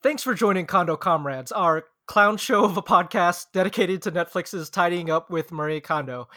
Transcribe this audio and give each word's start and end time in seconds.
Thanks 0.00 0.22
for 0.22 0.32
joining 0.32 0.66
Condo 0.66 0.96
Comrades, 0.96 1.50
our 1.50 1.86
clown 2.06 2.36
show 2.36 2.64
of 2.64 2.76
a 2.76 2.82
podcast 2.82 3.46
dedicated 3.52 4.00
to 4.02 4.12
Netflix's 4.12 4.70
tidying 4.70 5.10
up 5.10 5.28
with 5.28 5.50
Marie 5.50 5.80
Kondo 5.80 6.28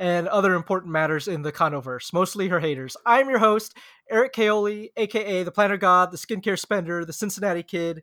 and 0.00 0.26
other 0.26 0.54
important 0.54 0.90
matters 0.90 1.28
in 1.28 1.42
the 1.42 1.52
Condoverse, 1.52 2.12
mostly 2.12 2.48
her 2.48 2.58
haters. 2.58 2.96
I'm 3.06 3.30
your 3.30 3.38
host, 3.38 3.78
Eric 4.10 4.32
Kaoli, 4.32 4.88
aka 4.96 5.44
the 5.44 5.52
Planner 5.52 5.76
God, 5.76 6.10
the 6.10 6.16
Skincare 6.16 6.58
Spender, 6.58 7.04
the 7.04 7.12
Cincinnati 7.12 7.62
Kid. 7.62 8.02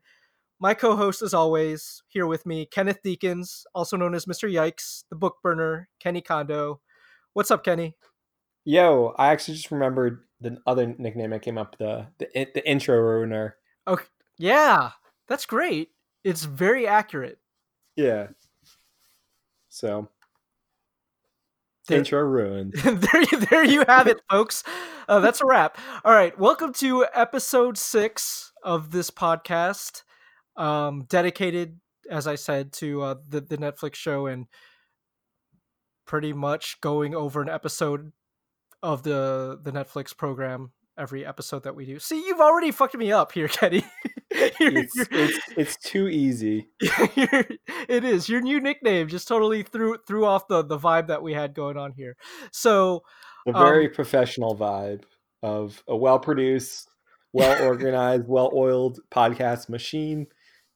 My 0.62 0.74
co-host, 0.74 1.22
as 1.22 1.34
always, 1.34 2.02
here 2.08 2.26
with 2.26 2.46
me, 2.46 2.66
Kenneth 2.66 3.04
Deacons, 3.04 3.66
also 3.76 3.98
known 3.98 4.16
as 4.16 4.28
Mr. 4.28 4.50
Yikes, 4.50 5.04
the 5.10 5.18
Book 5.18 5.40
Burner, 5.44 5.90
Kenny 6.00 6.22
Kondo. 6.22 6.80
What's 7.34 7.52
up, 7.52 7.66
Kenny? 7.66 7.98
Yo, 8.64 9.14
I 9.18 9.34
actually 9.34 9.56
just 9.56 9.72
remembered 9.72 10.24
the 10.40 10.60
other 10.66 10.96
nickname 10.98 11.32
that 11.32 11.42
came 11.42 11.58
up 11.58 11.78
the 11.78 12.08
the 12.18 12.28
the 12.54 12.66
intro 12.66 12.98
ruiner. 12.98 13.58
Okay, 13.86 14.06
yeah, 14.38 14.92
that's 15.32 15.46
great. 15.46 15.92
It's 16.26 16.44
very 16.44 16.86
accurate. 16.86 17.40
Yeah. 17.96 18.28
So 19.70 20.10
There- 21.88 22.00
intro 22.00 22.20
ruined. 22.20 22.74
there, 22.84 23.22
you- 23.32 23.40
there 23.50 23.64
you 23.64 23.86
have 23.88 24.08
it, 24.08 24.20
folks. 24.30 24.62
Uh, 25.08 25.22
that's 25.22 25.40
a 25.40 25.46
wrap. 25.46 25.78
All 26.04 26.12
right, 26.14 26.38
welcome 26.38 26.74
to 26.74 27.06
episode 27.14 27.78
six 27.78 28.52
of 28.62 28.92
this 28.92 29.10
podcast, 29.10 30.04
um, 30.58 31.06
dedicated, 31.08 31.80
as 32.10 32.28
I 32.28 32.36
said, 32.36 32.74
to 32.74 33.02
uh, 33.02 33.16
the 33.30 33.40
the 33.40 33.58
Netflix 33.58 33.96
show 33.96 34.28
and 34.28 34.48
pretty 36.06 36.34
much 36.34 36.82
going 36.82 37.16
over 37.16 37.42
an 37.42 37.48
episode 37.48 38.12
of 38.84 39.04
the 39.04 39.58
the 39.64 39.72
Netflix 39.72 40.16
program 40.16 40.74
every 40.98 41.26
episode 41.26 41.64
that 41.64 41.74
we 41.76 41.86
do. 41.86 42.00
See, 42.00 42.18
you've 42.28 42.42
already 42.42 42.72
fucked 42.72 42.96
me 42.98 43.14
up 43.14 43.32
here, 43.32 43.48
Kenny. 43.48 43.86
You're- 44.60 44.82
It's, 44.82 44.96
you're- 44.96 45.08
it's 45.12 45.40
it's 45.58 45.78
too 45.78 46.08
easy. 46.08 46.68
it 46.82 48.04
is 48.04 48.28
your 48.30 48.42
new 48.42 48.60
nickname 48.60 49.08
just 49.08 49.28
totally 49.28 49.64
threw 49.64 49.98
threw 50.08 50.26
off 50.26 50.48
the 50.48 50.64
the 50.64 50.78
vibe 50.78 51.08
that 51.08 51.22
we 51.24 51.34
had 51.34 51.54
going 51.54 51.78
on 51.78 51.92
here. 51.94 52.16
So 52.52 53.04
The 53.46 53.56
Um, 53.56 53.64
very 53.64 53.90
professional 53.90 54.56
vibe 54.56 55.04
of 55.44 55.84
a 55.88 55.96
well 55.96 56.20
produced, 56.20 56.90
well 57.34 57.64
organized, 57.66 58.26
well 58.28 58.52
oiled 58.54 59.00
podcast 59.12 59.70
machine 59.70 60.28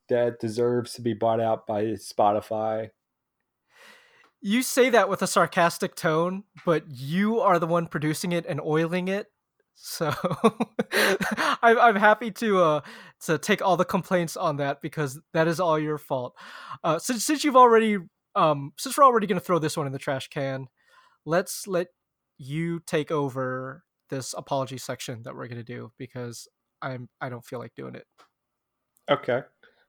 that 0.10 0.40
deserves 0.40 0.94
to 0.94 1.02
be 1.02 1.14
bought 1.14 1.40
out 1.40 1.66
by 1.68 1.84
Spotify. 1.96 2.90
you 4.42 4.62
say 4.62 4.90
that 4.92 5.10
with 5.10 5.22
a 5.24 5.28
sarcastic 5.28 5.96
tone, 5.96 6.44
but 6.66 6.84
you 6.88 7.40
are 7.40 7.58
the 7.58 7.66
one 7.68 7.88
producing 7.88 8.32
it 8.32 8.46
and 8.48 8.62
oiling 8.62 9.08
it. 9.08 9.28
So 9.76 10.14
I'm 11.62 11.78
I'm 11.78 11.96
happy 11.96 12.32
to 12.32 12.60
uh 12.60 12.82
to 13.26 13.38
take 13.38 13.62
all 13.62 13.78
the 13.78 13.86
complaints 13.86 14.38
on 14.38 14.58
that 14.58 14.82
because 14.82 15.20
that 15.34 15.48
is 15.48 15.60
all 15.60 15.78
your 15.78 15.98
fault. 15.98 16.36
Uh, 16.84 16.98
since 16.98 17.24
since 17.26 17.44
you've 17.44 17.58
already 17.58 17.98
um 18.36 18.72
since 18.78 18.98
we're 18.98 19.04
already 19.04 19.28
gonna 19.28 19.42
throw 19.42 19.60
this 19.60 19.78
one 19.78 19.86
in 19.86 19.94
the 19.94 20.00
trash 20.00 20.30
can, 20.30 20.68
let's 21.26 21.68
let 21.68 21.88
you 22.38 22.80
take 22.88 23.12
over 23.12 23.84
this 24.10 24.34
apology 24.38 24.78
section 24.78 25.24
that 25.24 25.36
we're 25.36 25.48
gonna 25.48 25.64
do 25.64 25.92
because 25.98 26.48
I'm 26.82 27.10
I 27.20 27.30
don't 27.30 27.46
feel 27.46 27.60
like 27.60 27.76
doing 27.76 27.96
it. 27.96 28.06
Okay. 29.10 29.42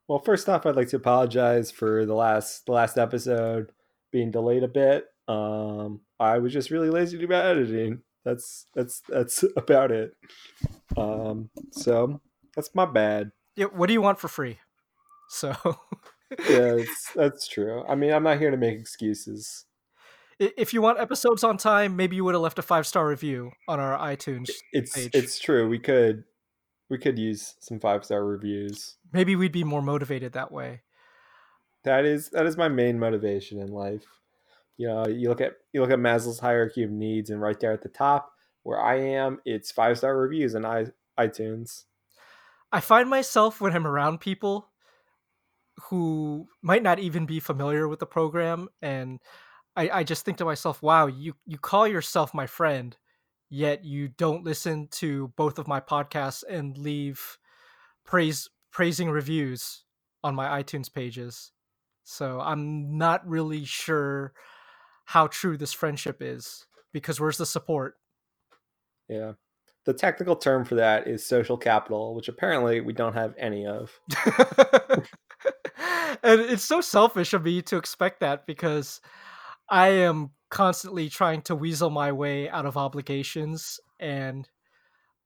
Well, 0.08 0.18
first 0.18 0.48
off, 0.48 0.66
I'd 0.66 0.76
like 0.76 0.88
to 0.88 0.96
apologize 0.96 1.70
for 1.70 2.04
the 2.06 2.14
last 2.14 2.66
the 2.66 2.72
last 2.72 2.98
episode 2.98 3.72
being 4.12 4.30
delayed 4.30 4.62
a 4.62 4.68
bit. 4.68 5.06
Um, 5.28 6.00
I 6.20 6.38
was 6.38 6.52
just 6.52 6.70
really 6.70 6.90
lazy 6.90 7.24
my 7.26 7.36
editing. 7.36 8.02
That's 8.26 8.66
that's 8.74 9.00
that's 9.08 9.42
about 9.56 9.90
it. 9.90 10.12
Um, 10.98 11.48
so 11.70 12.20
that's 12.54 12.74
my 12.74 12.84
bad. 12.84 13.32
Yeah, 13.54 13.66
what 13.66 13.86
do 13.86 13.94
you 13.94 14.02
want 14.02 14.18
for 14.18 14.28
free? 14.28 14.58
So 15.30 15.54
Yeah, 16.48 16.74
it's, 16.74 17.12
that's 17.14 17.46
true. 17.46 17.84
I 17.88 17.94
mean, 17.94 18.12
I'm 18.12 18.24
not 18.24 18.38
here 18.38 18.50
to 18.50 18.56
make 18.56 18.78
excuses. 18.78 19.64
If 20.38 20.74
you 20.74 20.82
want 20.82 20.98
episodes 20.98 21.44
on 21.44 21.56
time, 21.56 21.96
maybe 21.96 22.16
you 22.16 22.24
would 22.24 22.34
have 22.34 22.42
left 22.42 22.58
a 22.58 22.62
five 22.62 22.86
star 22.86 23.08
review 23.08 23.52
on 23.68 23.80
our 23.80 23.96
iTunes. 23.98 24.50
It's 24.72 24.92
Page. 24.92 25.10
it's 25.14 25.38
true. 25.38 25.68
We 25.68 25.78
could 25.78 26.24
we 26.90 26.98
could 26.98 27.18
use 27.18 27.54
some 27.60 27.80
five 27.80 28.04
star 28.04 28.24
reviews. 28.24 28.96
Maybe 29.12 29.34
we'd 29.34 29.52
be 29.52 29.64
more 29.64 29.80
motivated 29.80 30.32
that 30.32 30.52
way. 30.52 30.82
That 31.84 32.04
is 32.04 32.30
that 32.30 32.44
is 32.44 32.56
my 32.56 32.68
main 32.68 32.98
motivation 32.98 33.60
in 33.60 33.68
life. 33.68 34.04
You 34.76 34.88
know, 34.88 35.06
you 35.06 35.28
look 35.28 35.40
at 35.40 35.54
you 35.72 35.80
look 35.80 35.90
at 35.90 35.98
Maslow's 35.98 36.40
hierarchy 36.40 36.82
of 36.82 36.90
needs, 36.90 37.30
and 37.30 37.40
right 37.40 37.58
there 37.58 37.72
at 37.72 37.82
the 37.82 37.88
top, 37.88 38.32
where 38.62 38.80
I 38.80 38.96
am, 38.96 39.40
it's 39.44 39.70
five 39.70 39.98
star 39.98 40.16
reviews 40.16 40.54
and 40.54 40.66
i 40.66 40.86
iTunes. 41.18 41.84
I 42.72 42.80
find 42.80 43.08
myself 43.08 43.60
when 43.60 43.72
I'm 43.72 43.86
around 43.86 44.20
people 44.20 44.68
who 45.88 46.48
might 46.62 46.82
not 46.82 46.98
even 46.98 47.24
be 47.26 47.40
familiar 47.40 47.88
with 47.88 48.00
the 48.00 48.06
program, 48.06 48.68
and 48.82 49.20
I, 49.76 49.88
I 49.90 50.04
just 50.04 50.24
think 50.24 50.38
to 50.38 50.44
myself, 50.44 50.82
"Wow, 50.82 51.06
you 51.06 51.34
you 51.46 51.58
call 51.58 51.86
yourself 51.88 52.34
my 52.34 52.46
friend, 52.46 52.96
yet 53.48 53.84
you 53.84 54.08
don't 54.08 54.44
listen 54.44 54.88
to 54.92 55.28
both 55.36 55.58
of 55.58 55.68
my 55.68 55.80
podcasts 55.80 56.44
and 56.48 56.76
leave 56.76 57.38
praise 58.04 58.50
praising 58.70 59.10
reviews 59.10 59.84
on 60.22 60.34
my 60.34 60.62
iTunes 60.62 60.92
pages." 60.92 61.52
So 62.04 62.40
I'm 62.40 62.98
not 62.98 63.26
really 63.26 63.64
sure 63.64 64.32
how 65.06 65.28
true 65.28 65.56
this 65.56 65.72
friendship 65.72 66.18
is 66.20 66.66
because 66.92 67.20
where's 67.20 67.38
the 67.38 67.46
support? 67.46 67.94
Yeah. 69.08 69.32
The 69.84 69.94
technical 69.94 70.34
term 70.34 70.64
for 70.64 70.74
that 70.74 71.06
is 71.06 71.24
social 71.24 71.56
capital, 71.56 72.14
which 72.14 72.28
apparently 72.28 72.80
we 72.80 72.92
don't 72.92 73.14
have 73.14 73.34
any 73.38 73.66
of. 73.66 73.92
and 76.24 76.40
it's 76.40 76.64
so 76.64 76.80
selfish 76.80 77.32
of 77.32 77.44
me 77.44 77.62
to 77.62 77.76
expect 77.76 78.18
that 78.20 78.46
because 78.46 79.00
I 79.70 79.88
am 79.88 80.30
constantly 80.50 81.08
trying 81.08 81.42
to 81.42 81.54
weasel 81.54 81.90
my 81.90 82.10
way 82.10 82.50
out 82.50 82.66
of 82.66 82.76
obligations 82.76 83.78
and 84.00 84.48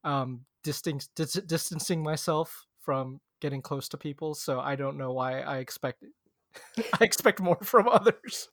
um, 0.04 0.42
distinct, 0.62 1.08
dis- 1.16 1.40
distancing 1.46 2.02
myself 2.02 2.66
from 2.80 3.20
getting 3.40 3.62
close 3.62 3.88
to 3.88 3.96
people. 3.96 4.34
So 4.34 4.60
I 4.60 4.76
don't 4.76 4.98
know 4.98 5.12
why 5.12 5.40
I 5.40 5.58
expect 5.58 6.04
I 7.00 7.04
expect 7.04 7.40
more 7.40 7.58
from 7.62 7.88
others. 7.88 8.48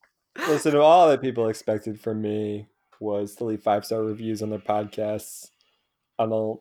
Listen, 0.47 0.73
to 0.73 0.81
all 0.81 1.09
that 1.09 1.21
people 1.21 1.47
expected 1.47 1.99
from 1.99 2.21
me 2.21 2.67
was 2.99 3.35
to 3.35 3.45
leave 3.45 3.61
five 3.61 3.85
star 3.85 4.03
reviews 4.03 4.41
on 4.41 4.49
their 4.49 4.59
podcasts. 4.59 5.51
I 6.19 6.25
don't, 6.25 6.59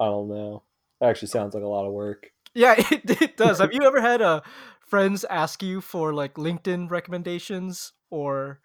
I 0.00 0.06
don't 0.06 0.28
know. 0.28 0.62
That 1.00 1.10
actually 1.10 1.28
sounds 1.28 1.54
like 1.54 1.62
a 1.62 1.68
lot 1.68 1.86
of 1.86 1.92
work. 1.92 2.30
Yeah, 2.54 2.74
it, 2.90 3.22
it 3.22 3.36
does. 3.36 3.58
Have 3.58 3.72
you 3.72 3.82
ever 3.82 4.00
had 4.00 4.22
uh, 4.22 4.40
friends 4.86 5.24
ask 5.24 5.62
you 5.62 5.80
for 5.80 6.12
like 6.12 6.34
LinkedIn 6.34 6.90
recommendations 6.90 7.92
or 8.10 8.60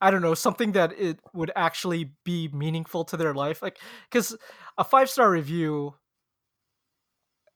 I 0.00 0.10
don't 0.10 0.22
know 0.22 0.34
something 0.34 0.72
that 0.72 0.98
it 0.98 1.20
would 1.32 1.50
actually 1.56 2.12
be 2.24 2.48
meaningful 2.52 3.04
to 3.06 3.16
their 3.16 3.34
life? 3.34 3.62
Like, 3.62 3.78
because 4.10 4.36
a 4.76 4.84
five 4.84 5.10
star 5.10 5.30
review, 5.30 5.94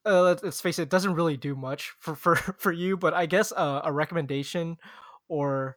uh, 0.05 0.23
let's, 0.23 0.61
face 0.61 0.79
it, 0.79 0.89
doesn't 0.91 1.15
really 1.15 1.37
do 1.37 1.55
much 1.55 1.93
for 2.01 2.15
for 2.15 2.37
for 2.59 2.73
you. 2.73 2.97
But 2.97 3.15
I 3.15 3.27
guess 3.27 3.53
uh, 3.53 3.83
a 3.85 3.93
recommendation 3.93 4.77
or 5.33 5.77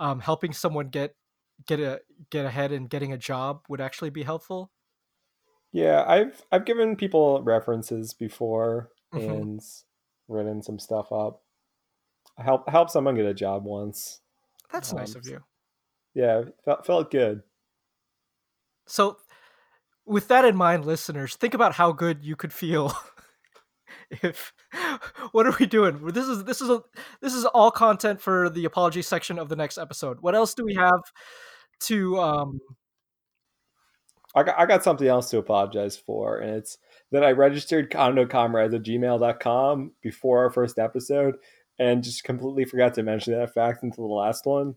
um, 0.00 0.20
helping 0.20 0.52
someone 0.54 0.88
get 0.90 1.16
get 1.66 1.80
a 1.80 2.02
get 2.30 2.46
ahead 2.46 2.72
and 2.72 2.90
getting 2.90 3.12
a 3.12 3.18
job 3.18 3.64
would 3.68 3.80
actually 3.80 4.10
be 4.10 4.24
helpful. 4.24 4.72
Yeah, 5.72 6.04
I've 6.06 6.44
I've 6.50 6.64
given 6.64 6.96
people 6.96 7.42
references 7.42 8.14
before 8.14 8.90
Mhm. 9.12 9.48
and 9.48 9.60
written 10.28 10.62
some 10.62 10.78
stuff 10.78 11.12
up. 11.12 11.42
I 12.38 12.44
help 12.44 12.64
I 12.68 12.72
helped 12.72 12.90
someone 12.92 13.16
get 13.16 13.26
a 13.26 13.34
job 13.34 13.64
once. 13.64 14.22
That's 14.70 14.92
nice 14.92 15.14
Um, 15.14 15.16
of 15.16 15.26
you. 15.26 15.44
Yeah, 16.14 16.44
felt 16.64 16.86
felt 16.86 17.10
good. 17.10 17.44
So, 18.86 19.18
with 20.06 20.28
that 20.28 20.44
in 20.44 20.56
mind, 20.56 20.86
listeners, 20.86 21.36
think 21.36 21.54
about 21.54 21.74
how 21.74 21.92
good 21.92 22.24
you 22.24 22.36
could 22.36 22.52
feel 22.52 22.92
if. 24.22 24.52
What 25.32 25.46
are 25.46 25.54
we 25.58 25.66
doing? 25.66 26.06
This 26.06 26.26
is 26.26 26.44
this 26.44 26.60
is 26.60 26.70
a 26.70 26.82
this 27.20 27.34
is 27.34 27.44
all 27.44 27.70
content 27.70 28.20
for 28.20 28.48
the 28.48 28.64
apology 28.64 29.02
section 29.02 29.38
of 29.38 29.48
the 29.48 29.56
next 29.56 29.78
episode. 29.78 30.20
What 30.20 30.34
else 30.34 30.54
do 30.54 30.64
we 30.64 30.74
have 30.74 31.00
to? 31.80 32.18
um 32.18 32.60
I 34.34 34.42
got, 34.42 34.58
I 34.58 34.66
got 34.66 34.84
something 34.84 35.08
else 35.08 35.30
to 35.30 35.38
apologize 35.38 35.96
for, 35.96 36.38
and 36.38 36.56
it's 36.56 36.76
that 37.10 37.24
I 37.24 37.32
registered 37.32 37.90
condocomrades 37.90 38.74
at 38.74 38.82
gmail.com 38.82 39.92
before 40.02 40.44
our 40.44 40.50
first 40.50 40.78
episode 40.78 41.36
and 41.78 42.04
just 42.04 42.22
completely 42.22 42.66
forgot 42.66 42.94
to 42.94 43.02
mention 43.02 43.32
that 43.32 43.54
fact 43.54 43.82
until 43.82 44.08
the 44.08 44.14
last 44.14 44.44
one. 44.44 44.74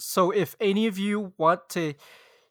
So, 0.00 0.32
if 0.32 0.56
any 0.60 0.88
of 0.88 0.98
you 0.98 1.32
want 1.38 1.68
to 1.70 1.94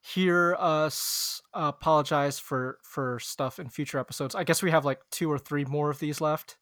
hear 0.05 0.55
us 0.59 1.41
apologize 1.53 2.37
for 2.39 2.77
for 2.83 3.19
stuff 3.19 3.59
in 3.59 3.69
future 3.69 3.97
episodes, 3.99 4.35
I 4.35 4.43
guess 4.43 4.61
we 4.61 4.71
have 4.71 4.85
like 4.85 4.99
two 5.11 5.31
or 5.31 5.39
three 5.39 5.65
more 5.65 5.89
of 5.89 5.99
these 5.99 6.19
left. 6.21 6.57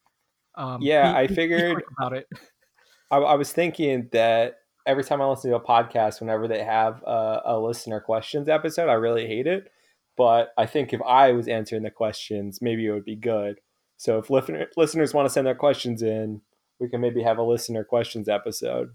Um, 0.55 0.81
Yeah, 0.81 1.11
be- 1.11 1.17
I 1.17 1.21
be- 1.23 1.27
be 1.29 1.35
figured- 1.35 1.83
about 1.97 2.13
it. 2.13 2.27
I, 3.11 3.17
I 3.17 3.35
was 3.35 3.51
thinking 3.51 4.07
that 4.13 4.55
every 4.85 5.03
time 5.03 5.21
I 5.21 5.25
listen 5.25 5.49
to 5.51 5.57
a 5.57 5.61
podcast, 5.61 6.21
whenever 6.21 6.47
they 6.47 6.63
have 6.63 7.01
a, 7.03 7.41
a 7.45 7.59
listener 7.59 7.99
questions 7.99 8.47
episode, 8.47 8.89
I 8.89 8.93
really 8.93 9.27
hate 9.27 9.47
it. 9.47 9.69
But 10.17 10.49
I 10.57 10.65
think 10.65 10.93
if 10.93 11.01
I 11.01 11.31
was 11.31 11.47
answering 11.47 11.83
the 11.83 11.91
questions, 11.91 12.59
maybe 12.61 12.85
it 12.85 12.91
would 12.91 13.05
be 13.05 13.15
good. 13.15 13.59
So 13.97 14.17
if 14.17 14.29
listener, 14.29 14.67
listeners 14.77 15.13
want 15.13 15.25
to 15.25 15.29
send 15.33 15.45
their 15.47 15.55
questions 15.55 16.01
in, 16.01 16.41
we 16.79 16.89
can 16.89 17.01
maybe 17.01 17.21
have 17.23 17.37
a 17.37 17.43
listener 17.43 17.83
questions 17.83 18.27
episode. 18.29 18.91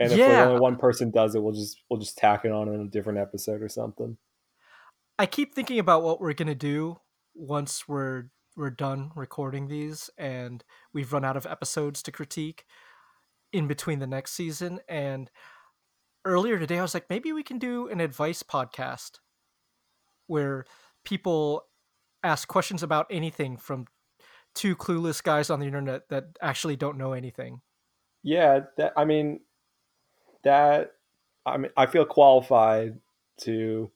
And 0.00 0.12
if 0.12 0.26
like 0.26 0.28
Yeah. 0.28 0.42
only 0.46 0.60
one 0.60 0.76
person 0.76 1.10
does 1.10 1.34
it, 1.34 1.42
we'll 1.42 1.54
just 1.54 1.82
we'll 1.90 2.00
just 2.00 2.16
tack 2.18 2.44
it 2.44 2.52
on 2.52 2.68
in 2.72 2.80
a 2.80 2.88
different 2.88 3.18
episode 3.18 3.62
or 3.62 3.68
something. 3.68 4.16
I 5.18 5.26
keep 5.26 5.54
thinking 5.54 5.78
about 5.78 6.02
what 6.02 6.20
we're 6.20 6.32
gonna 6.32 6.54
do 6.54 7.00
once 7.34 7.88
we're 7.88 8.30
we're 8.56 8.70
done 8.70 9.12
recording 9.14 9.68
these 9.68 10.10
and 10.18 10.64
we've 10.92 11.12
run 11.12 11.24
out 11.24 11.36
of 11.36 11.46
episodes 11.46 12.02
to 12.02 12.12
critique 12.12 12.64
in 13.52 13.68
between 13.68 14.00
the 14.00 14.06
next 14.06 14.32
season. 14.32 14.80
And 14.88 15.30
earlier 16.24 16.58
today, 16.58 16.78
I 16.78 16.82
was 16.82 16.94
like, 16.94 17.08
maybe 17.10 17.32
we 17.32 17.42
can 17.44 17.58
do 17.58 17.88
an 17.88 18.00
advice 18.00 18.42
podcast 18.42 19.20
where 20.26 20.64
people 21.04 21.62
ask 22.22 22.48
questions 22.48 22.82
about 22.82 23.06
anything 23.10 23.56
from 23.56 23.86
two 24.54 24.76
clueless 24.76 25.22
guys 25.22 25.50
on 25.50 25.60
the 25.60 25.66
internet 25.66 26.08
that 26.10 26.24
actually 26.42 26.76
don't 26.76 26.98
know 26.98 27.12
anything. 27.12 27.60
Yeah, 28.22 28.60
that 28.76 28.92
I 28.96 29.04
mean 29.04 29.40
that 30.48 30.92
I 31.44 31.58
mean 31.58 31.70
I 31.76 31.86
feel 31.86 32.06
qualified 32.06 32.98
to 33.42 33.90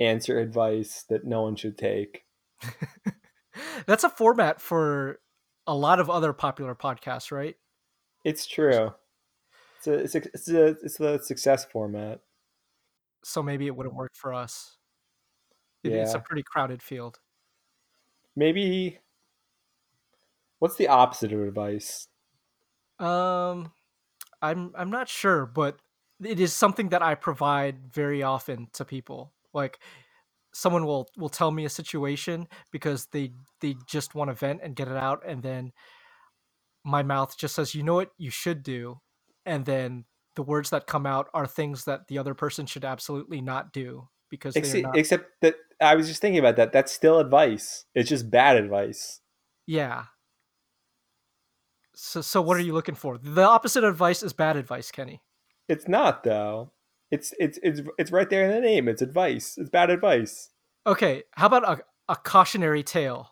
answer 0.00 0.38
advice 0.38 1.04
that 1.08 1.24
no 1.24 1.42
one 1.42 1.54
should 1.54 1.78
take. 1.78 2.24
That's 3.86 4.04
a 4.04 4.10
format 4.10 4.60
for 4.60 5.20
a 5.66 5.74
lot 5.74 6.00
of 6.00 6.10
other 6.10 6.32
popular 6.32 6.74
podcasts, 6.74 7.30
right? 7.30 7.56
It's 8.24 8.46
true. 8.46 8.92
It's 9.78 9.86
a 9.86 9.92
it's 9.92 10.14
a 10.14 10.18
it's 10.18 10.48
a 10.48 10.66
it's 10.82 10.98
the 10.98 11.18
success 11.22 11.64
format. 11.64 12.20
So 13.24 13.42
maybe 13.42 13.66
it 13.66 13.76
wouldn't 13.76 13.94
work 13.94 14.12
for 14.14 14.34
us. 14.34 14.76
It, 15.84 15.92
It's 15.92 16.14
a 16.14 16.18
pretty 16.18 16.42
crowded 16.42 16.82
field. 16.82 17.20
Maybe 18.34 18.98
what's 20.58 20.76
the 20.76 20.88
opposite 20.88 21.32
of 21.32 21.40
advice? 21.40 22.08
Um, 22.98 23.72
I'm 24.42 24.72
I'm 24.76 24.90
not 24.90 25.08
sure, 25.08 25.46
but 25.46 25.80
it 26.22 26.40
is 26.40 26.52
something 26.52 26.90
that 26.90 27.02
I 27.02 27.14
provide 27.14 27.92
very 27.92 28.22
often 28.22 28.68
to 28.74 28.84
people. 28.84 29.32
Like 29.52 29.78
someone 30.52 30.86
will 30.86 31.08
will 31.16 31.28
tell 31.28 31.50
me 31.50 31.64
a 31.64 31.70
situation 31.70 32.48
because 32.72 33.06
they 33.06 33.32
they 33.60 33.76
just 33.86 34.14
want 34.14 34.30
to 34.30 34.34
vent 34.34 34.60
and 34.62 34.76
get 34.76 34.88
it 34.88 34.96
out, 34.96 35.22
and 35.26 35.42
then 35.42 35.72
my 36.84 37.02
mouth 37.02 37.36
just 37.36 37.54
says, 37.54 37.74
"You 37.74 37.82
know 37.82 37.94
what 37.94 38.10
you 38.18 38.30
should 38.30 38.62
do," 38.62 39.00
and 39.44 39.64
then 39.64 40.04
the 40.36 40.42
words 40.42 40.70
that 40.70 40.86
come 40.86 41.06
out 41.06 41.28
are 41.34 41.46
things 41.46 41.84
that 41.84 42.08
the 42.08 42.18
other 42.18 42.34
person 42.34 42.66
should 42.66 42.84
absolutely 42.84 43.40
not 43.40 43.72
do 43.72 44.08
because 44.28 44.56
Except, 44.56 44.82
not. 44.84 44.96
except 44.96 45.30
that 45.40 45.56
I 45.80 45.94
was 45.94 46.08
just 46.08 46.20
thinking 46.20 46.38
about 46.38 46.56
that. 46.56 46.72
That's 46.72 46.92
still 46.92 47.18
advice. 47.18 47.84
It's 47.94 48.08
just 48.08 48.30
bad 48.30 48.56
advice. 48.56 49.20
Yeah. 49.66 50.04
So 51.98 52.20
so 52.20 52.42
what 52.42 52.58
are 52.58 52.60
you 52.60 52.74
looking 52.74 52.94
for? 52.94 53.16
The 53.16 53.42
opposite 53.42 53.82
of 53.82 53.94
advice 53.94 54.22
is 54.22 54.34
bad 54.34 54.56
advice, 54.56 54.90
Kenny. 54.90 55.22
It's 55.66 55.88
not 55.88 56.22
though. 56.24 56.70
It's 57.10 57.32
it's 57.38 57.58
it's 57.62 57.80
it's 57.98 58.12
right 58.12 58.28
there 58.28 58.44
in 58.44 58.50
the 58.50 58.60
name. 58.60 58.86
It's 58.86 59.00
advice. 59.00 59.56
It's 59.56 59.70
bad 59.70 59.88
advice. 59.88 60.50
Okay, 60.86 61.22
how 61.32 61.46
about 61.46 61.64
a, 61.66 61.82
a 62.12 62.16
cautionary 62.16 62.82
tale? 62.82 63.30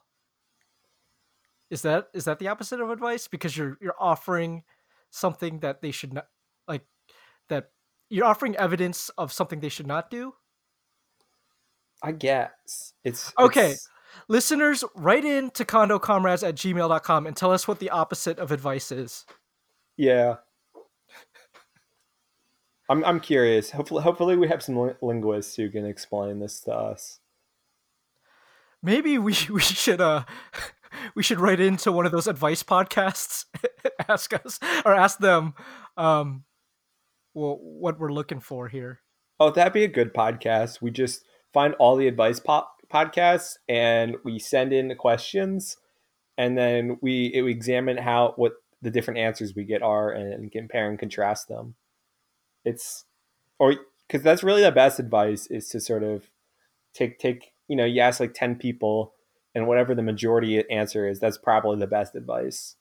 Is 1.69 1.83
that 1.83 2.09
is 2.15 2.25
that 2.25 2.39
the 2.39 2.49
opposite 2.49 2.81
of 2.81 2.89
advice? 2.91 3.29
Because 3.29 3.55
you're 3.55 3.77
you're 3.83 4.01
offering 4.01 4.63
something 5.11 5.61
that 5.61 5.83
they 5.83 5.91
should 5.91 6.15
not 6.15 6.27
like 6.67 6.87
that 7.51 7.69
you're 8.09 8.25
offering 8.25 8.57
evidence 8.57 9.11
of 9.19 9.31
something 9.31 9.61
they 9.61 9.69
should 9.69 9.87
not 9.87 10.09
do. 10.11 10.35
I 12.03 12.13
guess 12.13 12.95
it's 13.05 13.31
Okay. 13.39 13.73
it's- 13.73 13.89
Listeners, 14.29 14.85
write 14.95 15.25
in 15.25 15.51
to 15.51 15.65
condocomrades 15.65 16.47
at 16.47 16.55
gmail.com 16.55 17.27
and 17.27 17.37
tell 17.37 17.53
us 17.53 17.69
what 17.69 17.79
the 17.79 17.91
opposite 17.91 18.39
of 18.39 18.51
advice 18.53 18.91
is. 18.93 19.25
yeah. 19.97 20.37
I'm 22.91 23.03
I'm 23.05 23.19
curious. 23.21 23.71
Hopefully, 23.71 24.03
hopefully 24.03 24.37
we 24.37 24.47
have 24.49 24.63
some 24.63 24.95
linguists 25.01 25.57
who 25.57 25.71
can 25.71 25.87
explain 25.87 26.39
this 26.39 26.61
to 26.61 26.73
us. 26.75 27.19
Maybe 28.83 29.17
we 29.17 29.35
we 29.51 29.61
should 29.61 30.03
uh 30.03 30.25
we 31.15 31.23
should 31.23 31.41
write 31.41 31.61
into 31.61 31.91
one 31.93 32.05
of 32.05 32.13
those 32.13 32.27
advice 32.27 32.63
podcasts, 32.63 33.47
ask 34.09 34.35
us 34.35 34.61
or 34.85 34.95
ask 34.95 35.19
them 35.19 35.55
um 35.97 36.45
well, 37.33 37.59
what 37.63 37.99
we're 37.99 38.13
looking 38.13 38.41
for 38.41 38.69
here. 38.69 39.01
Oh, 39.41 39.51
that'd 39.51 39.73
be 39.73 39.85
a 39.85 39.89
good 39.89 40.13
podcast. 40.13 40.83
We 40.83 40.91
just 40.91 41.25
find 41.55 41.73
all 41.77 41.97
the 41.97 42.07
advice 42.07 42.39
po- 42.39 42.67
podcasts 42.93 43.57
and 43.69 44.17
we 44.25 44.39
send 44.39 44.73
in 44.73 44.89
the 44.89 44.95
questions, 44.95 45.77
and 46.37 46.57
then 46.57 46.99
we, 47.01 47.31
we 47.35 47.51
examine 47.51 47.97
how 47.97 48.35
what 48.37 48.55
the 48.83 48.91
different 48.91 49.19
answers 49.19 49.55
we 49.55 49.65
get 49.65 49.83
are 49.83 50.11
and 50.11 50.53
compare 50.53 50.89
and 50.89 50.99
contrast 50.99 51.49
them. 51.49 51.75
It's 52.65 53.05
or 53.59 53.75
because 54.07 54.23
that's 54.23 54.43
really 54.43 54.63
the 54.63 54.73
best 54.73 54.99
advice 54.99 55.47
is 55.47 55.69
to 55.71 55.81
sort 55.81 56.03
of 56.03 56.31
take 56.93 57.19
take 57.19 57.53
you 57.69 57.77
know 57.77 57.85
you 57.85 58.01
ask 58.01 58.21
like 58.21 58.35
ten 58.35 58.57
people 58.57 59.15
and 59.55 59.67
whatever 59.67 59.95
the 59.95 60.03
majority 60.03 60.63
answer 60.71 61.09
is 61.09 61.21
that's 61.21 61.39
probably 61.39 61.79
the 61.79 61.87
best 61.87 62.15
advice. 62.15 62.77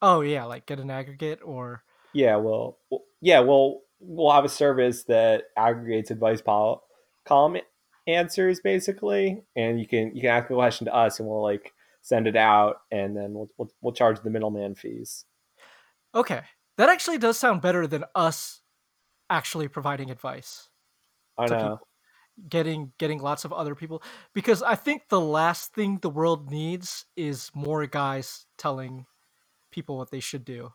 Oh 0.00 0.20
yeah, 0.20 0.44
like 0.44 0.66
get 0.66 0.80
an 0.80 0.90
aggregate 0.90 1.40
or 1.44 1.82
Yeah, 2.12 2.36
well, 2.36 2.78
well 2.90 3.02
yeah, 3.20 3.40
well, 3.40 3.80
we'll 4.00 4.32
have 4.32 4.44
a 4.44 4.48
service 4.48 5.04
that 5.04 5.44
aggregates 5.56 6.10
advice 6.10 6.40
pol- 6.40 6.84
column 7.24 7.58
answers 8.08 8.60
basically, 8.60 9.44
and 9.54 9.78
you 9.78 9.86
can 9.86 10.16
you 10.16 10.22
can 10.22 10.30
ask 10.30 10.50
a 10.50 10.54
question 10.54 10.86
to 10.86 10.94
us, 10.94 11.20
and 11.20 11.28
we'll 11.28 11.42
like 11.42 11.72
send 12.00 12.26
it 12.26 12.36
out, 12.36 12.80
and 12.90 13.16
then 13.16 13.34
we'll 13.34 13.50
we'll, 13.58 13.70
we'll 13.80 13.92
charge 13.92 14.20
the 14.22 14.30
middleman 14.30 14.74
fees. 14.74 15.24
okay. 16.14 16.40
That 16.78 16.88
actually 16.88 17.18
does 17.18 17.36
sound 17.36 17.60
better 17.60 17.88
than 17.88 18.04
us 18.14 18.60
actually 19.28 19.66
providing 19.66 20.10
advice. 20.10 20.68
I 21.36 21.46
know. 21.46 21.56
people. 21.56 21.80
Getting 22.48 22.92
getting 22.98 23.20
lots 23.20 23.44
of 23.44 23.52
other 23.52 23.74
people 23.74 24.00
because 24.32 24.62
I 24.62 24.76
think 24.76 25.08
the 25.08 25.20
last 25.20 25.74
thing 25.74 25.98
the 26.00 26.08
world 26.08 26.52
needs 26.52 27.04
is 27.16 27.50
more 27.52 27.84
guys 27.86 28.46
telling 28.56 29.06
people 29.72 29.98
what 29.98 30.12
they 30.12 30.20
should 30.20 30.44
do. 30.44 30.72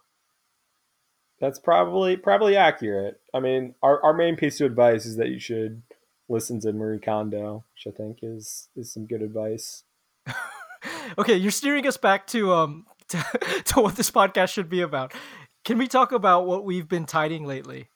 That's 1.40 1.60
probably 1.60 2.18
probably 2.18 2.58
accurate. 2.58 3.22
I 3.34 3.40
mean, 3.40 3.76
our, 3.82 4.04
our 4.04 4.14
main 4.14 4.36
piece 4.36 4.60
of 4.60 4.66
advice 4.70 5.06
is 5.06 5.16
that 5.16 5.30
you 5.30 5.40
should 5.40 5.84
listen 6.30 6.60
to 6.62 6.74
Marie 6.74 7.00
Kondo, 7.00 7.66
which 7.76 7.94
I 7.94 7.96
think 7.96 8.20
is 8.22 8.70
is 8.76 8.92
some 8.94 9.06
good 9.06 9.22
advice. 9.22 9.84
okay, 11.18 11.36
you're 11.36 11.52
steering 11.52 11.88
us 11.88 11.98
back 11.98 12.28
to 12.28 12.54
um 12.54 12.86
to, 13.10 13.18
to 13.66 13.82
what 13.82 13.96
this 13.96 14.12
podcast 14.12 14.50
should 14.54 14.70
be 14.70 14.82
about. 14.82 15.14
Can 15.66 15.78
we 15.78 15.88
talk 15.88 16.12
about 16.12 16.46
what 16.46 16.66
we've 16.66 16.88
been 16.88 17.06
tidying 17.06 17.46
lately? 17.46 17.90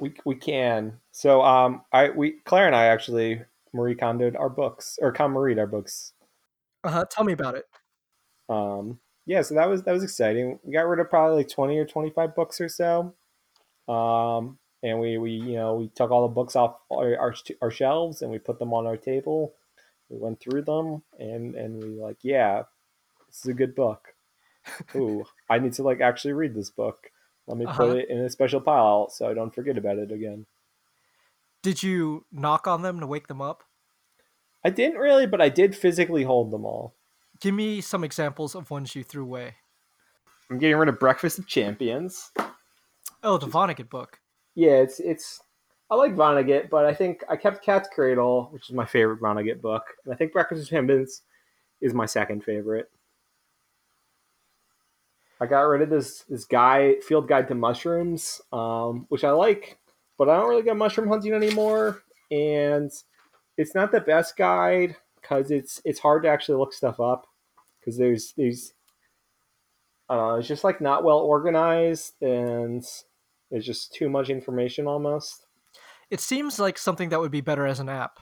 We 0.00 0.14
we 0.24 0.34
can. 0.34 1.00
So 1.12 1.42
um, 1.42 1.82
I 1.92 2.10
we 2.10 2.40
Claire 2.44 2.66
and 2.66 2.76
I 2.76 2.86
actually 2.86 3.42
Marie 3.72 3.94
Kondoed 3.94 4.38
our 4.38 4.50
books 4.50 4.98
or 5.00 5.12
KonMaried 5.12 5.58
our 5.58 5.66
books 5.66 6.12
Uh-huh, 6.84 7.04
tell 7.10 7.24
me 7.24 7.32
about 7.32 7.54
it. 7.54 7.64
um 8.48 8.98
yeah 9.24 9.40
so 9.42 9.54
that 9.54 9.68
was 9.68 9.82
that 9.84 9.92
was 9.92 10.02
exciting 10.02 10.58
we 10.64 10.72
got 10.72 10.86
rid 10.86 10.98
of 11.00 11.08
probably 11.08 11.36
like 11.36 11.48
20 11.48 11.78
or 11.78 11.86
25 11.86 12.34
books 12.34 12.60
or 12.60 12.68
so 12.68 13.14
um 13.88 14.58
and 14.82 14.98
we 14.98 15.18
we 15.18 15.30
you 15.32 15.56
know 15.56 15.74
we 15.74 15.88
took 15.88 16.10
all 16.10 16.22
the 16.26 16.34
books 16.34 16.56
off 16.56 16.76
our, 16.90 17.16
our, 17.18 17.34
our 17.60 17.70
shelves 17.70 18.22
and 18.22 18.30
we 18.30 18.38
put 18.38 18.58
them 18.58 18.72
on 18.74 18.86
our 18.86 18.96
table 18.96 19.54
we 20.08 20.18
went 20.18 20.40
through 20.40 20.62
them 20.62 21.02
and 21.18 21.54
and 21.54 21.82
we 21.82 21.90
like 22.00 22.18
yeah 22.22 22.62
this 23.28 23.38
is 23.40 23.46
a 23.46 23.54
good 23.54 23.74
book 23.74 24.14
ooh 24.96 25.24
i 25.50 25.58
need 25.58 25.72
to 25.72 25.82
like 25.82 26.00
actually 26.00 26.32
read 26.32 26.54
this 26.54 26.70
book 26.70 27.10
let 27.46 27.56
me 27.58 27.64
Uh-huh. 27.66 27.86
put 27.86 27.96
it 27.96 28.08
in 28.10 28.18
a 28.18 28.30
special 28.30 28.60
pile 28.60 29.08
so 29.08 29.28
i 29.28 29.34
don't 29.34 29.54
forget 29.54 29.78
about 29.78 29.98
it 29.98 30.10
again 30.12 30.46
Did 31.62 31.82
you 31.82 32.24
knock 32.32 32.66
on 32.66 32.82
them 32.82 33.00
to 33.00 33.06
wake 33.06 33.28
them 33.28 33.40
up? 33.40 33.64
i 34.64 34.70
didn't 34.70 34.98
really 34.98 35.26
but 35.26 35.40
i 35.40 35.48
did 35.48 35.74
physically 35.76 36.24
hold 36.24 36.50
them 36.50 36.64
all 36.64 36.94
Give 37.40 37.54
me 37.56 37.80
some 37.80 38.04
examples 38.04 38.54
of 38.54 38.70
ones 38.70 38.94
you 38.94 39.02
threw 39.02 39.24
away. 39.24 39.56
i'm 40.50 40.58
getting 40.58 40.76
rid 40.76 40.88
of 40.88 40.98
breakfast 41.00 41.38
of 41.38 41.46
champions 41.46 42.30
Oh, 43.24 43.38
the 43.38 43.46
Vonnegut 43.46 43.88
book. 43.88 44.18
Yeah, 44.54 44.72
it's 44.72 45.00
it's. 45.00 45.40
I 45.90 45.94
like 45.94 46.14
Vonnegut, 46.14 46.70
but 46.70 46.86
I 46.86 46.94
think 46.94 47.22
I 47.28 47.36
kept 47.36 47.64
Cat's 47.64 47.88
Cradle, 47.92 48.48
which 48.50 48.70
is 48.70 48.74
my 48.74 48.86
favorite 48.86 49.20
Vonnegut 49.20 49.60
book, 49.60 49.84
and 50.04 50.12
I 50.12 50.16
think 50.16 50.32
Breakfast 50.32 50.60
with 50.60 50.68
Champions 50.70 51.22
is 51.80 51.92
my 51.92 52.06
second 52.06 52.44
favorite. 52.44 52.90
I 55.40 55.46
got 55.46 55.62
rid 55.62 55.82
of 55.82 55.90
this 55.90 56.20
this 56.28 56.44
guy 56.44 56.96
Field 57.00 57.28
Guide 57.28 57.48
to 57.48 57.54
Mushrooms, 57.54 58.40
um, 58.52 59.06
which 59.08 59.24
I 59.24 59.32
like, 59.32 59.78
but 60.16 60.28
I 60.28 60.36
don't 60.36 60.48
really 60.48 60.62
go 60.62 60.74
mushroom 60.74 61.08
hunting 61.08 61.32
anymore, 61.34 62.02
and 62.30 62.90
it's 63.58 63.74
not 63.74 63.92
the 63.92 64.00
best 64.00 64.36
guide 64.36 64.96
because 65.20 65.50
it's 65.50 65.82
it's 65.84 66.00
hard 66.00 66.22
to 66.22 66.28
actually 66.28 66.58
look 66.58 66.72
stuff 66.72 67.00
up 67.00 67.26
because 67.80 67.98
there's 67.98 68.32
there's 68.36 68.72
know, 70.16 70.34
it's 70.36 70.48
just 70.48 70.64
like 70.64 70.80
not 70.80 71.04
well 71.04 71.18
organized 71.18 72.14
and 72.22 72.84
there's 73.52 73.66
just 73.66 73.94
too 73.94 74.10
much 74.10 74.30
information 74.30 74.88
almost. 74.88 75.46
It 76.10 76.20
seems 76.20 76.58
like 76.58 76.78
something 76.78 77.10
that 77.10 77.20
would 77.20 77.30
be 77.30 77.42
better 77.42 77.66
as 77.66 77.78
an 77.78 77.88
app. 77.88 78.20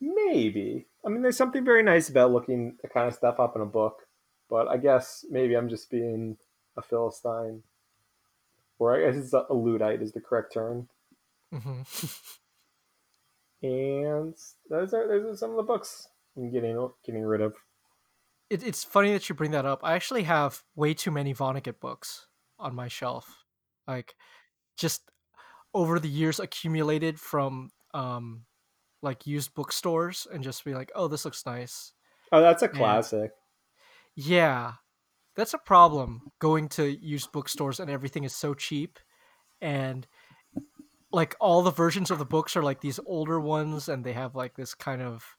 Maybe. 0.00 0.88
I 1.04 1.08
mean, 1.08 1.22
there's 1.22 1.36
something 1.36 1.64
very 1.64 1.82
nice 1.82 2.08
about 2.08 2.32
looking 2.32 2.76
the 2.82 2.88
kind 2.88 3.08
of 3.08 3.14
stuff 3.14 3.40
up 3.40 3.54
in 3.56 3.62
a 3.62 3.66
book, 3.66 4.06
but 4.48 4.68
I 4.68 4.76
guess 4.76 5.24
maybe 5.30 5.54
I'm 5.56 5.68
just 5.68 5.90
being 5.90 6.36
a 6.76 6.82
philistine, 6.82 7.62
or 8.78 8.96
I 8.96 9.06
guess 9.06 9.22
it's 9.22 9.32
a, 9.32 9.46
a 9.48 9.54
luddite 9.54 10.02
is 10.02 10.12
the 10.12 10.20
correct 10.20 10.52
term. 10.52 10.88
hmm 11.52 11.82
And 13.62 14.34
those 14.70 14.94
are 14.94 15.06
those 15.06 15.34
are 15.34 15.36
some 15.36 15.50
of 15.50 15.56
the 15.56 15.62
books 15.62 16.08
I'm 16.36 16.50
getting 16.50 16.90
getting 17.04 17.22
rid 17.22 17.42
of. 17.42 17.54
It, 18.48 18.62
it's 18.62 18.84
funny 18.84 19.12
that 19.12 19.28
you 19.28 19.34
bring 19.34 19.52
that 19.52 19.66
up. 19.66 19.80
I 19.82 19.94
actually 19.94 20.24
have 20.24 20.64
way 20.74 20.94
too 20.94 21.10
many 21.10 21.34
Vonnegut 21.34 21.78
books 21.78 22.26
on 22.58 22.74
my 22.74 22.88
shelf, 22.88 23.44
like 23.86 24.14
just 24.80 25.10
over 25.74 26.00
the 26.00 26.08
years 26.10 26.40
accumulated 26.40 27.20
from 27.20 27.70
um 27.94 28.46
like 29.02 29.26
used 29.26 29.54
bookstores 29.54 30.26
and 30.32 30.44
just 30.44 30.64
be 30.64 30.74
like, 30.74 30.92
oh, 30.96 31.08
this 31.08 31.24
looks 31.26 31.46
nice. 31.46 31.94
Oh, 32.32 32.40
that's 32.40 32.62
a 32.64 32.68
And 32.72 33.06
classic. 33.08 33.32
yeah, 34.14 34.74
that's 35.36 35.54
a 35.54 35.58
problem 35.58 36.32
going 36.40 36.68
to 36.70 36.86
used 36.86 37.32
bookstores 37.32 37.80
and 37.80 37.90
everything 37.90 38.24
is 38.24 38.34
so 38.36 38.54
cheap 38.54 39.00
and 39.60 40.06
like 41.12 41.34
all 41.40 41.62
the 41.62 41.70
versions 41.70 42.10
of 42.10 42.18
the 42.18 42.24
books 42.24 42.56
are 42.56 42.62
like 42.62 42.80
these 42.80 43.00
older 43.06 43.40
ones 43.40 43.88
and 43.88 44.04
they 44.04 44.12
have 44.12 44.34
like 44.34 44.54
this 44.56 44.74
kind 44.74 45.02
of 45.02 45.36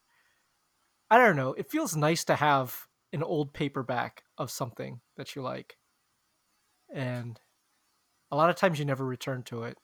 I 1.11 1.17
don't 1.19 1.35
know, 1.35 1.53
it 1.53 1.69
feels 1.69 1.95
nice 1.95 2.23
to 2.25 2.35
have 2.35 2.87
an 3.13 3.21
old 3.23 3.53
paperback 3.53 4.23
of 4.37 4.49
something 4.49 5.01
that 5.15 5.35
you 5.35 5.41
like. 5.41 5.77
And 6.93 7.39
a 8.31 8.35
lot 8.35 8.49
of 8.49 8.55
times 8.55 8.79
you 8.79 8.85
never 8.85 9.05
return 9.05 9.43
to 9.43 9.63
it. 9.63 9.77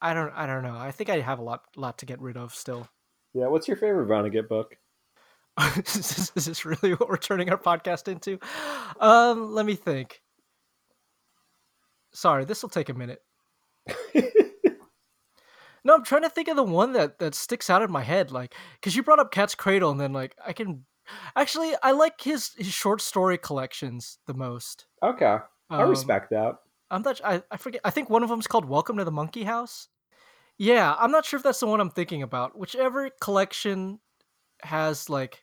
I 0.00 0.14
don't 0.14 0.32
I 0.34 0.46
don't 0.46 0.62
know. 0.62 0.76
I 0.76 0.90
think 0.90 1.10
I 1.10 1.20
have 1.20 1.38
a 1.38 1.42
lot 1.42 1.62
lot 1.76 1.98
to 1.98 2.06
get 2.06 2.20
rid 2.20 2.36
of 2.36 2.54
still. 2.54 2.88
Yeah, 3.34 3.46
what's 3.46 3.68
your 3.68 3.76
favorite 3.76 4.08
Vonnegut 4.08 4.48
book? 4.48 4.76
is, 5.76 5.92
this, 5.94 6.32
is 6.34 6.44
this 6.46 6.64
really 6.64 6.94
what 6.94 7.08
we're 7.08 7.16
turning 7.16 7.50
our 7.50 7.58
podcast 7.58 8.08
into? 8.08 8.38
Um, 9.00 9.52
let 9.54 9.66
me 9.66 9.74
think. 9.74 10.22
Sorry, 12.12 12.44
this 12.44 12.62
will 12.62 12.70
take 12.70 12.88
a 12.88 12.94
minute. 12.94 13.20
No, 15.84 15.94
I'm 15.94 16.04
trying 16.04 16.22
to 16.22 16.30
think 16.30 16.46
of 16.46 16.54
the 16.54 16.62
one 16.62 16.92
that 16.92 17.18
that 17.18 17.34
sticks 17.34 17.68
out 17.68 17.82
in 17.82 17.90
my 17.90 18.02
head, 18.02 18.30
like 18.30 18.54
because 18.74 18.94
you 18.94 19.02
brought 19.02 19.18
up 19.18 19.32
Cat's 19.32 19.56
Cradle, 19.56 19.90
and 19.90 19.98
then 19.98 20.12
like 20.12 20.36
I 20.46 20.52
can 20.52 20.84
actually 21.34 21.72
I 21.82 21.90
like 21.90 22.20
his 22.20 22.52
his 22.56 22.68
short 22.68 23.00
story 23.00 23.36
collections 23.36 24.18
the 24.26 24.34
most. 24.34 24.86
okay, 25.02 25.38
I 25.70 25.82
Um, 25.82 25.90
respect 25.90 26.30
that. 26.30 26.54
I'm 26.92 27.00
not. 27.00 27.20
I, 27.24 27.42
I 27.50 27.56
forget. 27.56 27.80
I 27.84 27.90
think 27.90 28.10
one 28.10 28.22
of 28.22 28.28
them's 28.28 28.46
called 28.46 28.66
Welcome 28.66 28.98
to 28.98 29.04
the 29.04 29.10
Monkey 29.10 29.44
House. 29.44 29.88
Yeah, 30.58 30.94
I'm 30.98 31.10
not 31.10 31.24
sure 31.24 31.38
if 31.38 31.42
that's 31.42 31.58
the 31.58 31.66
one 31.66 31.80
I'm 31.80 31.90
thinking 31.90 32.22
about. 32.22 32.56
Whichever 32.56 33.08
collection 33.18 33.98
has 34.62 35.08
like 35.08 35.42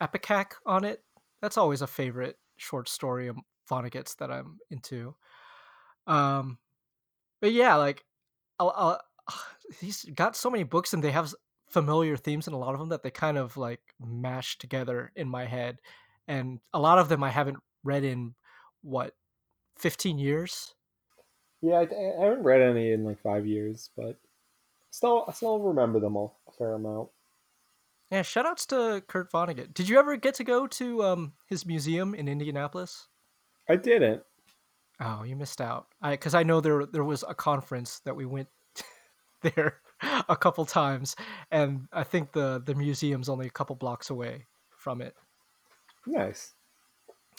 Epicac 0.00 0.52
on 0.64 0.84
it, 0.84 1.02
that's 1.42 1.58
always 1.58 1.82
a 1.82 1.86
favorite 1.86 2.38
short 2.56 2.88
story 2.88 3.28
of 3.28 3.36
Vonnegut's 3.70 4.14
that 4.14 4.32
I'm 4.32 4.58
into. 4.70 5.14
Um, 6.06 6.56
but 7.42 7.52
yeah, 7.52 7.74
like 7.74 8.06
I'll, 8.58 8.72
I'll, 8.74 9.00
he's 9.82 10.06
got 10.14 10.36
so 10.36 10.48
many 10.48 10.64
books 10.64 10.94
and 10.94 11.04
they 11.04 11.10
have 11.10 11.34
familiar 11.68 12.16
themes 12.16 12.48
in 12.48 12.54
a 12.54 12.58
lot 12.58 12.72
of 12.72 12.80
them 12.80 12.88
that 12.88 13.02
they 13.02 13.10
kind 13.10 13.36
of 13.36 13.58
like 13.58 13.82
mash 14.00 14.56
together 14.56 15.12
in 15.14 15.28
my 15.28 15.44
head, 15.44 15.80
and 16.26 16.60
a 16.72 16.80
lot 16.80 16.96
of 16.96 17.10
them 17.10 17.22
I 17.22 17.28
haven't 17.28 17.58
read 17.84 18.04
in 18.04 18.34
what 18.80 19.12
15 19.76 20.18
years. 20.18 20.74
Yeah, 21.60 21.74
I, 21.74 21.82
I 21.82 22.24
haven't 22.24 22.44
read 22.44 22.60
any 22.60 22.92
in 22.92 23.04
like 23.04 23.20
five 23.20 23.46
years, 23.46 23.90
but 23.96 24.16
still, 24.90 25.24
I 25.28 25.32
still 25.32 25.58
remember 25.58 26.00
them 26.00 26.16
all 26.16 26.38
a 26.48 26.52
fair 26.52 26.74
amount. 26.74 27.08
Yeah, 28.10 28.22
shout 28.22 28.46
outs 28.46 28.64
to 28.66 29.02
Kurt 29.06 29.30
Vonnegut. 29.30 29.74
Did 29.74 29.88
you 29.88 29.98
ever 29.98 30.16
get 30.16 30.34
to 30.34 30.44
go 30.44 30.66
to 30.66 31.02
um, 31.02 31.32
his 31.46 31.66
museum 31.66 32.14
in 32.14 32.28
Indianapolis? 32.28 33.08
I 33.68 33.76
didn't. 33.76 34.22
Oh, 35.00 35.22
you 35.24 35.36
missed 35.36 35.60
out. 35.60 35.88
I 36.00 36.12
because 36.12 36.34
I 36.34 36.42
know 36.42 36.60
there 36.60 36.86
there 36.86 37.04
was 37.04 37.24
a 37.28 37.34
conference 37.34 38.00
that 38.00 38.16
we 38.16 38.24
went 38.24 38.48
there 39.42 39.80
a 40.28 40.36
couple 40.36 40.64
times, 40.64 41.16
and 41.50 41.86
I 41.92 42.02
think 42.02 42.32
the 42.32 42.62
the 42.64 42.74
museum's 42.74 43.28
only 43.28 43.46
a 43.46 43.50
couple 43.50 43.76
blocks 43.76 44.10
away 44.10 44.46
from 44.70 45.02
it. 45.02 45.14
Nice. 46.06 46.54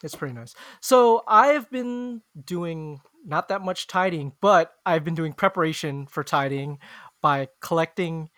It's 0.04 0.16
pretty 0.16 0.34
nice. 0.34 0.56
So 0.80 1.24
I've 1.28 1.70
been 1.70 2.22
doing 2.46 3.02
not 3.26 3.50
that 3.50 3.62
much 3.62 3.88
tidying, 3.88 4.34
but 4.42 4.74
I've 4.86 5.04
been 5.04 5.16
doing 5.16 5.34
preparation 5.34 6.08
for 6.08 6.24
tidying 6.24 6.80
by 7.22 7.50
collecting 7.62 8.30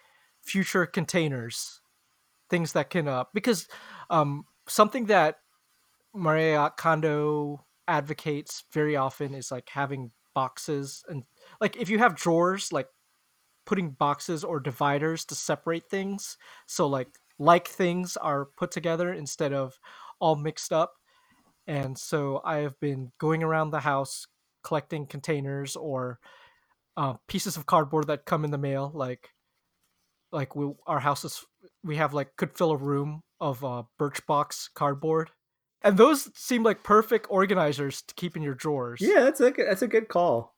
future 0.42 0.86
containers, 0.86 1.82
things 2.50 2.74
that 2.74 2.90
can 2.90 3.08
uh 3.08 3.26
because 3.34 3.68
um 4.10 4.46
something 4.68 5.06
that 5.06 5.38
Marie 6.14 6.58
Kondo 6.78 7.66
advocates 7.88 8.64
very 8.74 8.96
often 8.96 9.34
is 9.34 9.52
like 9.52 9.70
having 9.70 10.12
boxes 10.34 11.04
and 11.10 11.24
like 11.60 11.78
if 11.78 11.90
you 11.90 12.00
have 12.00 12.16
drawers 12.16 12.72
like 12.72 12.88
putting 13.66 13.92
boxes 13.92 14.44
or 14.44 14.60
dividers 14.60 15.26
to 15.26 15.36
separate 15.36 15.90
things 15.90 16.38
so 16.66 16.88
like 16.88 17.10
like 17.42 17.68
things 17.68 18.18
are 18.18 18.46
put 18.46 18.70
together 18.70 19.12
instead 19.12 19.52
of 19.52 19.80
all 20.20 20.36
mixed 20.36 20.72
up. 20.72 20.94
And 21.66 21.98
so 21.98 22.40
I 22.46 22.58
have 22.58 22.80
been 22.80 23.12
going 23.18 23.42
around 23.42 23.72
the 23.72 23.80
house 23.80 24.28
collecting 24.64 25.06
containers 25.06 25.76
or 25.76 26.20
uh, 26.98 27.14
pieces 27.28 27.58
of 27.58 27.66
cardboard 27.66 28.08
that 28.08 28.26
come 28.26 28.44
in 28.46 28.52
the 28.52 28.58
mail. 28.58 28.92
Like 28.94 29.30
like 30.32 30.56
we 30.56 30.72
our 30.88 31.00
houses 31.00 31.46
we 31.84 31.98
have 31.98 32.14
like 32.14 32.36
could 32.38 32.58
fill 32.58 32.72
a 32.72 32.78
room 32.78 33.22
of 33.40 33.64
uh, 33.64 33.84
Birchbox 34.00 34.70
cardboard, 34.74 35.32
and 35.82 35.98
those 35.98 36.30
seem 36.36 36.64
like 36.64 36.84
perfect 36.84 37.28
organizers 37.30 38.02
to 38.04 38.14
keep 38.16 38.36
in 38.36 38.44
your 38.44 38.56
drawers. 38.56 39.02
Yeah, 39.02 39.22
that's 39.22 39.42
a 39.42 39.52
good, 39.52 39.68
that's 39.68 39.82
a 39.82 39.88
good 39.88 40.08
call. 40.08 40.56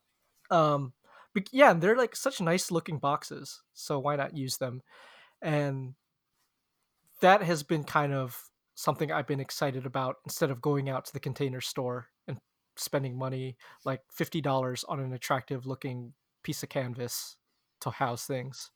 Um, 0.51 0.93
but 1.33 1.49
yeah, 1.51 1.71
and 1.71 1.81
they're 1.81 1.97
like 1.97 2.15
such 2.15 2.41
nice 2.41 2.71
looking 2.71 2.99
boxes, 2.99 3.61
so 3.73 3.99
why 3.99 4.15
not 4.15 4.37
use 4.37 4.57
them? 4.57 4.81
And 5.41 5.95
that 7.21 7.41
has 7.43 7.63
been 7.63 7.83
kind 7.83 8.13
of 8.13 8.37
something 8.75 9.11
I've 9.11 9.27
been 9.27 9.39
excited 9.39 9.85
about 9.85 10.17
instead 10.25 10.51
of 10.51 10.61
going 10.61 10.89
out 10.89 11.05
to 11.05 11.13
the 11.13 11.19
container 11.19 11.61
store 11.61 12.07
and 12.27 12.37
spending 12.77 13.17
money 13.17 13.57
like 13.85 14.01
$50 14.11 14.83
on 14.87 14.99
an 14.99 15.13
attractive 15.13 15.65
looking 15.65 16.13
piece 16.43 16.63
of 16.63 16.69
canvas 16.69 17.37
to 17.81 17.91
house 17.91 18.25
things. 18.27 18.71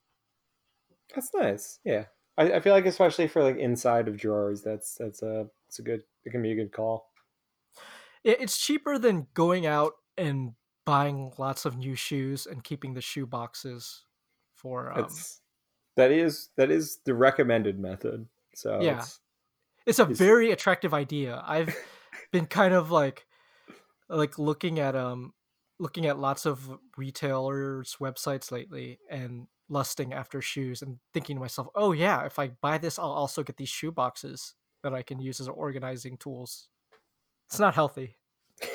That's 1.14 1.34
nice. 1.34 1.80
Yeah, 1.84 2.06
I, 2.38 2.54
I 2.54 2.60
feel 2.60 2.74
like 2.74 2.86
especially 2.86 3.28
for 3.28 3.44
like 3.44 3.58
inside 3.58 4.08
of 4.08 4.18
drawers, 4.18 4.62
that's 4.62 4.96
that's 4.96 5.22
a 5.22 5.50
it's 5.68 5.80
a 5.80 5.84
good 5.84 6.04
it 6.26 6.32
can 6.32 6.42
be 6.42 6.52
a 6.52 6.56
good 6.56 6.72
call. 6.72 7.12
It- 8.24 8.42
It's 8.42 8.58
cheaper 8.58 8.98
than 8.98 9.28
going 9.34 9.66
out 9.66 9.94
and 10.18 10.56
buying 10.86 11.34
lots 11.38 11.66
of 11.66 11.78
new 11.78 11.96
shoes 11.96 12.46
and 12.46 12.64
keeping 12.64 12.94
the 12.94 13.02
shoe 13.02 13.26
boxes 13.26 14.06
for 14.54 14.92
um 14.92 15.08
that 15.96 16.12
is 16.12 16.50
that 16.58 16.72
is 16.72 17.00
the 17.06 17.14
recommended 17.16 17.80
method. 17.80 18.28
So 18.54 18.82
yeah. 18.82 19.00
it's 19.00 19.20
It's 19.86 20.00
a 20.00 20.10
it's 20.10 20.20
very 20.20 20.52
attractive 20.52 20.94
idea. 20.94 21.44
I've 21.46 21.76
been 22.34 22.48
kind 22.48 22.74
of 22.76 22.92
like 22.92 23.27
like 24.10 24.40
looking 24.40 24.80
at 24.80 24.96
um 24.96 25.34
looking 25.80 26.06
at 26.06 26.18
lots 26.20 26.46
of 26.46 26.70
retailers 26.96 27.98
websites 28.00 28.52
lately 28.52 29.00
and 29.10 29.48
lusting 29.70 30.14
after 30.14 30.42
shoes 30.42 30.82
and 30.82 30.98
thinking 31.14 31.36
to 31.36 31.42
myself 31.42 31.68
oh 31.76 31.92
yeah 31.92 32.26
if 32.26 32.40
i 32.40 32.48
buy 32.62 32.78
this 32.78 32.98
i'll 32.98 33.12
also 33.12 33.44
get 33.44 33.58
these 33.58 33.70
shoe 33.70 33.92
boxes 33.92 34.54
that 34.84 34.94
i 34.94 35.02
can 35.02 35.20
use 35.20 35.40
as 35.40 35.48
organizing 35.48 36.18
tools 36.18 36.70
it's 37.48 37.60
not 37.60 37.76
healthy 37.76 38.16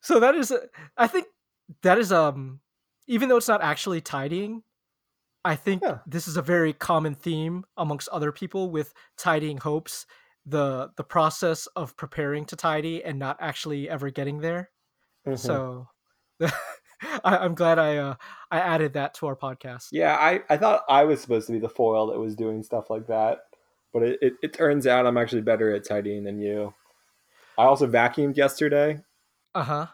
so 0.00 0.18
that 0.20 0.34
is 0.34 0.52
i 0.96 1.06
think 1.06 1.26
that 1.82 1.98
is 1.98 2.10
um 2.12 2.60
even 3.06 3.28
though 3.28 3.36
it's 3.36 3.48
not 3.48 3.62
actually 3.62 4.00
tidying 4.00 4.62
I 5.44 5.56
think 5.56 5.82
yeah. 5.82 5.98
this 6.06 6.26
is 6.26 6.36
a 6.36 6.42
very 6.42 6.72
common 6.72 7.14
theme 7.14 7.64
amongst 7.76 8.08
other 8.08 8.32
people 8.32 8.70
with 8.70 8.94
tidying 9.18 9.58
hopes, 9.58 10.06
the 10.46 10.90
the 10.96 11.04
process 11.04 11.66
of 11.68 11.96
preparing 11.96 12.44
to 12.46 12.56
tidy 12.56 13.02
and 13.04 13.18
not 13.18 13.38
actually 13.40 13.88
ever 13.88 14.10
getting 14.10 14.40
there. 14.40 14.70
hmm 15.24 15.34
So 15.36 15.88
I, 16.42 17.36
I'm 17.38 17.54
glad 17.54 17.78
I 17.78 17.96
uh, 17.98 18.14
I 18.50 18.60
added 18.60 18.94
that 18.94 19.14
to 19.14 19.26
our 19.26 19.36
podcast. 19.36 19.88
Yeah, 19.92 20.14
I, 20.14 20.42
I 20.48 20.56
thought 20.56 20.84
I 20.88 21.04
was 21.04 21.20
supposed 21.20 21.46
to 21.46 21.52
be 21.52 21.58
the 21.58 21.68
foil 21.68 22.08
that 22.08 22.18
was 22.18 22.34
doing 22.34 22.62
stuff 22.62 22.90
like 22.90 23.06
that, 23.08 23.40
but 23.92 24.02
it, 24.02 24.18
it, 24.22 24.32
it 24.42 24.52
turns 24.52 24.86
out 24.86 25.06
I'm 25.06 25.18
actually 25.18 25.42
better 25.42 25.72
at 25.74 25.86
tidying 25.86 26.24
than 26.24 26.40
you. 26.40 26.74
I 27.58 27.64
also 27.64 27.86
vacuumed 27.86 28.36
yesterday. 28.36 29.00
Uh 29.54 29.62
huh. 29.62 29.86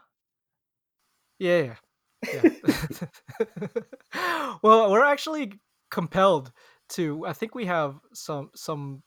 Yeah. 1.38 1.74
Yeah. 2.32 2.42
yeah. 2.66 3.08
well, 4.62 4.90
we're 4.90 5.04
actually 5.04 5.52
compelled 5.90 6.52
to. 6.90 7.26
I 7.26 7.32
think 7.32 7.54
we 7.54 7.66
have 7.66 7.96
some 8.12 8.50
some 8.54 9.02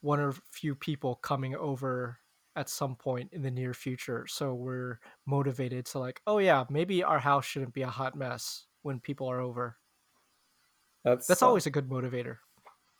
one 0.00 0.20
or 0.20 0.32
few 0.52 0.74
people 0.74 1.16
coming 1.16 1.54
over 1.56 2.18
at 2.56 2.68
some 2.68 2.96
point 2.96 3.30
in 3.32 3.42
the 3.42 3.50
near 3.50 3.72
future. 3.74 4.26
So 4.28 4.54
we're 4.54 4.98
motivated 5.26 5.86
to 5.86 5.98
like, 5.98 6.20
oh 6.26 6.38
yeah, 6.38 6.64
maybe 6.70 7.02
our 7.02 7.18
house 7.18 7.44
shouldn't 7.44 7.74
be 7.74 7.82
a 7.82 7.88
hot 7.88 8.16
mess 8.16 8.64
when 8.82 9.00
people 9.00 9.28
are 9.28 9.40
over. 9.40 9.76
That's 11.04 11.26
That's 11.26 11.42
uh, 11.42 11.46
always 11.46 11.66
a 11.66 11.70
good 11.70 11.88
motivator. 11.88 12.38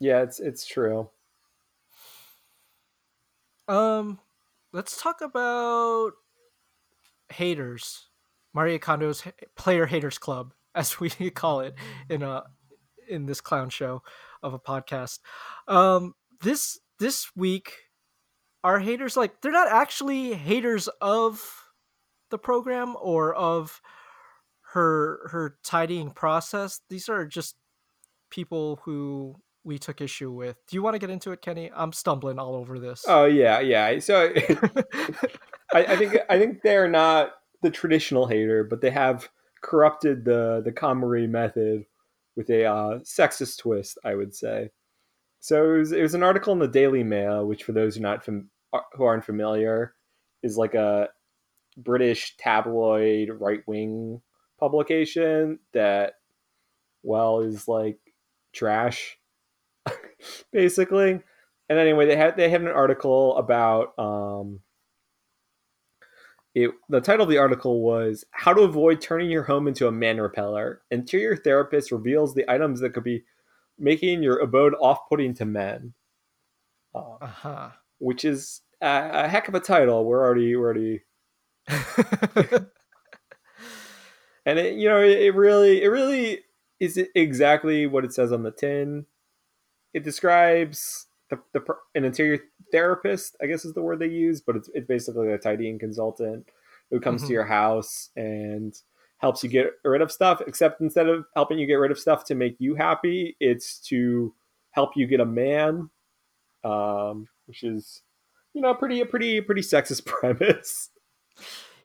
yeah, 0.01 0.23
it's 0.23 0.39
it's 0.41 0.65
true. 0.67 1.11
Um, 3.67 4.19
let's 4.73 5.01
talk 5.01 5.21
about 5.21 6.13
haters. 7.31 8.09
Marie 8.55 8.79
Kondo's 8.79 9.23
player 9.57 9.87
haters 9.87 10.19
club, 10.19 10.55
as 10.75 10.99
we 11.01 11.11
call 11.31 11.61
it 11.61 11.75
in 12.09 12.23
a 12.23 12.45
in 13.09 13.27
this 13.27 13.41
clown 13.41 13.71
show 13.71 14.03
of 14.43 14.55
a 14.55 14.59
podcast. 14.59 15.19
Um, 15.67 16.15
this 16.43 16.79
this 16.99 17.29
week, 17.37 17.75
our 18.65 18.81
haters 18.81 19.17
like 19.17 19.41
they're 19.41 19.53
not 19.53 19.71
actually 19.71 20.35
haters 20.35 20.89
of 21.01 21.65
the 22.31 22.39
program 22.39 22.97
or 23.01 23.35
of 23.35 23.81
her 24.73 25.29
her 25.31 25.59
tidying 25.63 26.11
process. 26.11 26.81
These 26.89 27.09
are 27.09 27.25
just 27.25 27.57
people 28.31 28.81
who 28.85 29.37
we 29.65 29.79
took 29.79 30.01
issue 30.01 30.31
with. 30.31 30.57
Do 30.67 30.77
you 30.77 30.83
want 30.83 30.95
to 30.95 30.99
get 30.99 31.11
into 31.11 31.33
it, 31.33 31.43
Kenny? 31.43 31.71
I'm 31.75 31.93
stumbling 31.93 32.39
all 32.39 32.55
over 32.55 32.79
this. 32.79 33.05
Oh 33.07 33.25
yeah, 33.27 33.61
yeah. 33.61 33.99
So 34.01 34.33
I, 35.73 35.85
I 35.85 35.97
think 35.97 36.17
I 36.29 36.39
think 36.39 36.63
they're 36.63 36.89
not 36.89 37.33
the 37.63 37.71
traditional 37.71 38.27
hater, 38.27 38.65
but 38.65 38.81
they 38.81 38.91
have 38.91 39.29
corrupted 39.63 40.25
the 40.25 40.63
the 40.65 40.73
KonMari 40.73 41.29
method 41.29 41.85
with 42.37 42.51
a 42.51 42.65
uh, 42.65 42.99
sexist 43.01 43.59
twist, 43.59 43.99
I 44.05 44.15
would 44.15 44.35
say. 44.35 44.71
So 45.41 45.75
it 45.75 45.79
was, 45.79 45.93
it 45.93 46.03
was 46.03 46.15
an 46.15 46.23
article 46.23 46.53
in 46.53 46.59
the 46.59 46.69
Daily 46.69 47.05
Mail, 47.05 47.47
which 47.47 47.65
for 47.65 47.73
those 47.73 47.95
who 47.95 48.03
not 48.03 48.25
fam- 48.25 48.51
who 48.95 49.05
aren't 49.05 49.25
familiar, 49.25 49.95
is 50.43 50.57
like 50.57 50.75
a 50.75 51.09
British 51.77 52.37
tabloid 52.37 53.31
right 53.31 53.61
wing 53.67 54.21
publication 54.59 55.59
that, 55.73 56.15
well, 57.03 57.41
is 57.41 57.69
like 57.69 57.99
trash, 58.53 59.19
basically. 60.53 61.21
And 61.69 61.79
anyway, 61.79 62.07
they 62.07 62.17
had 62.17 62.37
they 62.37 62.49
had 62.49 62.63
an 62.63 62.69
article 62.69 63.37
about 63.37 63.99
um, 63.99 64.61
it, 66.55 66.71
the 66.89 67.01
title 67.01 67.25
of 67.25 67.31
the 67.31 67.39
article 67.39 67.83
was 67.83 68.25
"How 68.31 68.53
to 68.55 68.63
Avoid 68.63 69.01
Turning 69.01 69.31
Your 69.31 69.45
Home 69.45 69.69
into 69.69 69.87
a 69.87 69.93
Man 69.93 70.21
Repeller." 70.21 70.83
Interior 70.91 71.37
therapist 71.37 71.93
reveals 71.93 72.35
the 72.35 72.51
items 72.51 72.81
that 72.81 72.95
could 72.95 73.05
be 73.05 73.25
making 73.79 74.23
your 74.23 74.39
abode 74.39 74.75
off-putting 74.81 75.35
to 75.35 75.45
men, 75.45 75.95
uh, 76.95 77.15
uh-huh. 77.21 77.71
which 77.99 78.25
is 78.25 78.63
a, 78.81 79.11
a 79.25 79.29
heck 79.29 79.49
of 79.49 79.55
a 79.55 79.61
title. 79.61 80.05
We're 80.05 80.25
already 80.25 80.55
we're 80.57 80.67
already, 80.67 81.03
and 84.47 84.59
it, 84.59 84.75
you 84.75 84.89
know 84.89 85.01
it, 85.03 85.19
it 85.23 85.35
really 85.35 85.83
it 85.83 85.89
really 85.89 86.41
is 86.81 86.99
exactly 87.15 87.87
what 87.87 88.05
it 88.05 88.13
says 88.13 88.33
on 88.33 88.43
the 88.43 88.51
tin. 88.51 89.07
It 89.95 90.05
describes 90.05 91.07
the, 91.31 91.41
the 91.53 91.63
an 91.95 92.05
interior 92.05 92.39
therapist, 92.73 93.37
I 93.43 93.47
guess 93.47 93.65
is 93.65 93.75
the 93.75 93.83
word 93.83 93.99
they 93.99 94.09
use, 94.09 94.41
but 94.41 94.57
it's 94.57 94.71
it's 94.75 94.87
basically 94.87 95.33
a 95.33 95.39
tidying 95.39 95.79
consultant 95.79 96.49
who 96.91 97.01
comes 97.01 97.23
Mhm. 97.23 97.27
to 97.27 97.33
your 97.33 97.45
house 97.45 98.11
and 98.17 98.75
helps 99.19 99.43
you 99.43 99.51
get 99.51 99.73
rid 99.85 100.01
of 100.01 100.11
stuff. 100.11 100.41
Except 100.47 100.81
instead 100.81 101.09
of 101.09 101.25
helping 101.35 101.59
you 101.59 101.67
get 101.67 101.75
rid 101.75 101.91
of 101.91 101.99
stuff 101.99 102.25
to 102.27 102.35
make 102.35 102.57
you 102.59 102.75
happy, 102.75 103.37
it's 103.41 103.79
to 103.89 104.35
help 104.71 104.91
you 104.97 105.07
get 105.07 105.21
a 105.21 105.27
man, 105.27 105.91
um, 106.65 107.29
which 107.47 107.63
is 107.63 108.03
you 108.55 108.63
know 108.63 108.75
pretty 108.75 109.01
a 109.01 109.07
pretty 109.07 109.41
pretty 109.41 109.63
sexist 109.63 110.07
premise. 110.07 110.91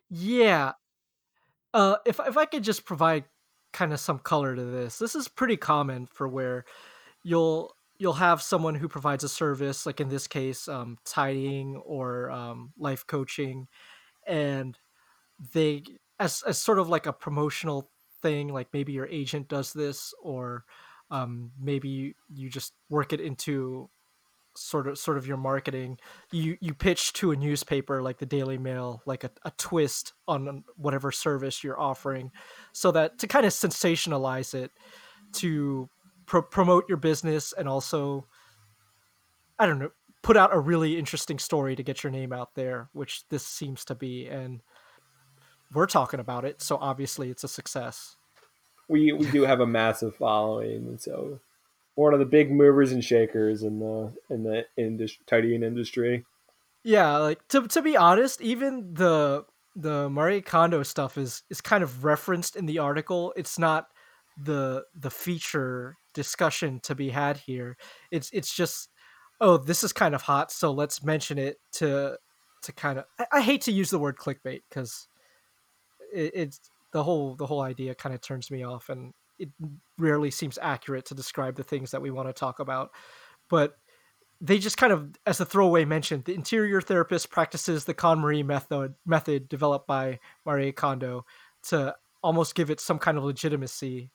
yeah. 0.08 0.72
Uh, 1.72 1.96
if 2.06 2.20
if 2.26 2.36
I 2.36 2.44
could 2.44 2.62
just 2.62 2.84
provide 2.84 3.24
kind 3.72 3.92
of 3.92 3.98
some 3.98 4.20
color 4.20 4.54
to 4.54 4.64
this, 4.64 4.98
this 4.98 5.14
is 5.14 5.26
pretty 5.26 5.56
common 5.56 6.06
for 6.06 6.28
where 6.28 6.64
you'll 7.24 7.74
you'll 7.98 8.12
have 8.14 8.42
someone 8.42 8.74
who 8.74 8.88
provides 8.88 9.24
a 9.24 9.28
service, 9.28 9.86
like 9.86 10.00
in 10.00 10.08
this 10.08 10.26
case, 10.26 10.68
um, 10.68 10.98
tidying 11.04 11.76
or 11.84 12.30
um, 12.30 12.72
life 12.78 13.06
coaching, 13.06 13.66
and 14.26 14.78
they 15.52 15.82
as 16.18 16.42
as 16.46 16.58
sort 16.58 16.78
of 16.78 16.88
like 16.88 17.06
a 17.06 17.12
promotional 17.12 17.90
thing, 18.22 18.48
like 18.48 18.68
maybe 18.72 18.92
your 18.92 19.06
agent 19.06 19.48
does 19.48 19.72
this, 19.72 20.14
or 20.22 20.64
um, 21.10 21.52
maybe 21.60 22.14
you, 22.32 22.50
just 22.50 22.72
work 22.88 23.12
it 23.12 23.20
into 23.20 23.88
sort 24.56 24.86
of 24.86 24.98
sort 24.98 25.16
of 25.16 25.26
your 25.26 25.36
marketing. 25.36 25.98
You 26.32 26.56
you 26.60 26.74
pitch 26.74 27.12
to 27.14 27.32
a 27.32 27.36
newspaper 27.36 28.02
like 28.02 28.18
the 28.18 28.26
daily 28.26 28.58
mail 28.58 29.02
like 29.06 29.24
a, 29.24 29.30
a 29.44 29.52
twist 29.58 30.12
on 30.28 30.64
whatever 30.76 31.10
service 31.10 31.64
you're 31.64 31.80
offering 31.80 32.30
so 32.72 32.92
that 32.92 33.18
to 33.18 33.26
kind 33.26 33.44
of 33.46 33.52
sensationalize 33.52 34.54
it 34.54 34.70
to 35.32 35.88
pro- 36.26 36.42
promote 36.42 36.88
your 36.88 36.98
business 36.98 37.52
and 37.52 37.68
also 37.68 38.26
i 39.58 39.66
don't 39.66 39.80
know 39.80 39.90
put 40.24 40.38
out 40.38 40.54
a 40.54 40.58
really 40.58 40.98
interesting 40.98 41.38
story 41.38 41.76
to 41.76 41.82
get 41.82 42.02
your 42.02 42.10
name 42.10 42.32
out 42.32 42.54
there 42.54 42.88
which 42.92 43.28
this 43.28 43.46
seems 43.46 43.84
to 43.84 43.94
be. 43.94 44.26
And 44.26 44.62
we're 45.74 45.86
talking 45.86 46.20
about 46.20 46.44
it 46.44 46.62
so 46.62 46.76
obviously 46.80 47.30
it's 47.30 47.44
a 47.44 47.48
success 47.48 48.16
We 48.88 49.12
we 49.12 49.30
do 49.30 49.42
have 49.42 49.60
a 49.60 49.66
massive 49.66 50.14
following, 50.16 50.86
and 50.86 51.00
so 51.00 51.40
one 51.94 52.12
of 52.12 52.18
the 52.18 52.26
big 52.26 52.50
movers 52.50 52.92
and 52.92 53.02
shakers 53.02 53.62
in 53.62 53.78
the 53.80 54.12
in 54.28 54.42
the 54.44 54.66
indus- 54.76 55.18
tidying 55.26 55.62
industry. 55.62 56.24
Yeah, 56.82 57.16
like 57.18 57.46
to 57.48 57.66
to 57.68 57.82
be 57.82 57.96
honest, 57.96 58.40
even 58.42 58.92
the 58.94 59.46
the 59.74 60.08
Marie 60.10 60.42
Kondo 60.42 60.82
stuff 60.82 61.16
is 61.16 61.42
is 61.48 61.60
kind 61.60 61.82
of 61.82 62.04
referenced 62.04 62.56
in 62.56 62.66
the 62.66 62.78
article. 62.78 63.32
It's 63.36 63.58
not 63.58 63.88
the 64.36 64.84
the 64.94 65.10
feature 65.10 65.96
discussion 66.12 66.80
to 66.80 66.94
be 66.94 67.10
had 67.10 67.38
here. 67.38 67.76
It's 68.10 68.30
it's 68.32 68.54
just 68.54 68.90
oh, 69.40 69.56
this 69.56 69.82
is 69.82 69.92
kind 69.92 70.14
of 70.14 70.22
hot, 70.22 70.52
so 70.52 70.72
let's 70.72 71.02
mention 71.02 71.38
it 71.38 71.58
to 71.72 72.18
to 72.62 72.72
kind 72.72 72.98
of 72.98 73.06
I, 73.18 73.26
I 73.32 73.40
hate 73.40 73.62
to 73.62 73.72
use 73.72 73.90
the 73.90 73.98
word 73.98 74.18
clickbait 74.18 74.62
because 74.68 75.08
it, 76.14 76.32
it's 76.34 76.60
the 76.92 77.02
whole 77.02 77.34
the 77.34 77.46
whole 77.46 77.60
idea 77.60 77.94
kind 77.94 78.14
of 78.14 78.20
turns 78.20 78.50
me 78.50 78.62
off 78.62 78.88
and 78.88 79.12
it 79.38 79.48
rarely 79.98 80.30
seems 80.30 80.58
accurate 80.62 81.04
to 81.06 81.14
describe 81.14 81.56
the 81.56 81.64
things 81.64 81.90
that 81.90 82.02
we 82.02 82.10
want 82.10 82.28
to 82.28 82.32
talk 82.32 82.60
about. 82.60 82.90
But 83.50 83.76
they 84.40 84.58
just 84.58 84.76
kind 84.76 84.92
of, 84.92 85.10
as 85.26 85.40
a 85.40 85.44
throwaway 85.44 85.84
mention, 85.84 86.22
the 86.24 86.34
interior 86.34 86.80
therapist 86.80 87.30
practices 87.30 87.84
the 87.84 87.94
KonMari 87.94 88.44
method 88.44 88.94
method 89.06 89.48
developed 89.48 89.86
by 89.86 90.20
Marie 90.44 90.72
Kondo 90.72 91.24
to 91.64 91.94
almost 92.22 92.54
give 92.54 92.70
it 92.70 92.80
some 92.80 92.98
kind 92.98 93.18
of 93.18 93.24
legitimacy 93.24 94.10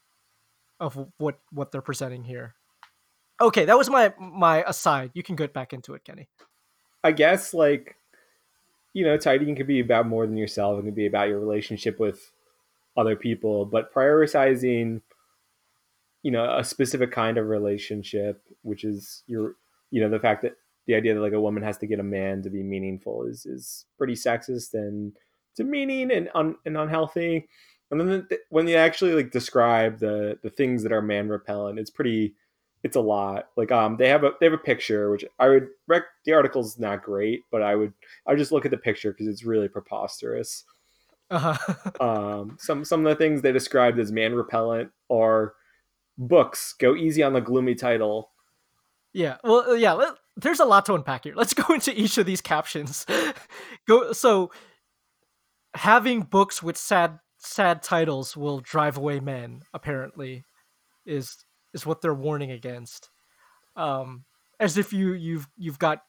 of 0.79 0.97
what 1.17 1.39
what 1.51 1.71
they're 1.71 1.81
presenting 1.81 2.23
here. 2.23 2.55
Okay, 3.41 3.65
that 3.65 3.77
was 3.77 3.89
my 3.89 4.13
my 4.19 4.63
aside. 4.67 5.11
You 5.13 5.23
can 5.23 5.35
get 5.35 5.53
back 5.53 5.73
into 5.73 5.93
it, 5.93 6.03
Kenny. 6.03 6.29
I 7.03 7.11
guess 7.11 7.53
like 7.53 7.95
you 8.93 9.05
know, 9.05 9.17
tidying 9.17 9.55
can 9.55 9.67
be 9.67 9.79
about 9.79 10.07
more 10.07 10.25
than 10.25 10.37
yourself. 10.37 10.79
It 10.79 10.83
can 10.83 10.93
be 10.93 11.05
about 11.05 11.29
your 11.29 11.39
relationship 11.39 11.99
with 11.99 12.31
other 12.97 13.15
people, 13.15 13.65
but 13.65 13.93
prioritizing 13.93 15.01
you 16.23 16.31
know 16.31 16.57
a 16.57 16.63
specific 16.63 17.11
kind 17.11 17.37
of 17.37 17.47
relationship, 17.47 18.41
which 18.61 18.83
is 18.83 19.23
your 19.27 19.55
you 19.91 20.01
know 20.01 20.09
the 20.09 20.19
fact 20.19 20.41
that 20.41 20.55
the 20.87 20.95
idea 20.95 21.13
that 21.13 21.21
like 21.21 21.33
a 21.33 21.41
woman 21.41 21.63
has 21.63 21.77
to 21.77 21.87
get 21.87 21.99
a 21.99 22.03
man 22.03 22.41
to 22.41 22.49
be 22.49 22.63
meaningful 22.63 23.23
is 23.23 23.45
is 23.45 23.85
pretty 23.97 24.13
sexist 24.15 24.73
and 24.73 25.15
demeaning 25.55 26.11
and 26.11 26.29
un, 26.35 26.55
and 26.65 26.77
unhealthy. 26.77 27.47
And 27.91 27.99
then 27.99 28.27
the, 28.29 28.39
when 28.49 28.67
you 28.67 28.75
actually 28.75 29.13
like 29.13 29.31
describe 29.31 29.99
the 29.99 30.37
the 30.43 30.49
things 30.49 30.83
that 30.83 30.91
are 30.91 31.01
man 31.01 31.29
repellent, 31.29 31.79
it's 31.79 31.89
pretty 31.89 32.35
it's 32.83 32.95
a 32.95 33.01
lot. 33.01 33.49
Like 33.57 33.71
um 33.71 33.97
they 33.97 34.09
have 34.09 34.23
a 34.23 34.31
they 34.39 34.45
have 34.45 34.53
a 34.53 34.57
picture 34.57 35.09
which 35.11 35.25
I 35.39 35.49
would 35.49 35.67
rec 35.87 36.03
the 36.25 36.33
article's 36.33 36.79
not 36.79 37.03
great, 37.03 37.43
but 37.51 37.61
I 37.61 37.75
would 37.75 37.93
I 38.27 38.31
would 38.31 38.39
just 38.39 38.51
look 38.51 38.65
at 38.65 38.71
the 38.71 38.77
picture 38.77 39.11
because 39.11 39.27
it's 39.27 39.43
really 39.43 39.67
preposterous. 39.67 40.63
Uh-huh. 41.31 41.57
Um 41.99 42.57
some 42.59 42.85
some 42.85 43.05
of 43.05 43.09
the 43.09 43.15
things 43.23 43.41
they 43.41 43.51
described 43.51 43.99
as 43.99 44.11
man 44.11 44.33
repellent 44.33 44.91
are 45.11 45.53
books. 46.17 46.73
Go 46.79 46.95
easy 46.95 47.23
on 47.23 47.33
the 47.33 47.41
gloomy 47.41 47.75
title. 47.75 48.31
yeah. 49.13 49.37
Well, 49.43 49.71
uh, 49.71 49.73
yeah. 49.73 49.93
Let, 49.93 50.15
there's 50.37 50.59
a 50.59 50.65
lot 50.65 50.85
to 50.85 50.93
unpack 50.93 51.23
here. 51.25 51.33
Let's 51.37 51.53
go 51.53 51.73
into 51.73 51.97
each 51.99 52.17
of 52.17 52.25
these 52.25 52.41
captions. 52.41 53.05
go. 53.87 54.11
So, 54.13 54.51
having 55.75 56.21
books 56.21 56.61
with 56.63 56.77
sad 56.77 57.19
sad 57.37 57.81
titles 57.83 58.35
will 58.37 58.59
drive 58.59 58.97
away 58.97 59.19
men. 59.19 59.61
Apparently, 59.73 60.43
is 61.05 61.37
is 61.73 61.85
what 61.85 62.01
they're 62.01 62.13
warning 62.13 62.51
against. 62.51 63.09
Um, 63.75 64.25
as 64.59 64.77
if 64.77 64.91
you 64.93 65.13
you've 65.13 65.47
you've 65.57 65.79
got 65.79 66.03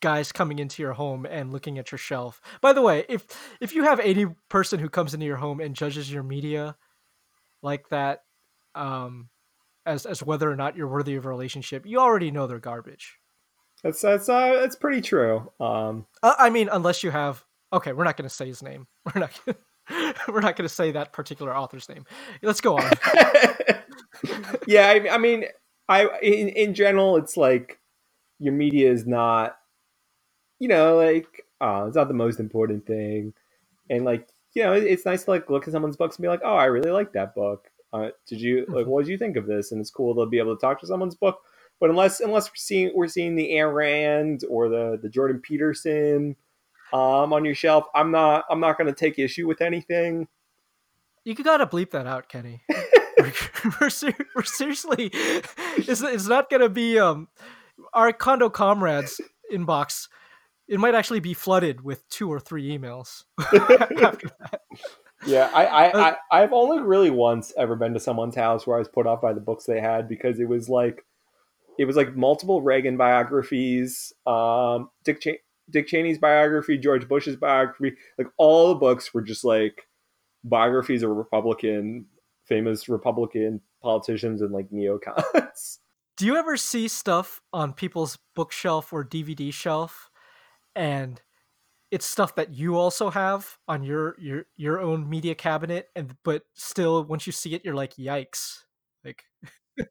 guys 0.00 0.32
coming 0.32 0.58
into 0.58 0.82
your 0.82 0.94
home 0.94 1.26
and 1.26 1.52
looking 1.52 1.78
at 1.78 1.92
your 1.92 1.98
shelf. 1.98 2.40
By 2.60 2.72
the 2.72 2.82
way, 2.82 3.04
if 3.08 3.26
if 3.60 3.74
you 3.74 3.84
have 3.84 4.00
any 4.00 4.26
person 4.48 4.80
who 4.80 4.88
comes 4.88 5.14
into 5.14 5.26
your 5.26 5.36
home 5.36 5.60
and 5.60 5.76
judges 5.76 6.12
your 6.12 6.22
media 6.22 6.76
like 7.62 7.88
that, 7.90 8.22
um, 8.74 9.28
as 9.86 10.06
as 10.06 10.22
whether 10.22 10.50
or 10.50 10.56
not 10.56 10.76
you're 10.76 10.88
worthy 10.88 11.14
of 11.14 11.26
a 11.26 11.28
relationship, 11.28 11.86
you 11.86 11.98
already 11.98 12.30
know 12.30 12.46
they're 12.46 12.58
garbage. 12.58 13.18
That's 13.82 14.00
that's 14.00 14.28
uh 14.28 14.58
that's 14.60 14.76
pretty 14.76 15.00
true. 15.00 15.50
Um 15.60 16.06
Uh, 16.22 16.34
I 16.38 16.50
mean, 16.50 16.68
unless 16.70 17.02
you 17.02 17.10
have. 17.10 17.44
Okay, 17.72 17.92
we're 17.92 18.04
not 18.04 18.16
going 18.16 18.28
to 18.28 18.34
say 18.34 18.48
his 18.48 18.64
name. 18.64 18.88
We're 19.14 19.20
not. 19.20 19.40
Gonna, 19.46 19.58
We're 20.28 20.40
not 20.40 20.56
going 20.56 20.68
to 20.68 20.74
say 20.74 20.90
that 20.92 21.12
particular 21.12 21.56
author's 21.56 21.88
name. 21.88 22.04
Let's 22.42 22.60
go 22.60 22.78
on. 22.78 22.90
yeah, 24.66 24.88
I, 24.88 25.14
I 25.14 25.18
mean, 25.18 25.44
I 25.88 26.06
in 26.22 26.48
in 26.48 26.74
general, 26.74 27.16
it's 27.16 27.36
like 27.36 27.78
your 28.38 28.52
media 28.52 28.90
is 28.90 29.06
not, 29.06 29.56
you 30.58 30.68
know, 30.68 30.96
like 30.96 31.44
uh, 31.60 31.84
it's 31.86 31.96
not 31.96 32.08
the 32.08 32.14
most 32.14 32.40
important 32.40 32.86
thing, 32.86 33.34
and 33.88 34.04
like 34.04 34.28
you 34.54 34.62
know, 34.62 34.72
it's 34.72 35.06
nice 35.06 35.24
to 35.24 35.30
like 35.30 35.48
look 35.48 35.66
at 35.66 35.72
someone's 35.72 35.96
books 35.96 36.16
and 36.16 36.22
be 36.22 36.28
like, 36.28 36.40
oh, 36.44 36.56
I 36.56 36.64
really 36.64 36.90
like 36.90 37.12
that 37.12 37.34
book. 37.34 37.68
Uh, 37.92 38.10
did 38.26 38.40
you 38.40 38.64
like? 38.68 38.86
What 38.86 39.04
did 39.04 39.10
you 39.10 39.18
think 39.18 39.36
of 39.36 39.46
this? 39.46 39.72
And 39.72 39.80
it's 39.80 39.90
cool 39.90 40.14
to 40.14 40.26
be 40.28 40.38
able 40.38 40.56
to 40.56 40.60
talk 40.60 40.80
to 40.80 40.86
someone's 40.86 41.14
book. 41.14 41.40
But 41.80 41.90
unless 41.90 42.20
unless 42.20 42.48
we're 42.48 42.56
seeing 42.56 42.92
we're 42.94 43.08
seeing 43.08 43.36
the 43.36 43.50
Ayn 43.52 43.72
Rand 43.74 44.44
or 44.48 44.68
the 44.68 44.98
the 45.00 45.08
Jordan 45.08 45.40
Peterson 45.40 46.36
um, 46.92 47.32
on 47.32 47.44
your 47.44 47.54
shelf, 47.54 47.86
I'm 47.94 48.10
not 48.10 48.44
I'm 48.50 48.60
not 48.60 48.76
going 48.78 48.92
to 48.92 48.98
take 48.98 49.18
issue 49.18 49.46
with 49.46 49.60
anything. 49.60 50.28
You 51.24 51.34
gotta 51.34 51.66
bleep 51.66 51.90
that 51.90 52.06
out, 52.06 52.28
Kenny. 52.28 52.62
we're, 53.80 53.90
ser- 53.90 54.14
we're, 54.34 54.42
seriously, 54.42 55.10
it's, 55.12 56.02
it's 56.02 56.26
not 56.26 56.50
gonna 56.50 56.68
be 56.68 56.98
um 56.98 57.28
our 57.92 58.12
condo 58.12 58.50
comrades 58.50 59.20
inbox. 59.52 60.08
It 60.68 60.78
might 60.78 60.94
actually 60.94 61.20
be 61.20 61.34
flooded 61.34 61.82
with 61.82 62.08
two 62.08 62.32
or 62.32 62.38
three 62.38 62.76
emails 62.76 63.24
after 63.40 64.30
that. 64.40 64.60
Yeah, 65.26 65.50
I, 65.52 65.66
I, 65.66 65.90
uh, 65.90 66.14
I, 66.30 66.42
I've 66.42 66.52
only 66.52 66.80
really 66.80 67.10
once 67.10 67.52
ever 67.56 67.76
been 67.76 67.92
to 67.94 68.00
someone's 68.00 68.36
house 68.36 68.66
where 68.66 68.76
I 68.76 68.78
was 68.78 68.88
put 68.88 69.06
off 69.06 69.20
by 69.20 69.32
the 69.32 69.40
books 69.40 69.64
they 69.64 69.80
had 69.80 70.08
because 70.08 70.40
it 70.40 70.48
was 70.48 70.68
like, 70.68 71.04
it 71.78 71.84
was 71.84 71.96
like 71.96 72.16
multiple 72.16 72.62
Reagan 72.62 72.96
biographies, 72.96 74.12
um, 74.26 74.90
Dick 75.04 75.22
Dick 75.70 75.88
Cheney's 75.88 76.18
biography, 76.18 76.78
George 76.78 77.08
Bush's 77.08 77.36
biography, 77.36 77.96
like 78.18 78.28
all 78.38 78.68
the 78.68 78.74
books 78.74 79.12
were 79.12 79.22
just 79.22 79.44
like 79.44 79.88
biographies 80.42 81.02
of 81.02 81.10
Republican, 81.10 82.06
famous 82.50 82.88
Republican 82.88 83.62
politicians 83.82 84.42
and 84.42 84.52
like 84.52 84.70
neocons. 84.70 85.78
Do 86.18 86.26
you 86.26 86.36
ever 86.36 86.58
see 86.58 86.88
stuff 86.88 87.40
on 87.54 87.72
people's 87.72 88.18
bookshelf 88.34 88.92
or 88.92 89.02
DVD 89.02 89.50
shelf 89.50 90.10
and 90.76 91.22
it's 91.90 92.06
stuff 92.06 92.34
that 92.34 92.54
you 92.54 92.76
also 92.76 93.10
have 93.10 93.58
on 93.66 93.82
your 93.82 94.14
your 94.18 94.44
your 94.56 94.80
own 94.80 95.08
media 95.08 95.34
cabinet 95.34 95.88
and 95.96 96.14
but 96.24 96.42
still 96.54 97.04
once 97.04 97.26
you 97.26 97.32
see 97.32 97.54
it 97.54 97.64
you're 97.64 97.74
like 97.74 97.94
yikes 97.96 98.58
like 99.04 99.24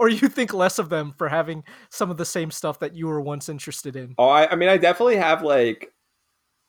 or 0.00 0.08
you 0.08 0.28
think 0.28 0.52
less 0.52 0.78
of 0.78 0.88
them 0.88 1.14
for 1.16 1.28
having 1.28 1.62
some 1.90 2.10
of 2.10 2.16
the 2.16 2.24
same 2.24 2.50
stuff 2.50 2.80
that 2.80 2.96
you 2.96 3.06
were 3.06 3.20
once 3.20 3.48
interested 3.48 3.96
in 3.96 4.14
oh 4.18 4.28
i, 4.28 4.50
I 4.50 4.56
mean 4.56 4.68
i 4.68 4.76
definitely 4.76 5.16
have 5.16 5.42
like 5.42 5.92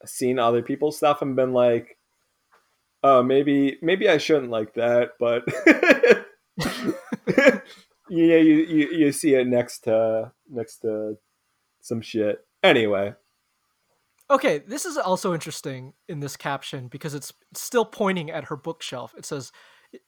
seen 0.05 0.39
other 0.39 0.61
people's 0.61 0.97
stuff 0.97 1.21
and 1.21 1.35
been 1.35 1.53
like 1.53 1.97
oh 3.03 3.23
maybe 3.23 3.77
maybe 3.81 4.07
i 4.09 4.17
shouldn't 4.17 4.51
like 4.51 4.73
that 4.73 5.11
but 5.19 5.43
yeah 8.09 8.37
you, 8.37 8.55
you 8.55 8.89
you 8.91 9.11
see 9.11 9.35
it 9.35 9.47
next 9.47 9.79
to 9.79 10.31
next 10.49 10.77
to 10.77 11.17
some 11.81 12.01
shit 12.01 12.45
anyway 12.63 13.13
Okay, 14.31 14.59
this 14.59 14.85
is 14.85 14.97
also 14.97 15.33
interesting 15.33 15.91
in 16.07 16.21
this 16.21 16.37
caption 16.37 16.87
because 16.87 17.13
it's 17.13 17.33
still 17.53 17.83
pointing 17.83 18.31
at 18.31 18.45
her 18.45 18.55
bookshelf. 18.55 19.13
It 19.17 19.25
says, 19.25 19.51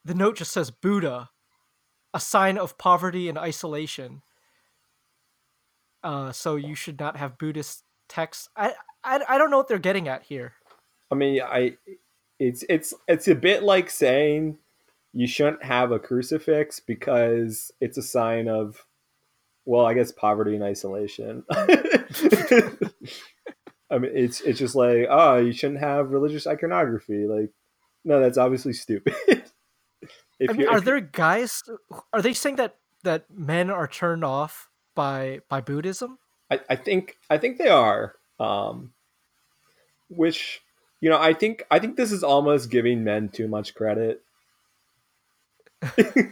the 0.06 0.14
note 0.14 0.38
just 0.38 0.54
says 0.54 0.72
Buddha, 0.72 1.30
a 2.14 2.22
sign 2.22 2.58
of 2.58 2.78
poverty 2.78 3.28
and 3.28 3.38
isolation. 3.38 4.22
Uh, 6.02 6.32
so 6.32 6.56
you 6.56 6.74
should 6.74 7.02
not 7.02 7.18
have 7.18 7.38
Buddhist 7.38 7.84
texts. 8.08 8.48
I, 8.56 8.74
I, 9.04 9.20
I 9.28 9.38
don't 9.38 9.52
know 9.52 9.58
what 9.58 9.68
they're 9.68 9.78
getting 9.78 10.08
at 10.08 10.24
here. 10.24 10.54
I 11.12 11.16
mean, 11.16 11.42
I, 11.42 11.76
it's 12.48 12.66
it's 12.68 12.94
it's 13.08 13.28
a 13.28 13.36
bit 13.36 13.64
like 13.64 13.90
saying 13.90 14.58
you 15.14 15.28
shouldn't 15.28 15.64
have 15.64 15.92
a 15.92 16.00
crucifix 16.00 16.80
because 16.80 17.72
it's 17.80 17.98
a 17.98 18.02
sign 18.02 18.50
of, 18.50 18.86
well, 19.66 19.86
I 19.86 19.94
guess 19.94 20.12
poverty 20.12 20.56
and 20.56 20.64
isolation. 20.64 21.44
I 21.52 21.70
mean, 24.00 24.12
it's 24.14 24.42
it's 24.42 24.60
just 24.60 24.76
like, 24.76 25.08
oh, 25.10 25.38
you 25.38 25.54
shouldn't 25.54 25.80
have 25.80 26.12
religious 26.12 26.46
iconography. 26.46 27.28
Like, 27.28 27.52
no, 28.04 28.20
that's 28.20 28.38
obviously 28.38 28.74
stupid. 28.74 29.16
I 30.50 30.52
mean, 30.52 30.68
are 30.68 30.82
there 30.82 31.00
guys? 31.00 31.64
Are 32.12 32.22
they 32.22 32.34
saying 32.34 32.58
that 32.58 32.76
that 33.04 33.26
men 33.34 33.70
are 33.70 33.88
turned 33.88 34.26
off 34.26 34.70
by 34.96 35.40
by 35.48 35.62
Buddhism? 35.62 36.18
I, 36.52 36.60
I 36.70 36.76
think 36.76 37.16
I 37.30 37.38
think 37.38 37.58
they 37.58 37.70
are. 37.70 38.16
Um, 38.40 38.92
which 40.10 40.62
you 41.04 41.10
know, 41.10 41.20
I 41.20 41.34
think 41.34 41.66
I 41.70 41.80
think 41.80 41.98
this 41.98 42.14
is 42.14 42.24
almost 42.24 42.70
giving 42.70 43.04
men 43.04 43.28
too 43.28 43.50
much 43.50 43.76
credit. 43.76 44.24
I 45.84 46.30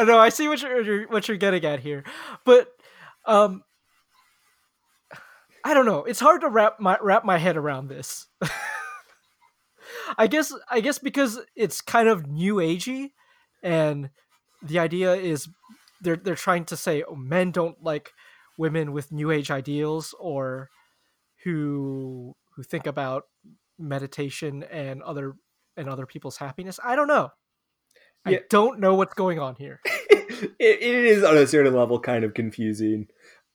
know. 0.00 0.18
I 0.18 0.28
see 0.28 0.46
what 0.46 0.60
you're 0.60 1.08
what 1.08 1.26
you're 1.26 1.38
getting 1.38 1.64
at 1.64 1.80
here, 1.80 2.04
but 2.44 2.68
um, 3.24 3.62
I 5.64 5.72
don't 5.72 5.86
know. 5.86 6.04
It's 6.04 6.20
hard 6.20 6.42
to 6.42 6.50
wrap 6.50 6.78
my 6.78 6.98
wrap 7.00 7.24
my 7.24 7.38
head 7.38 7.56
around 7.56 7.88
this. 7.88 8.26
I 10.18 10.26
guess 10.26 10.52
I 10.70 10.80
guess 10.80 10.98
because 10.98 11.40
it's 11.56 11.80
kind 11.80 12.10
of 12.10 12.26
new 12.26 12.56
agey, 12.56 13.12
and 13.62 14.10
the 14.62 14.78
idea 14.80 15.14
is 15.14 15.48
they're 16.02 16.16
they're 16.16 16.34
trying 16.34 16.66
to 16.66 16.76
say 16.76 17.02
oh, 17.08 17.14
men 17.14 17.52
don't 17.52 17.82
like 17.82 18.12
women 18.58 18.92
with 18.92 19.12
new 19.12 19.30
age 19.30 19.50
ideals 19.50 20.14
or 20.20 20.68
who 21.48 22.34
who 22.54 22.62
think 22.62 22.86
about 22.86 23.24
meditation 23.78 24.64
and 24.64 25.02
other 25.02 25.34
and 25.76 25.88
other 25.88 26.06
people's 26.06 26.36
happiness. 26.36 26.78
I 26.84 26.96
don't 26.96 27.08
know. 27.08 27.30
Yeah. 28.26 28.38
I 28.38 28.40
don't 28.50 28.80
know 28.80 28.94
what's 28.94 29.14
going 29.14 29.38
on 29.38 29.54
here. 29.56 29.80
it, 29.84 30.58
it 30.58 30.82
is 30.82 31.24
on 31.24 31.36
a 31.36 31.46
certain 31.46 31.74
level 31.74 32.00
kind 32.00 32.24
of 32.24 32.34
confusing 32.34 33.06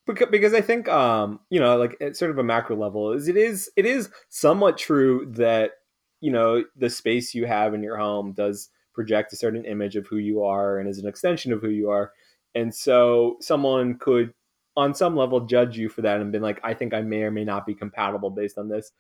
because 0.06 0.54
I 0.54 0.62
think 0.62 0.90
um 0.90 1.40
you 1.50 1.60
know 1.60 1.78
like 1.78 1.96
at 2.02 2.18
sort 2.18 2.32
of 2.32 2.38
a 2.38 2.44
macro 2.44 2.76
level 2.76 3.14
is 3.14 3.28
it 3.28 3.38
is 3.38 3.70
it 3.78 3.86
is 3.86 4.10
somewhat 4.30 4.78
true 4.78 5.32
that 5.36 5.72
you 6.20 6.32
know 6.32 6.64
the 6.76 6.90
space 6.90 7.34
you 7.34 7.46
have 7.46 7.74
in 7.74 7.84
your 7.84 7.98
home 7.98 8.34
does 8.34 8.70
project 8.94 9.34
a 9.34 9.36
certain 9.36 9.66
image 9.66 9.96
of 9.96 10.08
who 10.08 10.18
you 10.18 10.44
are 10.44 10.78
and 10.78 10.90
is 10.90 11.00
an 11.00 11.08
extension 11.08 11.54
of 11.54 11.62
who 11.62 11.70
you 11.70 11.90
are 11.90 12.12
and 12.54 12.74
so 12.74 13.38
someone 13.40 13.98
could 13.98 14.34
on 14.76 14.94
some 14.96 15.16
level 15.16 15.42
judge 15.42 15.78
you 15.78 15.90
for 15.90 16.02
that 16.02 16.20
and 16.20 16.32
been 16.32 16.42
like 16.42 16.60
I 16.64 16.74
think 16.74 16.94
I 16.94 17.02
may 17.02 17.24
or 17.24 17.32
may 17.32 17.44
not 17.44 17.66
be 17.66 17.76
compatible 17.76 18.30
based 18.30 18.58
on 18.58 18.70
this. 18.70 18.92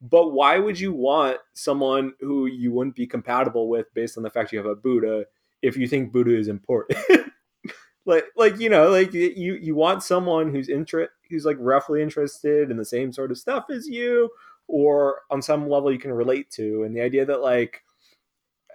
But 0.00 0.30
why 0.30 0.58
would 0.58 0.80
you 0.80 0.92
want 0.92 1.38
someone 1.54 2.12
who 2.20 2.46
you 2.46 2.72
wouldn't 2.72 2.96
be 2.96 3.06
compatible 3.06 3.68
with 3.68 3.92
based 3.94 4.16
on 4.16 4.24
the 4.24 4.30
fact 4.30 4.52
you 4.52 4.58
have 4.58 4.66
a 4.66 4.74
Buddha 4.74 5.26
if 5.62 5.76
you 5.76 5.86
think 5.86 6.12
Buddha 6.12 6.36
is 6.36 6.48
important? 6.48 6.98
Like 8.04 8.24
like 8.36 8.58
you 8.58 8.68
know 8.68 8.90
like 8.90 9.14
you 9.14 9.54
you 9.54 9.76
want 9.76 10.02
someone 10.02 10.50
who's 10.50 10.68
interest 10.68 11.12
who's 11.30 11.44
like 11.44 11.56
roughly 11.60 12.02
interested 12.02 12.68
in 12.68 12.76
the 12.76 12.84
same 12.84 13.12
sort 13.12 13.30
of 13.30 13.38
stuff 13.38 13.66
as 13.70 13.86
you 13.86 14.28
or 14.66 15.20
on 15.30 15.40
some 15.40 15.70
level 15.70 15.92
you 15.92 16.00
can 16.00 16.10
relate 16.10 16.50
to. 16.50 16.82
And 16.82 16.96
the 16.96 17.00
idea 17.00 17.24
that 17.24 17.42
like 17.42 17.84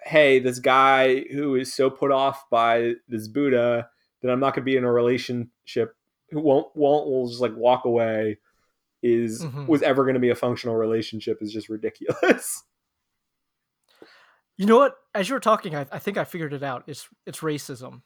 hey 0.08 0.40
this 0.40 0.60
guy 0.60 1.26
who 1.34 1.56
is 1.56 1.74
so 1.74 1.90
put 1.90 2.12
off 2.12 2.50
by 2.50 2.94
this 3.10 3.28
buddha 3.28 3.90
that 4.22 4.32
i'm 4.32 4.40
not 4.40 4.54
going 4.54 4.64
to 4.64 4.72
be 4.72 4.78
in 4.78 4.86
a 4.86 4.92
relationship 4.92 5.97
who 6.30 6.40
won't 6.40 6.68
won't 6.76 7.08
will 7.08 7.28
just 7.28 7.42
like 7.42 7.56
walk 7.56 7.86
away 7.86 8.38
is 9.04 9.44
mm-hmm. 9.44 9.68
was 9.68 9.82
ever 9.82 10.04
going 10.04 10.16
to 10.16 10.20
be 10.20 10.30
a 10.30 10.36
functional 10.36 10.76
relationship 10.76 11.38
is 11.42 11.54
just 11.54 11.70
ridiculous 11.70 12.64
you 14.58 14.66
know 14.66 14.78
what 14.78 14.96
as 15.14 15.30
you 15.30 15.36
were 15.36 15.40
talking 15.40 15.76
I, 15.76 15.86
I 15.92 16.00
think 16.00 16.18
i 16.18 16.24
figured 16.24 16.54
it 16.54 16.64
out 16.64 16.84
it's 16.88 17.08
it's 17.26 17.40
racism 17.40 18.02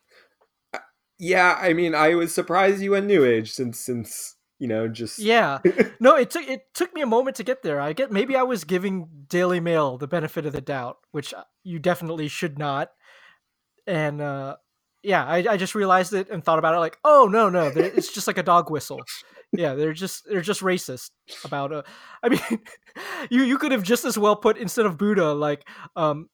yeah, 1.21 1.55
I 1.61 1.73
mean, 1.73 1.93
I 1.93 2.15
was 2.15 2.33
surprised 2.33 2.81
you 2.81 2.91
went 2.91 3.05
New 3.05 3.23
Age 3.23 3.51
since 3.51 3.79
since 3.79 4.37
you 4.57 4.67
know 4.67 4.87
just 4.87 5.19
yeah. 5.19 5.59
no, 5.99 6.15
it 6.15 6.31
took 6.31 6.49
it 6.49 6.73
took 6.73 6.95
me 6.95 7.01
a 7.01 7.05
moment 7.05 7.35
to 7.35 7.43
get 7.43 7.61
there. 7.61 7.79
I 7.79 7.93
get 7.93 8.11
maybe 8.11 8.35
I 8.35 8.41
was 8.41 8.63
giving 8.63 9.07
Daily 9.27 9.59
Mail 9.59 9.99
the 9.99 10.07
benefit 10.07 10.47
of 10.47 10.53
the 10.53 10.61
doubt, 10.61 10.97
which 11.11 11.31
uh, 11.31 11.43
you 11.63 11.77
definitely 11.77 12.27
should 12.27 12.57
not. 12.57 12.89
And 13.85 14.19
uh, 14.19 14.55
yeah, 15.03 15.25
I, 15.25 15.37
I 15.49 15.57
just 15.57 15.75
realized 15.75 16.13
it 16.13 16.29
and 16.29 16.43
thought 16.43 16.59
about 16.59 16.75
it 16.75 16.79
like, 16.79 16.97
oh 17.03 17.27
no 17.31 17.49
no, 17.49 17.67
it's 17.67 18.13
just 18.13 18.27
like 18.27 18.37
a 18.37 18.43
dog 18.43 18.69
whistle. 18.69 19.01
Yeah, 19.53 19.73
they're 19.73 19.91
just 19.91 20.23
they're 20.29 20.39
just 20.39 20.61
racist 20.61 21.09
about. 21.43 21.73
Uh, 21.73 21.81
I 22.23 22.29
mean, 22.29 22.39
you 23.29 23.43
you 23.43 23.57
could 23.57 23.73
have 23.73 23.83
just 23.83 24.05
as 24.05 24.17
well 24.17 24.37
put 24.37 24.57
instead 24.57 24.85
of 24.85 24.97
Buddha 24.97 25.33
like 25.33 25.67
um 25.97 26.29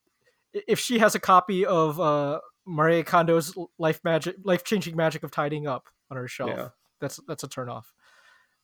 if 0.52 0.78
she 0.78 1.00
has 1.00 1.16
a 1.16 1.18
copy 1.18 1.66
of 1.66 1.98
uh 1.98 2.38
Marie 2.64 3.02
Kondo's 3.02 3.56
life 3.76 4.00
magic, 4.04 4.36
life 4.44 4.62
changing 4.62 4.94
magic 4.94 5.24
of 5.24 5.32
tidying 5.32 5.66
up 5.66 5.88
on 6.12 6.16
her 6.16 6.28
shelf. 6.28 6.50
Yeah. 6.54 6.68
That's 7.00 7.18
that's 7.26 7.42
a 7.42 7.48
turn 7.48 7.68
off. 7.68 7.92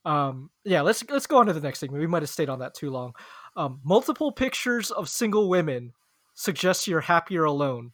Um, 0.05 0.51
yeah, 0.65 0.83
let's 0.83 1.03
let's 1.09 1.27
go 1.27 1.39
on 1.39 1.47
to 1.47 1.53
the 1.53 1.61
next 1.61 1.81
thing. 1.81 1.93
We 1.93 2.07
might 2.07 2.23
have 2.23 2.29
stayed 2.29 2.51
on 2.51 2.59
that 2.59 2.75
too 2.75 2.91
long. 2.91 3.15
Um, 3.57 3.81
multiple 3.83 4.33
pictures 4.33 4.91
of 4.91 5.09
single 5.09 5.49
women 5.49 5.95
suggests 6.35 6.87
you're 6.87 7.01
happier 7.01 7.45
alone. 7.45 7.93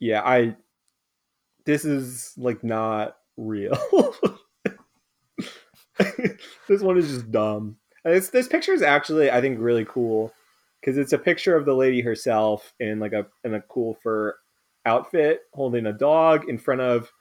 Yeah, 0.00 0.22
I. 0.24 0.56
This 1.64 1.84
is 1.84 2.32
like 2.36 2.64
not 2.64 3.16
real. 3.36 3.78
this 6.68 6.80
one 6.80 6.98
is 6.98 7.08
just 7.08 7.30
dumb. 7.30 7.76
This 8.04 8.30
this 8.30 8.48
picture 8.48 8.72
is 8.72 8.82
actually 8.82 9.30
I 9.30 9.40
think 9.40 9.58
really 9.60 9.84
cool 9.84 10.32
because 10.80 10.96
it's 10.96 11.12
a 11.12 11.18
picture 11.18 11.56
of 11.56 11.64
the 11.64 11.74
lady 11.74 12.00
herself 12.00 12.72
in 12.80 13.00
like 13.00 13.12
a 13.12 13.26
in 13.44 13.54
a 13.54 13.62
cool 13.62 13.94
fur 14.02 14.36
outfit 14.86 15.42
holding 15.52 15.86
a 15.86 15.92
dog 15.92 16.48
in 16.48 16.58
front 16.58 16.80
of 16.80 17.12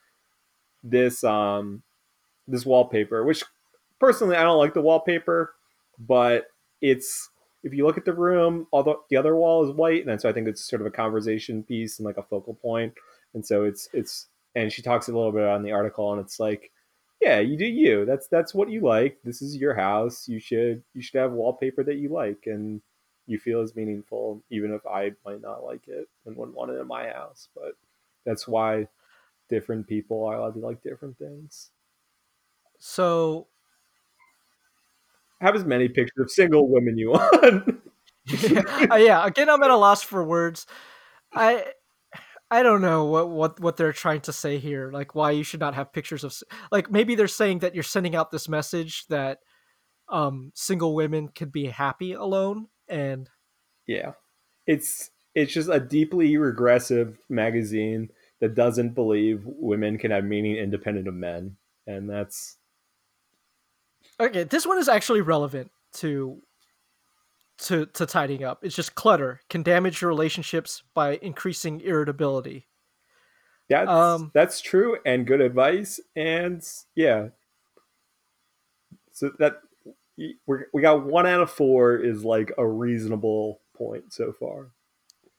this 0.84 1.24
um 1.24 1.84
this 2.48 2.66
wallpaper 2.66 3.26
which 3.26 3.44
personally 4.00 4.38
I 4.38 4.44
don't 4.44 4.60
like 4.60 4.74
the 4.74 4.82
wallpaper 4.82 5.54
but 6.00 6.46
it's 6.82 7.30
if 7.68 7.74
you 7.74 7.86
look 7.86 7.98
at 7.98 8.06
the 8.06 8.14
room 8.14 8.68
all 8.72 8.84
the, 8.84 8.96
the 9.10 9.18
other 9.18 9.36
wall 9.36 9.64
is 9.64 9.76
white 9.76 10.06
and 10.06 10.22
so 10.22 10.30
I 10.30 10.34
think 10.34 10.48
it's 10.48 10.68
sort 10.68 10.82
of 10.82 10.88
a 10.88 10.92
conversation 10.92 11.64
piece 11.64 12.00
and 12.00 12.06
like 12.06 12.18
a 12.18 12.24
focal 12.24 12.54
point. 12.54 12.94
point 12.94 12.94
and 13.34 13.46
so 13.46 13.64
it's 13.64 13.90
it's 13.94 14.28
and 14.56 14.72
she 14.72 14.82
talks 14.82 15.08
a 15.08 15.14
little 15.14 15.32
bit 15.32 15.44
on 15.44 15.64
the 15.64 15.72
article 15.72 16.12
and 16.12 16.22
it's 16.22 16.40
like 16.40 16.72
yeah 17.22 17.40
you 17.40 17.58
do 17.58 17.66
you 17.66 18.06
that's 18.06 18.28
that's 18.28 18.54
what 18.54 18.70
you 18.70 18.82
like 18.82 19.18
this 19.24 19.42
is 19.42 19.58
your 19.58 19.76
house 19.76 20.28
you 20.28 20.40
should 20.40 20.84
you 20.94 21.02
should 21.02 21.20
have 21.20 21.32
wallpaper 21.32 21.84
that 21.84 21.98
you 21.98 22.10
like 22.10 22.44
and 22.46 22.82
you 23.28 23.38
feel 23.38 23.62
is 23.62 23.76
meaningful, 23.76 24.42
even 24.50 24.74
if 24.74 24.86
I 24.88 25.12
might 25.26 25.42
not 25.42 25.64
like 25.64 25.88
it 25.88 26.08
and 26.26 26.36
wouldn't 26.36 26.58
want 26.58 26.72
it 26.72 26.80
in 26.80 26.88
my 26.88 27.10
house. 27.10 27.50
But 27.54 27.74
that's 28.26 28.48
why 28.48 28.88
different 29.50 29.88
people 29.88 30.26
are 30.26 30.36
allowed 30.36 30.54
to 30.54 30.60
like 30.60 30.82
different 30.82 31.18
things. 31.18 31.70
So 32.80 33.48
have 35.42 35.56
as 35.56 35.66
many 35.66 35.88
pictures 35.88 36.18
of 36.20 36.32
single 36.32 36.70
women 36.70 36.98
you 36.98 37.12
want. 37.12 37.82
yeah, 38.26 38.88
uh, 38.92 38.96
yeah, 38.96 39.26
again, 39.26 39.50
I'm 39.50 39.64
at 39.64 39.72
a 39.72 39.76
loss 39.76 40.04
for 40.04 40.24
words. 40.24 40.66
I 41.34 41.66
I 42.50 42.64
don't 42.64 42.82
know 42.82 43.06
what, 43.06 43.30
what 43.30 43.60
what 43.60 43.78
they're 43.78 43.94
trying 43.94 44.22
to 44.22 44.34
say 44.34 44.58
here. 44.58 44.92
Like 44.92 45.16
why 45.16 45.32
you 45.32 45.44
should 45.44 45.60
not 45.60 45.76
have 45.76 45.94
pictures 45.94 46.24
of 46.24 46.34
like 46.72 46.90
maybe 46.90 47.16
they're 47.16 47.28
saying 47.28 47.60
that 47.60 47.74
you're 47.74 47.84
sending 47.84 48.16
out 48.16 48.32
this 48.32 48.48
message 48.48 49.06
that 49.08 49.40
um 50.10 50.52
single 50.56 50.96
women 50.96 51.28
could 51.28 51.52
be 51.52 51.66
happy 51.66 52.14
alone 52.14 52.68
and 52.88 53.30
yeah, 53.88 54.14
it's 54.66 55.12
it's 55.36 55.54
just 55.54 55.70
a 55.70 55.80
deeply 55.80 56.38
regressive 56.38 57.18
magazine 57.30 58.10
that 58.40 58.56
doesn't 58.56 58.96
believe 58.96 59.44
women 59.46 59.98
can 59.98 60.12
have 60.12 60.24
meaning 60.24 60.58
independent 60.58 61.08
of 61.08 61.14
men, 61.14 61.58
and 61.86 62.10
that's 62.10 62.58
okay. 64.20 64.44
This 64.44 64.66
one 64.66 64.78
is 64.78 64.90
actually 64.90 65.22
relevant 65.22 65.72
to 65.94 66.42
to 67.60 67.86
to 67.88 68.06
tidying 68.06 68.44
up. 68.44 68.64
It's 68.64 68.76
just 68.76 68.96
clutter 68.96 69.42
can 69.50 69.64
damage 69.64 70.02
your 70.02 70.10
relationships 70.10 70.84
by 70.94 71.18
increasing 71.22 71.82
irritability. 71.82 72.68
That's 73.70 73.90
um, 73.90 74.32
that's 74.34 74.62
true 74.62 74.98
and 75.06 75.28
good 75.28 75.42
advice. 75.42 76.00
And 76.16 76.64
yeah, 76.96 77.30
so 79.12 79.32
that 79.40 79.62
we 80.18 80.38
we 80.74 80.82
got 80.82 81.06
one 81.06 81.26
out 81.26 81.42
of 81.42 81.52
four 81.52 81.98
is 81.98 82.24
like 82.24 82.52
a 82.58 82.68
reasonable 82.68 83.62
point 83.76 84.14
so 84.14 84.32
far. 84.32 84.72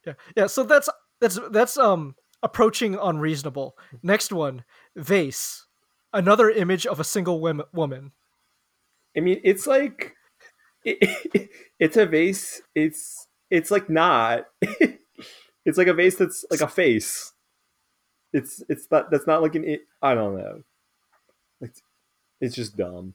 Yeah, 0.06 0.14
yeah. 0.36 0.46
So 0.46 0.62
that's 0.62 0.88
that's 1.20 1.38
that's 1.50 1.78
um 1.78 2.16
approaching 2.42 2.96
unreasonable. 2.96 3.76
Next 4.02 4.32
one, 4.32 4.64
vase, 4.96 5.66
another 6.12 6.50
image 6.50 6.86
of 6.86 7.00
a 7.00 7.04
single 7.04 7.40
woman. 7.72 8.12
I 9.18 9.20
mean, 9.20 9.40
it's 9.42 9.66
like 9.66 10.14
it, 10.84 11.50
it's 11.80 11.96
a 11.96 12.06
vase. 12.06 12.62
It's 12.74 13.26
it's 13.50 13.70
like 13.70 13.90
not. 13.90 14.44
it's 14.62 15.76
like 15.76 15.88
a 15.88 15.94
vase 15.94 16.16
that's 16.16 16.44
like 16.50 16.60
a 16.60 16.68
face. 16.68 17.32
It's 18.32 18.62
it's 18.68 18.86
not 18.90 19.10
that's 19.10 19.26
not 19.26 19.42
like 19.42 19.56
an. 19.56 19.78
I 20.00 20.14
don't 20.14 20.38
know. 20.38 20.62
It's 21.60 21.82
it's 22.40 22.54
just 22.54 22.76
dumb. 22.76 23.14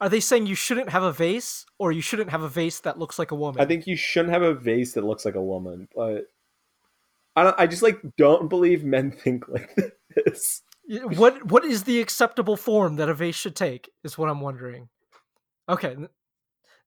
Are 0.00 0.08
they 0.08 0.20
saying 0.20 0.46
you 0.46 0.54
shouldn't 0.54 0.88
have 0.88 1.02
a 1.02 1.12
vase, 1.12 1.66
or 1.78 1.92
you 1.92 2.00
shouldn't 2.00 2.30
have 2.30 2.40
a 2.42 2.48
vase 2.48 2.80
that 2.80 2.98
looks 2.98 3.18
like 3.18 3.32
a 3.32 3.34
woman? 3.34 3.60
I 3.60 3.66
think 3.66 3.86
you 3.86 3.96
shouldn't 3.96 4.32
have 4.32 4.42
a 4.42 4.54
vase 4.54 4.94
that 4.94 5.04
looks 5.04 5.26
like 5.26 5.34
a 5.34 5.42
woman, 5.42 5.88
but 5.94 6.28
I 7.36 7.44
don't. 7.44 7.56
I 7.58 7.66
just 7.66 7.82
like 7.82 8.00
don't 8.16 8.48
believe 8.48 8.84
men 8.84 9.10
think 9.24 9.48
like 9.48 9.76
this. 10.24 10.62
What 10.88 11.44
What 11.44 11.64
is 11.64 11.84
the 11.84 12.00
acceptable 12.00 12.56
form 12.56 12.96
that 12.96 13.10
a 13.10 13.14
vase 13.14 13.34
should 13.34 13.54
take? 13.54 13.90
Is 14.02 14.16
what 14.16 14.30
I'm 14.30 14.40
wondering. 14.40 14.88
Okay, 15.70 15.96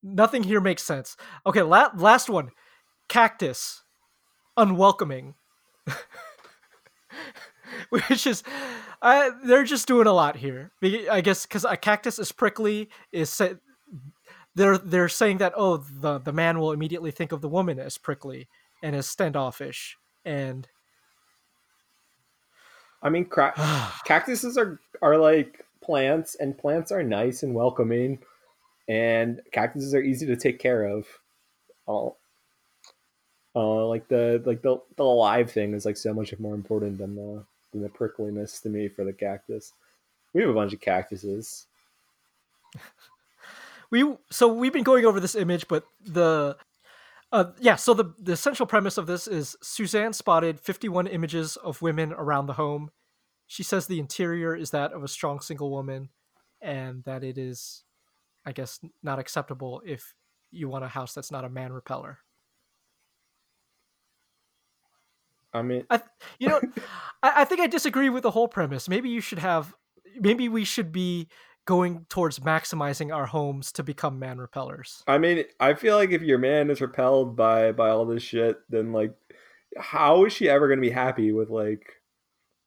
nothing 0.01 0.43
here 0.43 0.61
makes 0.61 0.83
sense. 0.83 1.17
Okay, 1.45 1.61
la- 1.61 1.91
last 1.95 2.29
one, 2.29 2.51
cactus, 3.07 3.83
unwelcoming. 4.57 5.35
which 7.89 8.25
is 8.27 8.43
uh, 9.01 9.31
they're 9.45 9.63
just 9.63 9.87
doing 9.87 10.07
a 10.07 10.13
lot 10.13 10.37
here. 10.37 10.71
I 11.11 11.21
guess 11.21 11.45
because 11.45 11.65
a 11.65 11.77
cactus 11.77 12.19
is 12.19 12.31
prickly 12.31 12.89
is 13.11 13.29
say, 13.29 13.55
they're 14.55 14.77
they're 14.77 15.09
saying 15.09 15.37
that 15.39 15.53
oh 15.55 15.77
the 15.77 16.19
the 16.19 16.33
man 16.33 16.59
will 16.59 16.71
immediately 16.71 17.11
think 17.11 17.31
of 17.31 17.41
the 17.41 17.49
woman 17.49 17.79
as 17.79 17.97
prickly 17.97 18.47
and 18.81 18.95
as 18.95 19.07
standoffish 19.07 19.97
and 20.25 20.67
I 23.01 23.09
mean 23.09 23.25
cra- 23.25 23.53
cactuses 24.05 24.57
are 24.57 24.79
are 25.01 25.17
like 25.17 25.65
plants 25.81 26.35
and 26.35 26.57
plants 26.57 26.91
are 26.91 27.03
nice 27.03 27.43
and 27.43 27.53
welcoming 27.53 28.19
and 28.87 29.41
cactuses 29.51 29.93
are 29.93 30.01
easy 30.01 30.25
to 30.25 30.35
take 30.35 30.59
care 30.59 30.83
of. 30.83 31.07
All 31.85 32.17
uh, 33.55 33.85
like 33.85 34.07
the 34.07 34.41
like 34.45 34.61
the 34.61 34.81
the 34.95 35.03
alive 35.03 35.51
thing 35.51 35.73
is 35.73 35.85
like 35.85 35.97
so 35.97 36.13
much 36.13 36.37
more 36.39 36.55
important 36.55 36.97
than 36.97 37.15
the 37.15 37.43
than 37.71 37.81
the 37.81 37.89
prickliness 37.89 38.61
to 38.61 38.69
me 38.69 38.87
for 38.87 39.03
the 39.03 39.13
cactus. 39.13 39.73
We 40.33 40.41
have 40.41 40.49
a 40.49 40.53
bunch 40.53 40.73
of 40.73 40.81
cactuses. 40.81 41.67
we 43.91 44.15
so 44.31 44.47
we've 44.51 44.73
been 44.73 44.83
going 44.83 45.05
over 45.05 45.19
this 45.19 45.35
image, 45.35 45.67
but 45.67 45.85
the 46.03 46.57
uh, 47.31 47.51
yeah, 47.59 47.75
so 47.75 47.93
the 47.93 48.13
the 48.19 48.33
essential 48.33 48.65
premise 48.65 48.97
of 48.97 49.07
this 49.07 49.27
is 49.27 49.55
Suzanne 49.61 50.13
spotted 50.13 50.59
51 50.59 51.07
images 51.07 51.55
of 51.57 51.81
women 51.81 52.13
around 52.13 52.47
the 52.47 52.53
home. 52.53 52.91
She 53.47 53.63
says 53.63 53.85
the 53.85 53.99
interior 53.99 54.55
is 54.55 54.71
that 54.71 54.93
of 54.93 55.03
a 55.03 55.07
strong 55.07 55.39
single 55.39 55.69
woman, 55.69 56.09
and 56.61 57.03
that 57.03 57.23
it 57.23 57.37
is, 57.37 57.83
I 58.45 58.51
guess, 58.51 58.79
not 59.01 59.19
acceptable 59.19 59.81
if 59.85 60.15
you 60.51 60.69
want 60.69 60.83
a 60.83 60.89
house 60.89 61.13
that's 61.13 61.31
not 61.31 61.45
a 61.45 61.49
man 61.49 61.71
repeller. 61.71 62.19
I 65.53 65.61
mean, 65.61 65.85
I, 65.89 66.01
you 66.39 66.49
know, 66.49 66.59
I, 67.21 67.41
I 67.41 67.45
think 67.45 67.61
I 67.61 67.67
disagree 67.67 68.09
with 68.09 68.23
the 68.23 68.31
whole 68.31 68.47
premise. 68.47 68.89
Maybe 68.89 69.09
you 69.09 69.21
should 69.21 69.39
have, 69.39 69.73
maybe 70.19 70.49
we 70.49 70.63
should 70.63 70.91
be 70.91 71.27
going 71.65 72.05
towards 72.09 72.39
maximizing 72.39 73.15
our 73.15 73.27
homes 73.27 73.71
to 73.73 73.83
become 73.83 74.19
man 74.19 74.37
repellers. 74.37 75.03
I 75.07 75.17
mean, 75.17 75.45
I 75.59 75.75
feel 75.75 75.95
like 75.95 76.09
if 76.11 76.21
your 76.21 76.39
man 76.39 76.69
is 76.69 76.81
repelled 76.81 77.35
by 77.35 77.71
by 77.71 77.89
all 77.89 78.05
this 78.05 78.23
shit, 78.23 78.57
then 78.69 78.91
like, 78.91 79.13
how 79.77 80.25
is 80.25 80.33
she 80.33 80.49
ever 80.49 80.67
going 80.67 80.79
to 80.79 80.87
be 80.87 80.93
happy 80.93 81.31
with 81.31 81.49
like? 81.49 82.01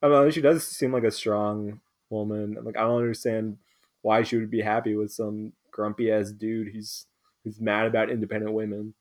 I 0.03 0.09
don't 0.09 0.25
know. 0.25 0.31
She 0.31 0.41
does 0.41 0.67
seem 0.67 0.93
like 0.93 1.05
a 1.05 1.11
strong 1.11 1.81
woman. 2.11 2.57
Like, 2.62 2.77
I 2.77 2.83
don't 2.83 2.99
understand 2.99 3.57
why 4.03 4.23
she 4.23 4.37
would 4.37 4.51
be 4.51 4.61
happy 4.61 4.95
with 4.95 5.11
some 5.11 5.53
grumpy 5.77 6.11
ass 6.11 6.33
dude 6.33 6.69
who's 6.73 7.07
who's 7.45 7.61
mad 7.61 7.87
about 7.87 8.11
independent 8.11 8.53
women. 8.53 8.95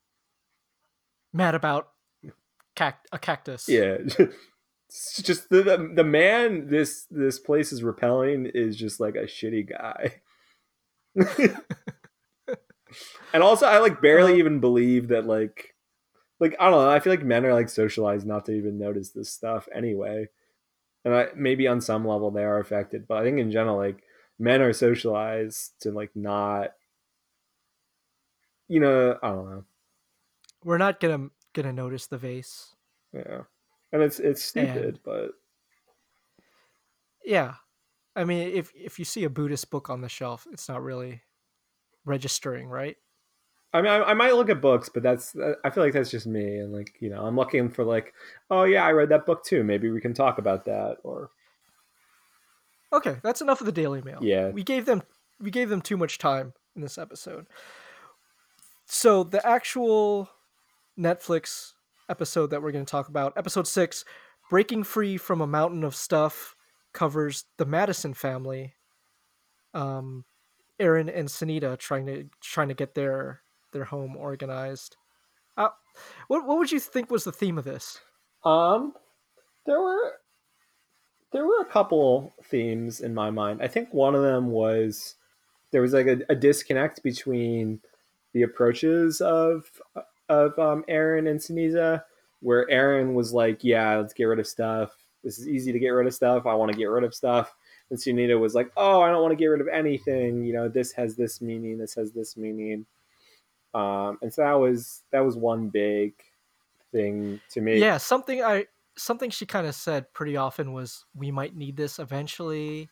Mad 1.34 1.56
about 1.56 1.88
cact- 2.76 3.08
a 3.12 3.18
cactus. 3.18 3.68
Yeah. 3.68 3.98
It's 4.90 5.22
just 5.24 5.50
the, 5.50 5.64
the 5.64 5.92
the 5.96 6.04
man 6.04 6.68
this 6.68 7.08
this 7.10 7.40
place 7.40 7.72
is 7.72 7.82
repelling 7.82 8.52
is 8.54 8.76
just 8.76 9.00
like 9.00 9.16
a 9.16 9.24
shitty 9.24 9.70
guy. 9.70 10.22
and 13.34 13.42
also 13.42 13.66
I 13.66 13.80
like 13.80 14.02
barely 14.02 14.34
uh, 14.34 14.38
even 14.38 14.60
believe 14.60 15.08
that 15.08 15.26
like 15.26 15.76
like 16.40 16.56
I 16.60 16.70
don't 16.70 16.84
know, 16.84 16.92
I 16.92 17.00
feel 17.00 17.14
like 17.14 17.24
men 17.24 17.46
are 17.46 17.54
like 17.54 17.70
socialized 17.70 18.28
not 18.28 18.46
to 18.46 18.52
even 18.52 18.78
notice 18.78 19.12
this 19.12 19.32
stuff 19.32 19.70
anyway. 19.74 20.28
And 21.06 21.16
I 21.16 21.28
maybe 21.36 21.68
on 21.68 21.80
some 21.80 22.06
level 22.06 22.32
they 22.32 22.44
are 22.44 22.60
affected, 22.60 23.08
but 23.08 23.18
I 23.18 23.24
think 23.24 23.40
in 23.40 23.52
general 23.52 23.78
like 23.78 24.04
men 24.38 24.62
are 24.62 24.74
socialized 24.74 25.74
to 25.82 25.92
like 25.92 26.12
not 26.16 26.72
you 28.68 28.80
know, 28.80 29.18
I 29.22 29.30
don't 29.30 29.50
know. 29.50 29.64
We're 30.64 30.78
not 30.78 31.00
gonna 31.00 31.30
gonna 31.54 31.74
notice 31.74 32.08
the 32.08 32.18
vase. 32.18 32.76
Yeah, 33.14 33.42
and 33.92 34.02
it's 34.02 34.20
it's 34.20 34.44
stupid, 34.44 34.86
and, 34.86 35.00
but 35.04 35.32
yeah, 37.24 37.56
I 38.16 38.24
mean, 38.24 38.56
if 38.56 38.72
if 38.76 38.98
you 38.98 39.06
see 39.06 39.24
a 39.24 39.30
Buddhist 39.30 39.70
book 39.70 39.90
on 39.90 40.02
the 40.02 40.10
shelf, 40.10 40.48
it's 40.52 40.68
not 40.68 40.84
really 40.84 41.22
registering, 42.06 42.68
right? 42.68 42.98
I 43.74 43.82
mean, 43.82 43.92
I, 43.92 44.04
I, 44.04 44.14
might 44.14 44.36
look 44.36 44.50
at 44.50 44.62
books, 44.62 44.90
but 44.90 45.04
that's 45.04 45.36
uh, 45.36 45.56
I 45.66 45.70
feel 45.70 45.84
like 45.84 45.94
that's 45.94 46.10
just 46.10 46.26
me, 46.26 46.58
and 46.58 46.74
like 46.74 46.96
you 47.00 47.10
know, 47.10 47.24
I'm 47.26 47.36
looking 47.36 47.70
for 47.70 47.84
like, 47.84 48.14
oh 48.50 48.64
yeah, 48.64 48.86
I 48.86 48.92
read 48.92 49.10
that 49.10 49.26
book 49.26 49.44
too. 49.44 49.64
Maybe 49.64 49.92
we 49.92 50.02
can 50.02 50.14
talk 50.14 50.40
about 50.40 50.66
that, 50.66 50.98
or 51.04 51.30
okay, 52.96 53.18
that's 53.24 53.42
enough 53.42 53.62
of 53.62 53.66
the 53.66 53.72
Daily 53.72 54.02
Mail. 54.02 54.20
Yeah, 54.22 54.50
we 54.50 54.64
gave 54.64 54.86
them 54.86 55.04
we 55.40 55.52
gave 55.52 55.70
them 55.70 55.82
too 55.82 55.98
much 55.98 56.18
time 56.18 56.54
in 56.76 56.82
this 56.82 56.98
episode. 56.98 57.48
So 58.86 59.24
the 59.24 59.46
actual 59.46 60.30
Netflix 60.98 61.74
episode 62.10 62.52
that 62.52 62.62
we're 62.62 62.72
going 62.72 62.86
to 62.86 62.92
talk 62.92 63.10
about, 63.10 63.34
episode 63.36 63.68
six, 63.68 64.06
Breaking 64.50 64.84
Free 64.84 65.18
from 65.18 65.42
a 65.42 65.48
Mountain 65.48 65.84
of 65.84 65.96
Stuff, 65.96 66.56
covers 66.94 67.46
the 67.58 67.66
Madison 67.66 68.14
family. 68.14 68.76
Um, 69.74 70.26
Aaron 70.80 71.10
and 71.10 71.28
Sunita 71.28 71.78
trying 71.78 72.06
to 72.08 72.26
trying 72.42 72.70
to 72.70 72.74
get 72.74 72.96
their 72.96 73.42
their 73.74 73.86
home 73.86 74.16
organized. 74.16 74.98
Uh, 75.58 75.70
what 76.28 76.46
what 76.46 76.58
would 76.58 76.72
you 76.72 76.80
think 76.80 77.10
was 77.10 77.24
the 77.24 77.32
theme 77.32 77.58
of 77.58 77.64
this? 77.64 78.00
Um, 78.44 78.94
there 79.66 79.82
were 79.82 80.14
there 81.36 81.46
were 81.46 81.60
a 81.60 81.66
couple 81.66 82.34
themes 82.46 83.02
in 83.02 83.14
my 83.14 83.30
mind. 83.30 83.62
I 83.62 83.68
think 83.68 83.94
one 83.94 84.16
of 84.16 84.22
them 84.22 84.52
was 84.52 85.16
there 85.72 85.82
was 85.82 85.92
like 85.92 86.08
a, 86.08 86.20
a 86.30 86.36
disconnect 86.36 87.04
between 87.04 87.82
the 88.32 88.44
approaches 88.44 89.20
of 89.20 89.70
of 90.30 90.58
um, 90.58 90.86
Aaron 90.88 91.28
and 91.28 91.42
Sunita, 91.42 92.04
where 92.40 92.70
Aaron 92.72 93.16
was 93.16 93.34
like, 93.34 93.66
"Yeah, 93.66 93.98
let's 93.98 94.14
get 94.14 94.24
rid 94.24 94.40
of 94.40 94.48
stuff. 94.48 94.96
This 95.26 95.38
is 95.38 95.50
easy 95.50 95.74
to 95.74 95.80
get 95.80 95.90
rid 95.90 96.08
of 96.08 96.14
stuff. 96.14 96.46
I 96.46 96.56
want 96.56 96.72
to 96.72 96.78
get 96.78 96.86
rid 96.86 97.04
of 97.04 97.14
stuff." 97.14 97.54
And 97.90 98.00
Sunita 98.00 98.40
was 98.40 98.56
like, 98.56 98.72
"Oh, 98.78 99.02
I 99.02 99.12
don't 99.12 99.22
want 99.22 99.34
to 99.34 99.36
get 99.36 99.48
rid 99.48 99.60
of 99.60 99.68
anything. 99.68 100.46
You 100.46 100.54
know, 100.54 100.70
this 100.70 100.94
has 100.94 101.18
this 101.18 101.42
meaning. 101.42 101.78
This 101.78 101.96
has 101.96 102.14
this 102.14 102.38
meaning." 102.38 102.86
Um, 103.74 104.20
and 104.22 104.34
so 104.34 104.42
that 104.42 104.54
was 104.54 105.04
that 105.12 105.26
was 105.26 105.36
one 105.36 105.68
big 105.68 106.14
thing 106.94 107.42
to 107.50 107.60
me. 107.60 107.78
Yeah, 107.78 107.98
something 107.98 108.42
I 108.42 108.68
something 108.98 109.30
she 109.30 109.46
kind 109.46 109.68
of 109.68 109.76
said 109.76 110.14
pretty 110.14 110.38
often 110.38 110.74
was, 110.74 111.06
"We 111.14 111.32
might 111.32 111.56
need 111.56 111.78
this 111.78 112.00
eventually," 112.00 112.90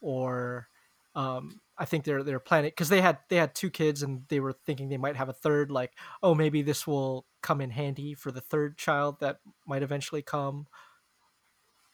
or 0.00 0.68
um, 1.14 1.60
I 1.78 1.84
think 1.84 2.04
they're 2.04 2.22
they're 2.22 2.40
planning 2.40 2.70
because 2.70 2.88
they 2.88 3.00
had 3.00 3.18
they 3.28 3.36
had 3.36 3.54
two 3.54 3.70
kids 3.70 4.02
and 4.02 4.22
they 4.28 4.40
were 4.40 4.52
thinking 4.52 4.88
they 4.88 4.96
might 4.96 5.16
have 5.16 5.28
a 5.28 5.32
third. 5.34 5.70
Like, 5.70 5.92
oh, 6.22 6.34
maybe 6.34 6.62
this 6.62 6.86
will 6.86 7.26
come 7.42 7.60
in 7.60 7.70
handy 7.70 8.14
for 8.14 8.30
the 8.30 8.40
third 8.40 8.76
child 8.76 9.20
that 9.20 9.38
might 9.66 9.82
eventually 9.82 10.22
come. 10.22 10.66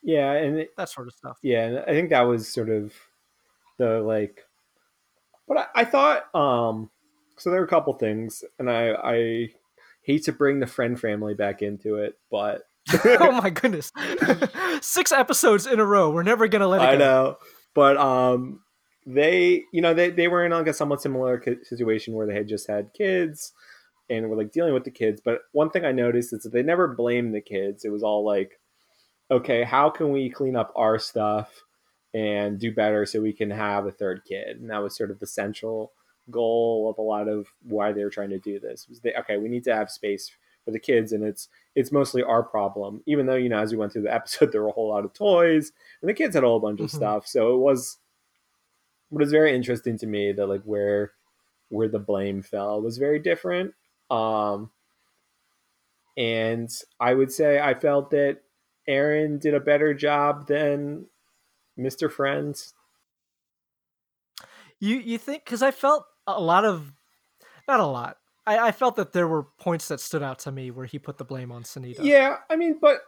Yeah, 0.03 0.33
and 0.33 0.61
it, 0.61 0.77
that 0.77 0.89
sort 0.89 1.09
of 1.09 1.15
stuff. 1.15 1.39
Yeah, 1.43 1.67
and 1.67 1.79
I 1.79 1.93
think 1.93 2.11
that 2.11 2.23
was 2.23 2.49
sort 2.49 2.71
of 2.71 2.95
the 3.79 4.01
like. 4.01 4.45
But 5.47 5.59
I, 5.59 5.67
I 5.77 5.85
thought 5.85 6.35
um, 6.35 6.91
so 7.37 7.51
there 7.51 7.61
were 7.61 7.67
a 7.67 7.71
couple 7.71 7.93
things, 7.95 8.45
and 8.59 8.71
I 8.71 8.93
I 8.95 9.49
hate 10.03 10.25
to 10.25 10.33
bring 10.33 10.61
the 10.61 10.67
friend 10.67 10.99
family 10.99 11.35
back 11.35 11.63
into 11.63 11.97
it, 11.97 12.19
but 12.31 12.63
oh 13.21 13.33
my 13.33 13.51
goodness, 13.51 13.93
six 14.81 15.13
episodes 15.13 15.67
in 15.67 15.81
a 15.81 15.85
row. 15.85 16.11
We're 16.11 16.23
never 16.23 16.49
gonna 16.49 16.69
let 16.69 16.83
it. 16.83 16.89
I 16.89 16.93
go. 16.93 16.99
know, 16.99 17.37
but 17.75 17.97
um, 17.97 18.61
they 19.07 19.65
you 19.73 19.81
know 19.81 19.95
they 19.95 20.11
they 20.11 20.29
were 20.29 20.45
in 20.45 20.53
like 20.53 20.67
a 20.67 20.73
somewhat 20.73 21.03
similar 21.03 21.43
situation 21.63 22.15
where 22.15 22.27
they 22.27 22.35
had 22.35 22.49
just 22.49 22.67
had 22.67 22.93
kids 22.97 23.53
and 24.09 24.29
were 24.29 24.37
like 24.37 24.53
dealing 24.53 24.75
with 24.75 24.85
the 24.85 24.91
kids. 24.91 25.21
But 25.25 25.41
one 25.53 25.71
thing 25.71 25.85
I 25.85 25.93
noticed 25.93 26.33
is 26.33 26.43
that 26.43 26.53
they 26.53 26.63
never 26.63 26.89
blamed 26.89 27.35
the 27.35 27.41
kids. 27.41 27.85
It 27.85 27.93
was 27.93 28.03
all 28.03 28.25
like, 28.25 28.59
okay, 29.31 29.63
how 29.63 29.89
can 29.89 30.11
we 30.11 30.29
clean 30.29 30.57
up 30.57 30.73
our 30.75 30.99
stuff 30.99 31.63
and 32.13 32.59
do 32.59 32.75
better 32.75 33.07
so 33.07 33.21
we 33.21 33.33
can 33.33 33.51
have 33.51 33.87
a 33.87 33.93
third 33.93 34.23
kid? 34.29 34.59
And 34.61 34.69
that 34.71 34.83
was 34.83 34.97
sort 34.97 35.13
of 35.13 35.21
the 35.21 35.27
central 35.27 35.93
goal 36.31 36.91
of 36.91 36.99
a 36.99 37.03
lot 37.03 37.29
of 37.29 37.47
why 37.63 37.93
they 37.93 38.05
were 38.05 38.11
trying 38.11 38.31
to 38.31 38.39
do 38.39 38.59
this. 38.59 38.87
Was 38.89 39.01
they 39.01 39.15
okay? 39.15 39.39
We 39.39 39.49
need 39.49 39.65
to 39.65 39.75
have 39.75 39.91
space 39.91 40.31
for 40.65 40.71
the 40.71 40.79
kids, 40.79 41.13
and 41.13 41.25
it's 41.25 41.49
it's 41.75 41.93
mostly 41.93 42.23
our 42.23 42.43
problem. 42.43 43.03
Even 43.07 43.27
though 43.27 43.35
you 43.35 43.49
know, 43.49 43.59
as 43.59 43.73
we 43.73 43.79
went 43.79 43.93
through 43.93 44.03
the 44.03 44.15
episode, 44.15 44.53
there 44.53 44.63
were 44.63 44.69
a 44.69 44.73
whole 44.73 44.89
lot 44.89 45.05
of 45.05 45.13
toys, 45.13 45.73
and 46.01 46.09
the 46.09 46.15
kids 46.15 46.35
had 46.35 46.45
a 46.45 46.47
whole 46.47 46.61
bunch 46.61 46.81
of 46.81 46.87
mm-hmm. 46.87 46.97
stuff. 46.97 47.27
So 47.27 47.55
it 47.55 47.59
was, 47.59 47.99
what 49.09 49.21
was 49.21 49.33
very 49.33 49.55
interesting 49.55 49.99
to 49.99 50.07
me 50.07 50.33
that 50.33 50.47
like 50.47 50.63
where 50.63 51.13
where 51.69 51.89
the 51.89 51.99
blame 51.99 52.43
fell 52.43 52.83
was 52.83 52.99
very 52.99 53.19
different. 53.19 53.75
Um, 54.11 54.71
and 56.17 56.69
I 56.99 57.15
would 57.15 57.33
say 57.33 57.61
I 57.61 57.75
felt 57.75 58.11
that 58.11 58.39
Aaron 58.87 59.39
did 59.39 59.55
a 59.55 59.61
better 59.61 59.95
job 59.95 60.49
than 60.49 61.07
Mr. 61.79 62.11
Friends. 62.11 62.75
You 64.81 64.97
you 64.97 65.19
think 65.19 65.45
because 65.45 65.63
I 65.63 65.71
felt 65.71 66.05
a 66.27 66.41
lot 66.41 66.65
of 66.65 66.93
not 67.69 67.81
a 67.81 67.87
lot. 67.87 68.17
I, 68.47 68.69
I 68.69 68.73
felt 68.73 68.97
that 68.97 69.13
there 69.13 69.29
were 69.29 69.45
points 69.59 69.89
that 69.89 70.01
stood 70.01 70.23
out 70.23 70.39
to 70.41 70.53
me 70.53 70.71
where 70.71 70.87
he 70.87 70.99
put 70.99 71.19
the 71.19 71.25
blame 71.25 71.53
on 71.53 71.63
Sunita. 71.63 72.01
Yeah, 72.03 72.37
I 72.49 72.57
mean, 72.57 72.79
but 72.81 73.01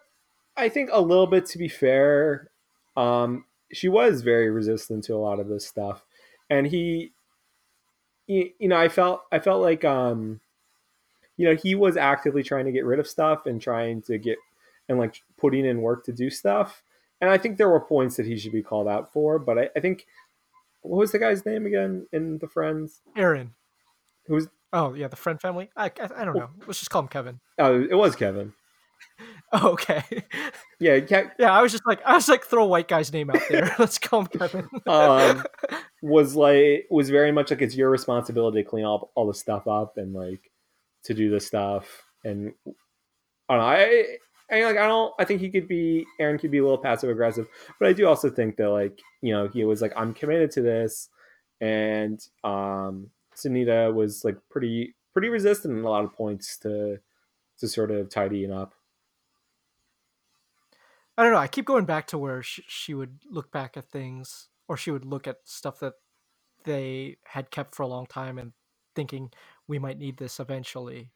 I 0.57 0.69
think 0.69 0.91
a 0.93 1.01
little 1.01 1.27
bit 1.27 1.47
to 1.47 1.59
be 1.59 1.69
fair, 1.69 2.51
um, 2.97 3.45
she 3.73 3.89
was 3.89 4.23
very 4.23 4.51
resistant 4.51 5.05
to 5.05 5.15
a 5.15 5.17
lot 5.17 5.41
of 5.41 5.49
this 5.49 5.67
stuff, 5.67 6.05
and 6.51 6.67
he, 6.67 7.13
he, 8.27 8.55
you 8.59 8.69
know, 8.69 8.77
I 8.77 8.89
felt 8.89 9.23
I 9.33 9.39
felt 9.39 9.63
like 9.63 9.85
um, 9.85 10.41
you 11.37 11.49
know, 11.49 11.57
he 11.57 11.75
was 11.75 11.97
actively 11.97 12.43
trying 12.43 12.67
to 12.67 12.73
get 12.73 12.85
rid 12.85 12.99
of 12.99 13.09
stuff 13.09 13.47
and 13.47 13.61
trying 13.61 14.03
to 14.03 14.19
get 14.19 14.39
and 14.89 14.99
like 14.99 15.23
putting 15.39 15.65
in 15.65 15.81
work 15.81 16.05
to 16.05 16.13
do 16.13 16.31
stuff. 16.31 16.83
And 17.21 17.31
I 17.31 17.39
think 17.39 17.57
there 17.57 17.69
were 17.69 17.81
points 17.81 18.17
that 18.17 18.27
he 18.27 18.37
should 18.37 18.53
be 18.53 18.63
called 18.63 18.89
out 18.89 19.13
for, 19.13 19.39
but 19.39 19.59
I, 19.59 19.69
I 19.77 19.81
think 19.81 20.07
what 20.83 20.99
was 20.99 21.13
the 21.13 21.19
guy's 21.19 21.47
name 21.47 21.67
again 21.67 22.07
in 22.13 22.39
the 22.39 22.49
Friends? 22.49 23.01
Aaron. 23.17 23.55
Who 24.27 24.35
was? 24.35 24.49
Oh 24.73 24.95
yeah, 24.95 25.09
the 25.09 25.17
Friend 25.17 25.41
family. 25.41 25.71
I 25.77 25.87
I, 25.87 26.09
I 26.19 26.25
don't 26.25 26.37
know. 26.37 26.49
Let's 26.67 26.79
just 26.79 26.91
call 26.91 27.03
him 27.03 27.09
Kevin. 27.09 27.41
Oh, 27.59 27.83
it 27.83 27.95
was 27.95 28.17
Kevin. 28.17 28.53
Oh, 29.55 29.73
okay. 29.73 30.03
Yeah, 30.81 31.01
Ke- 31.01 31.33
yeah. 31.39 31.53
I 31.53 31.61
was 31.61 31.73
just 31.73 31.87
like, 31.87 32.01
I 32.07 32.15
was 32.15 32.27
like, 32.27 32.43
throw 32.45 32.65
a 32.65 32.67
white 32.67 32.89
guy's 32.89 33.13
name 33.13 33.29
out 33.29 33.43
there. 33.51 33.75
Let's 33.79 33.99
call 33.99 34.21
him 34.21 34.29
Kevin. 34.29 34.67
um, 34.87 35.45
was 36.01 36.35
like 36.35 36.87
was 36.91 37.11
very 37.11 37.33
much 37.33 37.51
like 37.51 37.61
it's 37.61 37.77
your 37.77 37.91
responsibility 37.91 38.63
to 38.63 38.69
clean 38.69 38.87
up 38.87 39.11
all 39.15 39.27
the 39.27 39.35
stuff 39.35 39.67
up 39.67 39.99
and 39.99 40.15
like 40.15 40.51
to 41.05 41.13
do 41.13 41.29
the 41.31 41.39
stuff. 41.41 42.03
And 42.25 42.55
I 43.49 43.57
don't 43.57 43.59
know. 43.59 43.67
I 43.67 44.07
I 44.51 44.65
like 44.65 44.79
I 44.79 44.87
don't 44.87 45.13
I 45.19 45.25
think 45.25 45.43
he 45.43 45.51
could 45.51 45.69
be 45.69 46.07
Aaron 46.19 46.39
could 46.39 46.51
be 46.51 46.59
a 46.59 46.63
little 46.63 46.79
passive 46.79 47.11
aggressive, 47.11 47.47
but 47.79 47.89
I 47.89 47.93
do 47.93 48.07
also 48.07 48.31
think 48.31 48.57
that 48.57 48.71
like, 48.71 48.99
you 49.21 49.35
know, 49.35 49.49
he 49.49 49.65
was 49.65 49.83
like, 49.83 49.93
I'm 49.97 50.15
committed 50.15 50.51
to 50.53 50.63
this 50.63 51.11
and 51.61 52.19
um 52.43 53.09
Sunita 53.37 53.93
was 53.93 54.25
like 54.25 54.37
pretty 54.51 54.95
pretty 55.13 55.29
resistant 55.29 55.79
in 55.79 55.85
a 55.85 55.91
lot 55.91 56.05
of 56.05 56.13
points 56.13 56.57
to 56.59 56.99
to 57.59 57.69
sort 57.69 57.91
of 57.91 58.09
tidying 58.09 58.53
up. 58.53 58.75
I 61.17 61.23
don't 61.23 61.33
know. 61.33 61.39
I 61.39 61.47
keep 61.47 61.67
going 61.67 61.85
back 61.85 62.07
to 62.09 62.19
where 62.19 62.43
she, 62.43 62.65
she 62.67 62.95
would 62.95 63.19
look 63.31 63.53
back 63.53 63.77
at 63.77 63.91
things, 63.91 64.49
or 64.67 64.77
she 64.77 64.91
would 64.91 65.05
look 65.05 65.27
at 65.27 65.37
stuff 65.45 65.79
that 65.81 65.95
they 66.65 67.19
had 67.25 67.51
kept 67.51 67.75
for 67.75 67.83
a 67.83 67.89
long 67.89 68.07
time 68.07 68.39
and 68.39 68.53
thinking 68.95 69.31
we 69.69 69.79
might 69.79 69.99
need 69.99 70.17
this 70.17 70.41
eventually, 70.41 71.11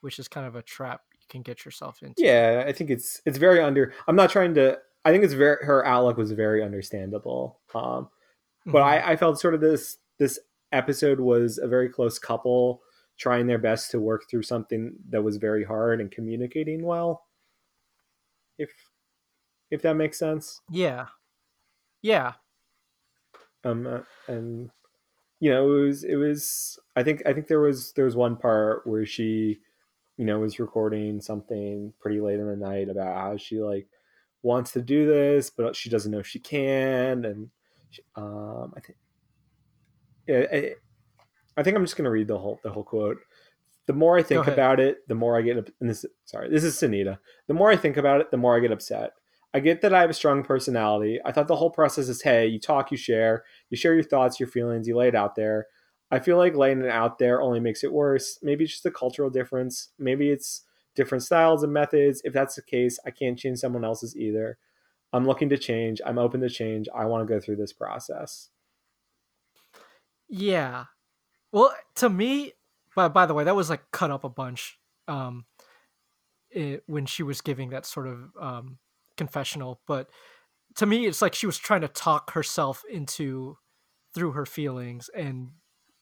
which 0.00 0.18
is 0.18 0.28
kind 0.28 0.46
of 0.46 0.56
a 0.56 0.62
trap 0.62 1.02
you 1.12 1.26
can 1.28 1.42
get 1.42 1.64
yourself 1.64 2.02
into. 2.02 2.22
Yeah, 2.22 2.64
I 2.66 2.72
think 2.72 2.90
it's 2.90 3.22
it's 3.24 3.38
very 3.38 3.60
under. 3.60 3.94
I'm 4.08 4.16
not 4.16 4.30
trying 4.30 4.54
to. 4.54 4.78
I 5.04 5.10
think 5.10 5.24
it's 5.24 5.34
very 5.34 5.64
her 5.64 5.84
outlook 5.86 6.16
was 6.16 6.32
very 6.32 6.62
understandable. 6.62 7.60
Um, 7.74 8.08
but 8.66 8.82
mm-hmm. 8.82 9.08
I, 9.08 9.12
I 9.12 9.16
felt 9.16 9.40
sort 9.40 9.54
of 9.54 9.60
this 9.60 9.98
this 10.18 10.38
episode 10.72 11.20
was 11.20 11.58
a 11.58 11.68
very 11.68 11.88
close 11.88 12.18
couple 12.18 12.82
trying 13.18 13.46
their 13.46 13.58
best 13.58 13.90
to 13.90 14.00
work 14.00 14.22
through 14.28 14.42
something 14.42 14.94
that 15.10 15.22
was 15.22 15.36
very 15.36 15.64
hard 15.64 16.00
and 16.00 16.10
communicating 16.10 16.84
well. 16.84 17.24
If 18.58 18.70
if 19.70 19.82
that 19.82 19.94
makes 19.94 20.18
sense. 20.18 20.60
Yeah. 20.70 21.06
Yeah. 22.02 22.32
Um 23.64 23.86
uh, 23.86 24.00
and 24.26 24.70
you 25.40 25.50
know 25.50 25.72
it 25.74 25.84
was 25.84 26.04
it 26.04 26.16
was 26.16 26.78
I 26.96 27.02
think 27.02 27.22
I 27.26 27.32
think 27.32 27.46
there 27.46 27.60
was 27.60 27.92
there 27.92 28.04
was 28.04 28.16
one 28.16 28.36
part 28.36 28.86
where 28.86 29.06
she 29.06 29.60
you 30.16 30.24
know, 30.26 30.38
was 30.38 30.60
recording 30.60 31.20
something 31.20 31.92
pretty 32.00 32.20
late 32.20 32.38
in 32.38 32.46
the 32.46 32.56
night 32.56 32.88
about 32.88 33.16
how 33.16 33.36
she 33.36 33.60
like 33.60 33.88
wants 34.42 34.72
to 34.72 34.82
do 34.82 35.06
this, 35.06 35.50
but 35.50 35.74
she 35.74 35.90
doesn't 35.90 36.12
know 36.12 36.18
if 36.18 36.26
she 36.26 36.38
can. 36.38 37.24
And 37.24 37.50
um, 38.16 38.72
I 38.76 38.80
think, 38.80 38.98
yeah, 40.26 40.46
I 41.56 41.62
think 41.62 41.76
I'm 41.76 41.84
just 41.84 41.96
gonna 41.96 42.10
read 42.10 42.28
the 42.28 42.38
whole 42.38 42.60
the 42.62 42.70
whole 42.70 42.84
quote. 42.84 43.18
The 43.86 43.92
more 43.92 44.16
I 44.16 44.22
think 44.22 44.46
about 44.46 44.78
it, 44.80 45.06
the 45.08 45.14
more 45.14 45.36
I 45.36 45.42
get. 45.42 45.56
And 45.80 45.90
this, 45.90 46.04
sorry, 46.24 46.48
this 46.48 46.64
is 46.64 46.76
Sunita. 46.76 47.18
The 47.48 47.54
more 47.54 47.70
I 47.70 47.76
think 47.76 47.96
about 47.96 48.20
it, 48.20 48.30
the 48.30 48.36
more 48.36 48.56
I 48.56 48.60
get 48.60 48.72
upset. 48.72 49.12
I 49.54 49.60
get 49.60 49.82
that 49.82 49.92
I 49.92 50.00
have 50.00 50.10
a 50.10 50.14
strong 50.14 50.44
personality. 50.44 51.18
I 51.24 51.32
thought 51.32 51.48
the 51.48 51.56
whole 51.56 51.70
process 51.70 52.08
is, 52.08 52.22
hey, 52.22 52.46
you 52.46 52.58
talk, 52.58 52.90
you 52.90 52.96
share, 52.96 53.44
you 53.68 53.76
share 53.76 53.92
your 53.92 54.02
thoughts, 54.02 54.40
your 54.40 54.48
feelings, 54.48 54.88
you 54.88 54.96
lay 54.96 55.08
it 55.08 55.14
out 55.14 55.34
there. 55.34 55.66
I 56.10 56.20
feel 56.20 56.36
like 56.38 56.54
laying 56.54 56.80
it 56.80 56.90
out 56.90 57.18
there 57.18 57.42
only 57.42 57.60
makes 57.60 57.84
it 57.84 57.92
worse. 57.92 58.38
Maybe 58.42 58.64
it's 58.64 58.74
just 58.74 58.86
a 58.86 58.90
cultural 58.90 59.30
difference. 59.30 59.90
Maybe 59.98 60.30
it's 60.30 60.62
different 60.94 61.24
styles 61.24 61.62
and 61.62 61.72
methods. 61.72 62.22
If 62.24 62.32
that's 62.32 62.54
the 62.54 62.62
case, 62.62 62.98
I 63.04 63.10
can't 63.10 63.38
change 63.38 63.58
someone 63.58 63.84
else's 63.84 64.16
either. 64.16 64.58
I'm 65.12 65.26
looking 65.26 65.48
to 65.50 65.58
change. 65.58 66.00
I'm 66.06 66.18
open 66.18 66.40
to 66.40 66.48
change. 66.48 66.88
I 66.94 67.04
want 67.04 67.26
to 67.26 67.34
go 67.34 67.40
through 67.40 67.56
this 67.56 67.72
process. 67.72 68.48
Yeah. 70.32 70.86
Well, 71.52 71.74
to 71.96 72.08
me, 72.08 72.52
but 72.96 73.10
by 73.10 73.26
the 73.26 73.34
way, 73.34 73.44
that 73.44 73.54
was 73.54 73.68
like 73.70 73.90
cut 73.92 74.10
up 74.10 74.24
a 74.24 74.30
bunch 74.30 74.78
um, 75.06 75.44
it, 76.50 76.82
when 76.86 77.04
she 77.06 77.22
was 77.22 77.42
giving 77.42 77.70
that 77.70 77.84
sort 77.84 78.08
of 78.08 78.30
um, 78.40 78.78
confessional. 79.18 79.80
But 79.86 80.08
to 80.76 80.86
me, 80.86 81.06
it's 81.06 81.20
like 81.20 81.34
she 81.34 81.46
was 81.46 81.58
trying 81.58 81.82
to 81.82 81.88
talk 81.88 82.32
herself 82.32 82.82
into 82.90 83.58
through 84.14 84.32
her 84.32 84.46
feelings 84.46 85.10
and 85.14 85.50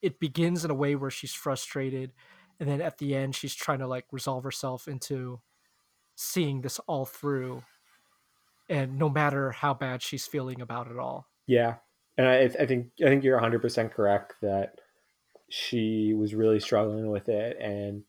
it 0.03 0.19
begins 0.19 0.65
in 0.65 0.71
a 0.71 0.75
way 0.75 0.95
where 0.95 1.11
she's 1.11 1.35
frustrated 1.35 2.13
and 2.59 2.69
then 2.69 2.81
at 2.81 2.99
the 2.99 3.15
end 3.15 3.35
she's 3.35 3.55
trying 3.55 3.79
to 3.79 3.87
like 3.87 4.05
resolve 4.11 4.43
herself 4.45 4.89
into 4.89 5.41
seeing 6.17 6.61
this 6.61 6.79
all 6.81 7.05
through 7.05 7.63
and 8.69 8.99
no 8.99 9.09
matter 9.09 9.53
how 9.53 9.73
bad 9.73 10.03
she's 10.03 10.27
feeling 10.27 10.61
about 10.61 10.91
it 10.91 10.99
all 10.99 11.29
yeah 11.47 11.77
and 12.21 12.29
I, 12.29 12.63
I 12.63 12.67
think 12.67 12.89
I 13.01 13.09
think 13.09 13.25
you're 13.25 13.37
100 13.37 13.63
percent 13.63 13.95
correct 13.95 14.35
that 14.43 14.79
she 15.49 16.13
was 16.13 16.35
really 16.35 16.61
struggling 16.61 17.11
with 17.11 17.31
it, 17.31 17.57
and 17.59 18.03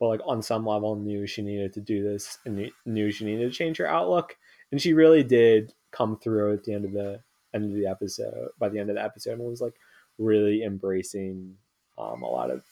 but 0.00 0.08
like 0.08 0.20
on 0.26 0.42
some 0.42 0.66
level 0.66 0.96
knew 0.96 1.28
she 1.28 1.42
needed 1.42 1.72
to 1.74 1.80
do 1.80 2.02
this 2.02 2.38
and 2.44 2.72
knew 2.84 3.12
she 3.12 3.24
needed 3.24 3.52
to 3.52 3.56
change 3.56 3.76
her 3.76 3.86
outlook, 3.86 4.36
and 4.72 4.82
she 4.82 4.94
really 4.94 5.22
did 5.22 5.74
come 5.92 6.18
through 6.18 6.54
at 6.54 6.64
the 6.64 6.74
end 6.74 6.84
of 6.84 6.92
the 6.92 7.20
end 7.54 7.66
of 7.66 7.72
the 7.72 7.86
episode. 7.86 8.48
By 8.58 8.68
the 8.68 8.80
end 8.80 8.90
of 8.90 8.96
the 8.96 9.04
episode, 9.04 9.38
and 9.38 9.48
was 9.48 9.60
like 9.60 9.76
really 10.18 10.64
embracing 10.64 11.54
um, 11.96 12.24
a 12.24 12.28
lot 12.28 12.50
of 12.50 12.64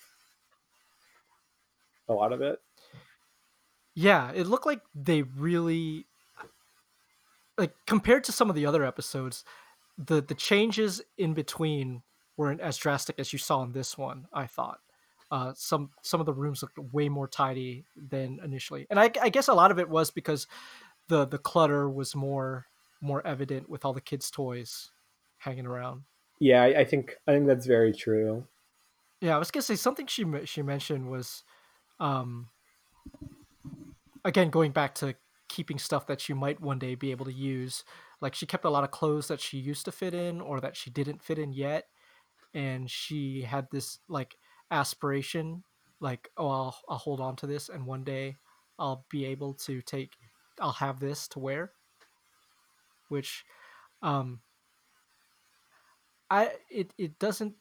a 2.08 2.14
lot 2.14 2.32
of 2.32 2.42
it. 2.42 2.58
Yeah, 3.94 4.32
it 4.34 4.48
looked 4.48 4.66
like 4.66 4.80
they 4.92 5.22
really 5.22 6.06
like 7.56 7.74
compared 7.86 8.24
to 8.24 8.32
some 8.32 8.50
of 8.50 8.56
the 8.56 8.66
other 8.66 8.84
episodes, 8.84 9.44
the 10.06 10.22
the 10.22 10.34
changes 10.34 11.02
in 11.18 11.34
between 11.34 12.02
weren't 12.36 12.60
as 12.60 12.76
drastic 12.76 13.18
as 13.18 13.32
you 13.32 13.38
saw 13.38 13.62
in 13.62 13.72
this 13.72 13.98
one. 13.98 14.26
I 14.32 14.46
thought 14.46 14.78
uh, 15.30 15.52
some 15.54 15.90
some 16.02 16.20
of 16.20 16.26
the 16.26 16.32
rooms 16.32 16.62
looked 16.62 16.78
way 16.92 17.08
more 17.08 17.28
tidy 17.28 17.84
than 17.96 18.40
initially, 18.42 18.86
and 18.90 18.98
I, 18.98 19.10
I 19.20 19.28
guess 19.28 19.48
a 19.48 19.54
lot 19.54 19.70
of 19.70 19.78
it 19.78 19.88
was 19.88 20.10
because 20.10 20.46
the 21.08 21.26
the 21.26 21.38
clutter 21.38 21.88
was 21.88 22.16
more 22.16 22.66
more 23.00 23.26
evident 23.26 23.68
with 23.68 23.84
all 23.84 23.92
the 23.92 24.00
kids' 24.00 24.30
toys 24.30 24.90
hanging 25.38 25.66
around. 25.66 26.02
Yeah, 26.38 26.62
I, 26.62 26.80
I 26.80 26.84
think 26.84 27.16
I 27.26 27.32
think 27.32 27.46
that's 27.46 27.66
very 27.66 27.92
true. 27.92 28.46
Yeah, 29.20 29.36
I 29.36 29.38
was 29.38 29.50
gonna 29.50 29.62
say 29.62 29.76
something 29.76 30.06
she 30.06 30.24
she 30.46 30.62
mentioned 30.62 31.10
was, 31.10 31.44
um, 31.98 32.48
again 34.24 34.48
going 34.50 34.72
back 34.72 34.94
to 34.96 35.14
keeping 35.48 35.78
stuff 35.78 36.06
that 36.06 36.28
you 36.28 36.34
might 36.34 36.60
one 36.60 36.78
day 36.78 36.94
be 36.94 37.10
able 37.10 37.26
to 37.26 37.32
use. 37.32 37.84
Like 38.20 38.34
she 38.34 38.46
kept 38.46 38.64
a 38.64 38.70
lot 38.70 38.84
of 38.84 38.90
clothes 38.90 39.28
that 39.28 39.40
she 39.40 39.58
used 39.58 39.84
to 39.86 39.92
fit 39.92 40.14
in 40.14 40.40
or 40.40 40.60
that 40.60 40.76
she 40.76 40.90
didn't 40.90 41.22
fit 41.22 41.38
in 41.38 41.52
yet, 41.52 41.86
and 42.54 42.90
she 42.90 43.42
had 43.42 43.68
this 43.70 43.98
like 44.08 44.36
aspiration, 44.70 45.64
like 46.00 46.30
oh 46.36 46.48
I'll 46.48 46.76
I'll 46.88 46.98
hold 46.98 47.20
on 47.20 47.36
to 47.36 47.46
this 47.46 47.68
and 47.68 47.86
one 47.86 48.04
day 48.04 48.36
I'll 48.78 49.06
be 49.10 49.24
able 49.26 49.54
to 49.54 49.80
take 49.82 50.12
I'll 50.60 50.72
have 50.72 51.00
this 51.00 51.28
to 51.28 51.38
wear. 51.38 51.72
Which, 53.08 53.44
um, 54.02 54.40
I 56.30 56.52
it 56.70 56.92
it 56.98 57.18
doesn't 57.18 57.54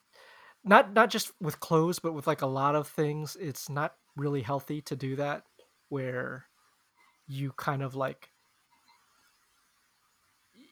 not 0.64 0.94
not 0.94 1.10
just 1.10 1.32
with 1.42 1.60
clothes 1.60 2.00
but 2.00 2.14
with 2.14 2.28
like 2.28 2.42
a 2.42 2.48
lot 2.48 2.76
of 2.76 2.88
things 2.88 3.36
it's 3.40 3.70
not 3.70 3.96
really 4.16 4.42
healthy 4.42 4.82
to 4.82 4.96
do 4.96 5.16
that 5.16 5.44
where 5.90 6.46
you 7.28 7.52
kind 7.54 7.82
of 7.82 7.96
like 7.96 8.30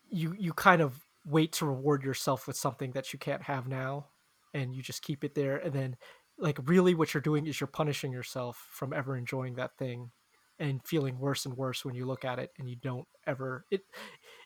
you 0.10 0.36
you 0.38 0.54
kind 0.54 0.82
of 0.82 1.06
wait 1.26 1.52
to 1.54 1.66
reward 1.66 2.04
yourself 2.04 2.48
with 2.48 2.56
something 2.56 2.92
that 2.92 3.12
you 3.12 3.20
can't 3.20 3.44
have 3.44 3.68
now 3.68 4.08
and 4.54 4.74
you 4.74 4.82
just 4.82 5.02
keep 5.02 5.24
it 5.24 5.36
there 5.36 5.58
and 5.58 5.74
then 5.74 5.96
like 6.40 6.58
really 6.66 6.94
what 6.94 7.14
you're 7.14 7.22
doing 7.22 7.48
is 7.48 7.60
you're 7.60 7.68
punishing 7.68 8.12
yourself 8.12 8.68
from 8.72 8.94
ever 8.94 9.18
enjoying 9.18 9.56
that 9.56 9.78
thing 9.78 10.12
and 10.60 10.82
feeling 10.86 11.20
worse 11.20 11.46
and 11.46 11.58
worse 11.58 11.84
when 11.84 11.96
you 11.96 12.06
look 12.06 12.24
at 12.24 12.40
it 12.40 12.52
and 12.58 12.70
you 12.70 12.76
don't 12.76 13.08
ever 13.26 13.66
it 13.72 13.82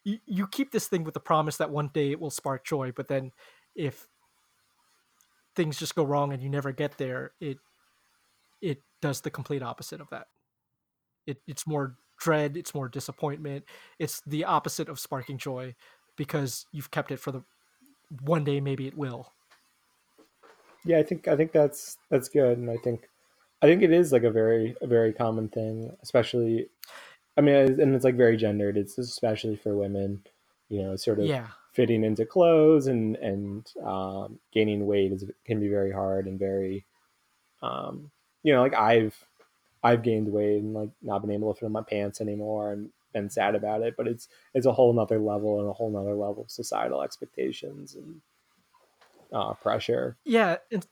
you, 0.04 0.18
you 0.26 0.48
keep 0.48 0.72
this 0.72 0.88
thing 0.88 1.04
with 1.04 1.14
the 1.14 1.20
promise 1.20 1.58
that 1.58 1.70
one 1.70 1.90
day 1.94 2.12
it 2.12 2.20
will 2.20 2.32
spark 2.32 2.66
joy 2.66 2.92
but 2.96 3.08
then 3.08 3.32
if 3.76 4.08
things 5.56 5.78
just 5.78 5.96
go 5.96 6.04
wrong 6.04 6.34
and 6.34 6.42
you 6.42 6.50
never 6.50 6.72
get 6.72 6.98
there 6.98 7.32
it 7.40 7.60
it 8.62 8.84
does 9.02 9.22
the 9.22 9.32
complete 9.32 9.64
opposite 9.64 10.00
of 10.00 10.10
that. 10.10 10.28
It, 11.26 11.42
it's 11.48 11.68
more 11.68 11.96
dread 12.22 12.56
it's 12.56 12.76
more 12.76 12.88
disappointment 12.88 13.66
it's 14.00 14.22
the 14.28 14.46
opposite 14.46 14.88
of 14.88 15.00
sparking 15.00 15.38
joy 15.38 15.74
because 16.16 16.68
you've 16.72 16.92
kept 16.92 17.12
it 17.12 17.20
for 17.20 17.32
the 17.32 17.44
one 18.24 18.44
day 18.44 18.62
maybe 18.62 18.88
it 18.88 18.98
will. 18.98 19.32
Yeah 20.86 21.00
i 21.00 21.04
think 21.04 21.28
i 21.28 21.36
think 21.36 21.52
that's 21.52 21.98
that's 22.10 22.30
good 22.30 22.58
and 22.58 22.70
i 22.70 22.78
think 22.78 23.08
i 23.62 23.66
think 23.66 23.82
it 23.84 23.92
is 23.92 24.12
like 24.12 24.24
a 24.24 24.32
very 24.32 24.76
a 24.82 24.88
very 24.88 25.14
common 25.14 25.48
thing 25.48 25.96
especially 26.02 26.68
i 27.38 27.42
mean 27.42 27.56
and 27.56 27.94
it's 27.96 28.04
like 28.04 28.16
very 28.16 28.36
gendered 28.36 28.78
it's 28.78 28.98
especially 28.98 29.56
for 29.56 29.76
women 29.76 30.24
you 30.70 30.82
know 30.82 30.96
sort 30.96 31.20
of 31.20 31.26
yeah. 31.26 31.48
fitting 31.74 32.04
into 32.04 32.26
clothes 32.26 32.88
and 32.88 33.16
and 33.18 33.72
um, 33.84 34.40
gaining 34.52 34.88
weight 34.88 35.12
is 35.12 35.26
can 35.46 35.60
be 35.60 35.68
very 35.68 35.92
hard 35.92 36.26
and 36.26 36.40
very 36.40 36.86
um, 37.62 38.10
you 38.42 38.52
know 38.52 38.62
like 38.62 38.74
i've 38.74 39.16
I've 39.84 40.04
gained 40.04 40.32
weight 40.32 40.62
and 40.62 40.74
like 40.74 40.90
not 41.02 41.22
been 41.22 41.32
able 41.32 41.54
to 41.54 41.60
fit 41.60 41.66
in 41.66 41.72
my 41.72 41.82
pants 41.82 42.22
anymore 42.22 42.72
and 42.72 42.92
been 43.14 43.30
sad 43.30 43.56
about 43.56 43.82
it. 43.82 43.96
But 43.98 44.08
it's 44.08 44.28
it's 44.54 44.66
a 44.66 44.74
whole 44.74 44.94
nother 44.94 45.20
level 45.20 45.60
and 45.60 45.70
a 45.70 45.74
whole 45.74 45.92
nother 45.92 46.16
level 46.16 46.44
of 46.44 46.52
societal 46.52 47.02
expectations 47.02 47.96
and 47.96 48.22
uh, 49.34 49.54
pressure. 49.54 50.18
Yeah, 50.26 50.58
and 50.72 50.86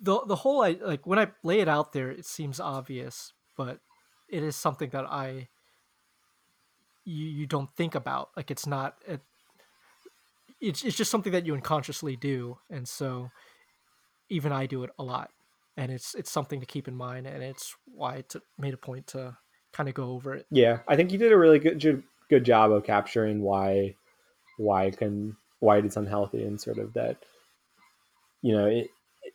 the 0.00 0.20
the 0.26 0.36
whole 0.36 0.62
I 0.62 0.72
like 0.72 1.06
when 1.06 1.18
I 1.18 1.32
lay 1.42 1.60
it 1.60 1.68
out 1.68 1.92
there, 1.92 2.10
it 2.10 2.26
seems 2.26 2.60
obvious, 2.60 3.32
but 3.56 3.80
it 4.28 4.42
is 4.42 4.56
something 4.56 4.90
that 4.90 5.06
I 5.06 5.48
you 7.04 7.26
you 7.26 7.46
don't 7.46 7.74
think 7.74 7.94
about. 7.94 8.30
Like 8.36 8.50
it's 8.50 8.66
not 8.66 8.96
it, 9.06 9.20
it's 10.60 10.84
it's 10.84 10.96
just 10.96 11.10
something 11.10 11.32
that 11.32 11.46
you 11.46 11.54
unconsciously 11.54 12.16
do, 12.16 12.58
and 12.70 12.88
so 12.88 13.30
even 14.28 14.52
I 14.52 14.66
do 14.66 14.84
it 14.84 14.90
a 14.98 15.02
lot 15.02 15.30
and 15.78 15.92
it's 15.92 16.14
it's 16.16 16.30
something 16.30 16.58
to 16.60 16.66
keep 16.66 16.88
in 16.88 16.96
mind, 16.96 17.26
and 17.26 17.42
it's 17.42 17.74
why 17.86 18.16
I 18.16 18.24
t- 18.28 18.40
made 18.58 18.74
a 18.74 18.78
point 18.78 19.06
to 19.08 19.38
kind 19.72 19.88
of 19.88 19.94
go 19.94 20.10
over 20.10 20.34
it. 20.34 20.46
Yeah, 20.50 20.80
I 20.88 20.96
think 20.96 21.12
you 21.12 21.18
did 21.18 21.32
a 21.32 21.38
really 21.38 21.60
good 21.60 22.02
good 22.28 22.44
job 22.44 22.72
of 22.72 22.84
capturing 22.84 23.40
why 23.40 23.94
why 24.58 24.90
can 24.90 25.36
why 25.60 25.78
it's 25.78 25.96
unhealthy 25.96 26.42
and 26.42 26.60
sort 26.60 26.78
of 26.78 26.92
that 26.94 27.16
you 28.42 28.52
know 28.52 28.66
it 28.66 28.90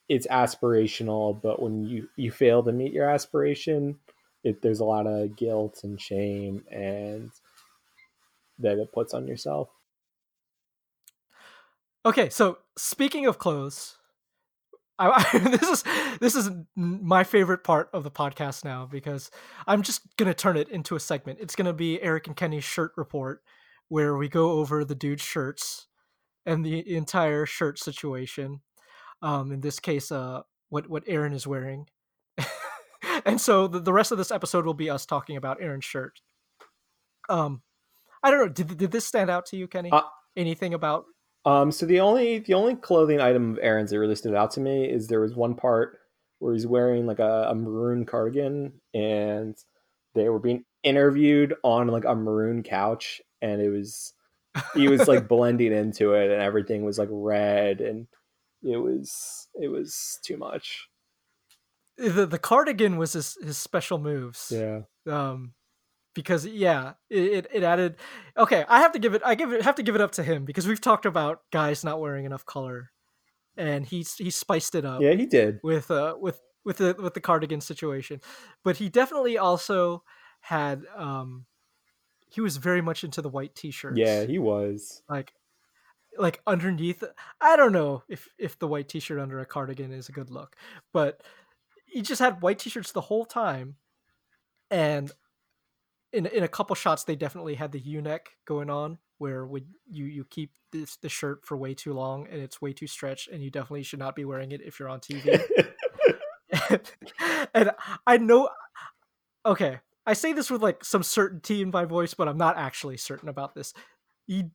it's 0.10 0.28
aspirational, 0.28 1.42
but 1.42 1.62
when 1.62 1.86
you 1.86 2.10
you 2.18 2.30
fail 2.30 2.62
to 2.62 2.74
meet 2.74 2.92
your 2.92 3.10
aspiration, 3.10 3.98
it 4.44 4.62
there's 4.62 4.82
a 4.82 4.86
lot 4.86 5.08
of 5.08 5.38
guilt 5.38 5.80
and 5.84 6.00
shame 6.00 6.66
and 6.70 7.32
that 8.60 8.80
it 8.80 8.92
puts 8.92 9.14
on 9.14 9.28
yourself. 9.28 9.70
Okay, 12.06 12.28
so 12.28 12.58
speaking 12.78 13.26
of 13.28 13.38
clothes, 13.38 13.98
I, 15.10 15.26
I, 15.34 15.38
this 15.40 15.70
is 15.70 15.84
this 16.20 16.36
is 16.36 16.50
my 16.76 17.24
favorite 17.24 17.64
part 17.64 17.90
of 17.94 18.04
the 18.04 18.12
podcast 18.12 18.64
now 18.64 18.88
because 18.90 19.30
I'm 19.68 19.82
just 19.82 20.02
gonna 20.18 20.34
turn 20.34 20.58
it 20.58 20.70
into 20.70 20.96
a 20.96 21.00
segment. 21.00 21.40
It's 21.42 21.56
gonna 21.56 21.74
be 21.74 22.02
Eric 22.02 22.28
and 22.28 22.36
Kenny's 22.36 22.64
shirt 22.64 22.94
report, 22.96 23.42
where 23.90 24.16
we 24.16 24.30
go 24.30 24.52
over 24.52 24.86
the 24.86 24.96
dude's 24.96 25.22
shirts 25.22 25.88
and 26.46 26.66
the 26.66 26.96
entire 26.96 27.46
shirt 27.46 27.80
situation. 27.80 28.62
Um, 29.22 29.52
in 29.52 29.62
this 29.62 29.80
case, 29.80 30.12
uh, 30.12 30.42
what 30.70 30.90
what 30.90 31.04
Aaron 31.08 31.34
is 31.34 31.48
wearing, 31.48 31.88
and 33.26 33.40
so 33.40 33.68
the, 33.68 33.80
the 33.80 33.94
rest 33.94 34.12
of 34.12 34.18
this 34.18 34.32
episode 34.32 34.66
will 34.66 34.74
be 34.74 34.90
us 34.90 35.06
talking 35.06 35.38
about 35.38 35.62
Aaron's 35.62 35.86
shirt. 35.86 36.20
Um, 37.30 37.62
I 38.22 38.32
don't 38.32 38.40
know. 38.40 38.50
Did 38.50 38.78
did 38.78 38.92
this 38.92 39.06
stand 39.06 39.30
out 39.30 39.46
to 39.48 39.58
you, 39.58 39.68
Kenny? 39.68 39.90
Uh, 39.92 40.02
Anything 40.36 40.74
about 40.74 41.06
um, 41.46 41.72
so 41.72 41.86
the 41.86 42.00
only 42.00 42.40
the 42.40 42.54
only 42.54 42.76
clothing 42.76 43.20
item 43.20 43.52
of 43.52 43.60
Aaron's 43.62 43.92
that 43.92 44.00
really 44.00 44.16
stood 44.16 44.36
out 44.36 44.52
to 44.52 44.62
me 44.62 44.90
is 44.90 45.08
there 45.08 45.20
was 45.20 45.36
one 45.36 45.56
part 45.56 46.00
where 46.40 46.54
he's 46.54 46.68
wearing 46.68 47.06
like 47.06 47.20
a, 47.20 47.48
a 47.50 47.56
maroon 47.56 48.06
cardigan 48.06 48.74
and 48.94 49.56
they 50.16 50.30
were 50.30 50.40
being 50.40 50.64
interviewed 50.84 51.56
on 51.64 51.88
like 51.88 52.06
a 52.06 52.16
maroon 52.16 52.64
couch 52.64 53.22
and 53.42 53.62
it 53.62 53.70
was 53.70 54.14
he 54.76 54.88
was 54.88 55.08
like 55.08 55.28
blending 55.30 55.74
into 55.74 56.14
it 56.14 56.32
and 56.32 56.42
everything 56.42 56.84
was 56.84 56.98
like 56.98 57.10
red 57.12 57.82
and 57.82 58.08
it 58.64 58.78
was 58.78 59.48
it 59.60 59.68
was 59.68 60.20
too 60.24 60.38
much. 60.38 60.88
The 61.98 62.26
the 62.26 62.40
cardigan 62.40 62.98
was 62.98 63.14
his 63.14 63.38
his 63.44 63.58
special 63.58 63.98
moves. 63.98 64.52
Yeah. 64.54 64.82
Um 65.08 65.54
because 66.14 66.46
yeah, 66.46 66.94
it, 67.10 67.48
it 67.52 67.64
added. 67.64 67.98
Okay, 68.38 68.66
I 68.68 68.80
have 68.80 68.92
to 68.94 69.00
give 69.00 69.14
it. 69.14 69.22
I 69.26 69.36
give 69.36 69.52
it 69.52 69.62
have 69.64 69.76
to 69.76 69.84
give 69.84 69.96
it 69.96 70.02
up 70.02 70.12
to 70.14 70.24
him 70.24 70.46
because 70.46 70.68
we've 70.68 70.82
talked 70.82 71.06
about 71.06 71.42
guys 71.52 71.84
not 71.84 72.00
wearing 72.00 72.26
enough 72.26 72.46
color, 72.46 72.92
and 73.58 73.86
he's 73.86 74.16
he 74.16 74.30
spiced 74.30 74.76
it 74.76 74.86
up. 74.86 75.02
Yeah, 75.02 75.14
he 75.14 75.26
did 75.26 75.60
with 75.64 75.92
uh 75.92 76.16
with 76.20 76.40
with 76.64 76.78
the 76.78 76.96
with 77.00 77.14
the 77.14 77.22
cardigan 77.22 77.62
situation, 77.62 78.22
but 78.64 78.78
he 78.78 78.90
definitely 78.90 79.38
also 79.38 80.04
had 80.42 80.84
um 80.96 81.46
he 82.30 82.42
was 82.42 82.58
very 82.58 82.82
much 82.82 83.04
into 83.04 83.22
the 83.22 83.30
white 83.30 83.56
t-shirts. 83.56 83.98
Yeah, 83.98 84.26
he 84.26 84.40
was 84.40 85.02
like 85.10 85.34
like 86.18 86.42
underneath. 86.46 87.04
I 87.42 87.56
don't 87.56 87.74
know 87.74 88.04
if 88.08 88.30
if 88.38 88.60
the 88.60 88.68
white 88.68 88.90
t-shirt 88.90 89.20
under 89.20 89.40
a 89.40 89.46
cardigan 89.46 89.92
is 89.92 90.10
a 90.10 90.14
good 90.14 90.30
look, 90.30 90.56
but 90.92 91.22
he 91.86 92.02
just 92.02 92.22
had 92.22 92.42
white 92.42 92.60
t-shirts 92.60 92.92
the 92.92 93.02
whole 93.02 93.26
time 93.26 93.76
and 94.74 95.12
in 96.14 96.26
in 96.28 96.44
a 96.44 96.48
couple 96.48 96.76
shots 96.76 97.04
they 97.04 97.16
definitely 97.16 97.56
had 97.56 97.72
the 97.72 97.80
U-neck 97.80 98.30
going 98.46 98.70
on 98.70 98.98
where 99.18 99.46
would 99.46 99.66
you 99.90 100.06
you 100.06 100.26
keep 100.26 100.52
this 100.72 100.98
the 100.98 101.10
shirt 101.10 101.46
for 101.46 101.58
way 101.58 101.74
too 101.74 101.94
long 101.94 102.28
and 102.30 102.42
it's 102.42 102.62
way 102.62 102.74
too 102.74 102.88
stretched 102.88 103.30
and 103.30 103.44
you 103.44 103.50
definitely 103.50 103.84
should 103.84 104.00
not 104.00 104.16
be 104.16 104.26
wearing 104.26 104.52
it 104.52 104.62
if 104.62 104.80
you're 104.80 104.90
on 104.90 105.00
TV. 105.00 105.42
and 107.54 107.72
I 108.06 108.18
know 108.18 108.50
okay, 109.46 109.80
I 110.06 110.14
say 110.14 110.34
this 110.34 110.50
with 110.50 110.62
like 110.62 110.84
some 110.84 111.04
certainty 111.04 111.62
in 111.62 111.72
my 111.72 111.86
voice, 111.86 112.14
but 112.14 112.28
I'm 112.28 112.38
not 112.38 112.58
actually 112.58 112.98
certain 112.98 113.30
about 113.30 113.56
this. 113.56 113.74
He, 114.26 114.46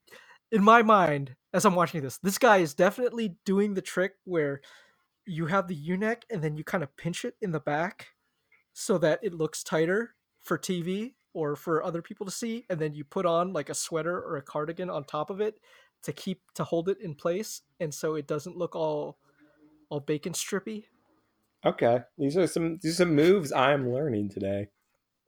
in 0.51 0.63
my 0.63 0.83
mind, 0.83 1.35
as 1.53 1.65
I'm 1.65 1.75
watching 1.75 2.01
this, 2.03 2.19
this 2.19 2.39
guy 2.39 2.59
is 2.59 2.75
definitely 2.75 3.37
doing 3.45 3.75
the 3.75 3.83
trick 3.83 4.13
where 4.25 4.61
you 5.27 5.47
have 5.47 5.69
the 5.69 5.75
U-neck 5.75 6.25
and 6.31 6.43
then 6.43 6.57
you 6.57 6.65
kind 6.65 6.83
of 6.83 6.97
pinch 6.97 7.25
it 7.25 7.35
in 7.43 7.53
the 7.53 7.61
back 7.61 8.09
so 8.73 8.97
that 8.99 9.21
it 9.23 9.35
looks 9.35 9.63
tighter 9.63 10.15
for 10.41 10.57
TV 10.57 11.15
or 11.39 11.55
for 11.55 11.84
other 11.84 12.03
people 12.03 12.26
to 12.26 12.32
see, 12.32 12.64
and 12.68 12.80
then 12.80 12.95
you 12.95 13.05
put 13.05 13.24
on 13.24 13.53
like 13.53 13.70
a 13.70 13.74
sweater 13.74 14.18
or 14.18 14.36
a 14.36 14.43
cardigan 14.43 14.91
on 14.91 15.05
top 15.05 15.30
of 15.30 15.41
it 15.41 15.61
to 16.03 16.12
keep 16.12 16.41
to 16.55 16.64
hold 16.64 16.89
it 16.89 16.99
in 17.01 17.14
place, 17.14 17.62
and 17.78 17.95
so 17.95 18.16
it 18.16 18.26
doesn't 18.26 18.57
look 18.57 18.74
all 18.74 19.18
all 19.89 20.01
bacon 20.01 20.32
strippy. 20.32 20.86
Okay, 21.64 22.01
these 22.18 22.36
are 22.36 22.49
some 22.49 22.80
these 22.82 22.95
are 22.95 23.05
some 23.05 23.14
moves 23.14 23.53
I'm 23.53 23.93
learning 23.93 24.30
today. 24.30 24.66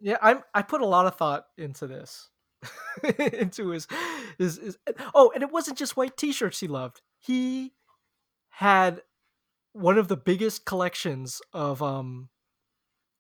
Yeah, 0.01 0.17
I'm 0.21 0.43
I 0.53 0.63
put 0.63 0.81
a 0.81 0.87
lot 0.87 1.07
of 1.07 1.15
thought 1.15 1.45
into 1.57 1.87
this. 1.87 2.29
into 3.33 3.71
his, 3.71 3.87
his 4.37 4.59
his 4.59 4.79
oh, 5.15 5.31
and 5.33 5.45
it 5.45 5.53
wasn't 5.53 5.79
just 5.79 5.97
white 5.97 6.17
t-shirts 6.17 6.61
he 6.61 6.67
loved. 6.67 7.03
He 7.21 7.73
had 8.51 9.01
one 9.73 9.97
of 9.97 10.09
the 10.09 10.17
biggest 10.17 10.67
collections 10.67 11.41
of 11.53 11.83
um 11.83 12.31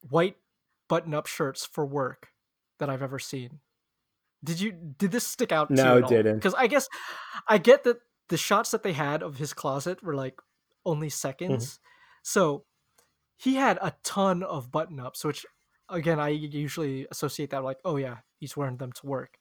white 0.08 0.36
button-up 0.88 1.28
shirts 1.28 1.64
for 1.64 1.86
work 1.86 2.30
that 2.80 2.90
I've 2.90 3.02
ever 3.02 3.18
seen. 3.18 3.60
Did 4.42 4.60
you 4.60 4.72
did 4.72 5.12
this 5.12 5.26
stick 5.26 5.52
out? 5.52 5.70
No, 5.70 5.98
it 5.98 6.08
didn't. 6.08 6.36
Because 6.36 6.54
I 6.54 6.66
guess 6.66 6.88
I 7.48 7.58
get 7.58 7.84
that 7.84 7.98
the 8.28 8.36
shots 8.36 8.70
that 8.72 8.82
they 8.82 8.92
had 8.92 9.22
of 9.22 9.36
his 9.36 9.52
closet 9.52 10.02
were 10.02 10.14
like 10.14 10.40
only 10.84 11.08
seconds, 11.08 11.74
mm-hmm. 11.74 11.82
so 12.22 12.64
he 13.36 13.54
had 13.54 13.78
a 13.80 13.94
ton 14.02 14.42
of 14.42 14.70
button-ups, 14.70 15.24
which 15.24 15.46
again 15.88 16.18
I 16.18 16.28
usually 16.28 17.06
associate 17.10 17.50
that 17.50 17.64
like, 17.64 17.78
oh 17.84 17.96
yeah, 17.96 18.18
he's 18.38 18.56
wearing 18.56 18.78
them 18.78 18.92
to 18.92 19.06
work. 19.06 19.34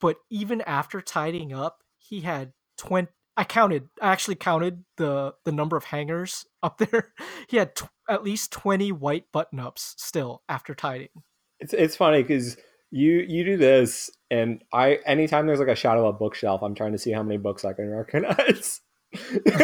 But 0.00 0.16
even 0.30 0.60
after 0.62 1.00
tidying 1.00 1.52
up, 1.52 1.78
he 1.98 2.20
had 2.22 2.52
20 2.78 3.08
I 3.36 3.44
counted 3.44 3.88
I 4.00 4.12
actually 4.12 4.34
counted 4.34 4.84
the 4.96 5.34
the 5.44 5.52
number 5.52 5.76
of 5.76 5.84
hangers 5.84 6.46
up 6.62 6.78
there. 6.78 7.12
He 7.48 7.56
had 7.56 7.76
t- 7.76 7.86
at 8.08 8.24
least 8.24 8.52
20 8.52 8.92
white 8.92 9.24
button-ups 9.32 9.94
still 9.98 10.42
after 10.48 10.74
tidying. 10.74 11.22
It's 11.62 11.72
it's 11.72 11.96
funny 11.96 12.22
cuz 12.24 12.56
you 12.90 13.24
you 13.26 13.44
do 13.44 13.56
this 13.56 14.10
and 14.30 14.62
I 14.72 14.98
anytime 15.06 15.46
there's 15.46 15.60
like 15.60 15.68
a 15.68 15.74
shot 15.74 15.96
of 15.96 16.04
a 16.04 16.12
bookshelf, 16.12 16.62
I'm 16.62 16.74
trying 16.74 16.92
to 16.92 16.98
see 16.98 17.12
how 17.12 17.22
many 17.22 17.38
books 17.38 17.64
I 17.64 17.72
can 17.72 17.90
recognize. 17.90 18.80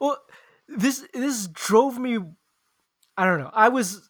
well, 0.00 0.18
this 0.68 1.06
this 1.12 1.48
drove 1.48 1.98
me 1.98 2.18
I 3.16 3.24
don't 3.24 3.40
know. 3.40 3.50
I 3.52 3.68
was 3.68 4.08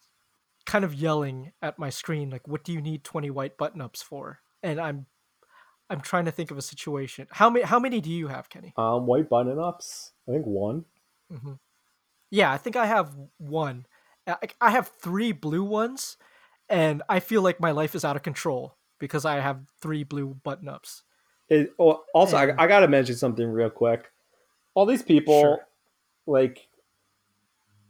kind 0.65 0.85
of 0.85 0.93
yelling 0.93 1.51
at 1.61 1.79
my 1.79 1.89
screen 1.89 2.29
like 2.29 2.47
what 2.47 2.63
do 2.63 2.71
you 2.71 2.81
need 2.81 3.03
20 3.03 3.29
white 3.29 3.57
button 3.57 3.81
ups 3.81 4.01
for 4.01 4.39
and 4.61 4.79
i'm 4.79 5.05
i'm 5.89 6.01
trying 6.01 6.25
to 6.25 6.31
think 6.31 6.51
of 6.51 6.57
a 6.57 6.61
situation 6.61 7.27
how 7.31 7.49
many 7.49 7.65
how 7.65 7.79
many 7.79 7.99
do 7.99 8.09
you 8.09 8.27
have 8.27 8.49
kenny 8.49 8.73
um 8.77 9.05
white 9.05 9.29
button 9.29 9.59
ups 9.59 10.13
i 10.29 10.31
think 10.31 10.45
one 10.45 10.85
mm-hmm. 11.31 11.53
yeah 12.29 12.51
i 12.51 12.57
think 12.57 12.75
i 12.75 12.85
have 12.85 13.15
one 13.37 13.85
I 14.27 14.71
have 14.71 14.87
three 14.87 15.31
blue 15.31 15.63
ones 15.63 16.17
and 16.71 17.03
i 17.09 17.19
feel 17.19 17.41
like 17.43 17.59
my 17.59 17.71
life 17.71 17.93
is 17.93 18.03
out 18.03 18.15
of 18.15 18.23
control 18.23 18.75
because 18.97 19.25
i 19.25 19.39
have 19.39 19.59
three 19.81 20.03
blue 20.03 20.35
button 20.43 20.67
ups 20.67 21.03
it, 21.49 21.73
also 21.77 22.37
and, 22.37 22.59
I, 22.59 22.63
I 22.63 22.67
gotta 22.67 22.87
mention 22.87 23.15
something 23.15 23.47
real 23.47 23.69
quick 23.69 24.09
all 24.73 24.85
these 24.85 25.03
people 25.03 25.41
sure. 25.41 25.67
like 26.25 26.67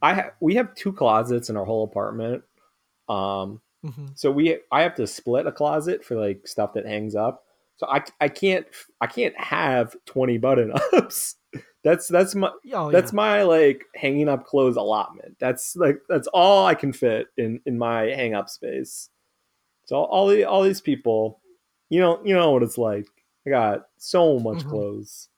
I 0.04 0.16
ha- 0.16 0.32
we 0.40 0.56
have 0.56 0.74
two 0.74 0.94
closets 0.94 1.52
in 1.52 1.58
our 1.58 1.64
whole 1.64 1.84
apartment 1.84 2.44
um, 3.08 3.62
mm-hmm. 3.86 4.08
so 4.16 4.32
we 4.32 4.58
I 4.72 4.82
have 4.82 4.96
to 4.96 5.06
split 5.06 5.46
a 5.46 5.52
closet 5.52 6.04
for 6.04 6.16
like 6.16 6.48
stuff 6.48 6.74
that 6.74 6.86
hangs 6.86 7.14
up. 7.14 7.44
So 7.82 7.88
I 7.90 8.04
I 8.20 8.28
can't 8.28 8.68
I 9.02 9.08
can't 9.08 9.36
have 9.40 9.96
20 10.06 10.38
button 10.38 10.72
ups. 10.94 11.36
that's 11.84 12.08
that's 12.08 12.36
my 12.36 12.52
oh, 12.74 12.92
that's 12.92 13.12
my 13.12 13.42
like 13.42 13.86
hanging 13.96 14.30
up 14.30 14.46
clothes 14.46 14.76
allotment. 14.76 15.36
That's 15.40 15.76
like 15.76 15.98
that's 16.08 16.28
all 16.28 16.68
I 16.68 16.76
can 16.76 16.94
fit 16.94 17.30
in 17.38 17.60
in 17.66 17.80
my 17.80 18.04
hang 18.04 18.36
up 18.36 18.50
space. 18.50 19.10
So 19.86 19.96
all 19.96 20.28
the 20.28 20.44
all 20.44 20.62
these 20.62 20.80
people, 20.80 21.42
you 21.90 22.00
know, 22.00 22.22
you 22.24 22.36
know 22.36 22.52
what 22.52 22.62
it's 22.62 22.78
like. 22.78 23.08
I 23.48 23.50
got 23.50 23.88
so 23.98 24.38
much 24.38 24.60
mm-hmm. 24.60 24.70
clothes 24.70 25.30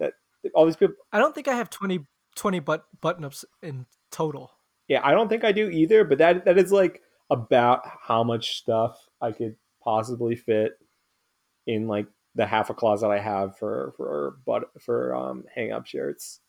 that 0.00 0.14
all 0.56 0.64
these 0.64 0.74
people. 0.74 0.96
I 1.12 1.20
don't 1.20 1.36
think 1.36 1.46
I 1.46 1.54
have 1.54 1.70
20 1.70 2.04
20 2.34 2.58
but 2.58 2.86
button 3.00 3.24
ups 3.24 3.44
in 3.62 3.86
total. 4.10 4.50
Yeah, 4.88 5.02
I 5.04 5.12
don't 5.12 5.28
think 5.28 5.44
I 5.44 5.52
do 5.52 5.70
either, 5.70 6.02
but 6.02 6.18
that 6.18 6.46
that 6.46 6.58
is 6.58 6.72
like 6.72 7.00
about 7.30 7.82
how 8.02 8.24
much 8.24 8.58
stuff 8.58 9.06
I 9.20 9.30
could 9.30 9.54
possibly 9.84 10.34
fit 10.34 10.72
in 11.66 11.86
like 11.86 12.06
the 12.34 12.46
half 12.46 12.70
a 12.70 12.74
closet 12.74 13.08
I 13.08 13.20
have 13.20 13.56
for 13.56 13.94
for 13.96 14.36
but 14.46 14.64
for 14.80 15.14
um 15.14 15.44
hang 15.54 15.72
up 15.72 15.86
shirts. 15.86 16.40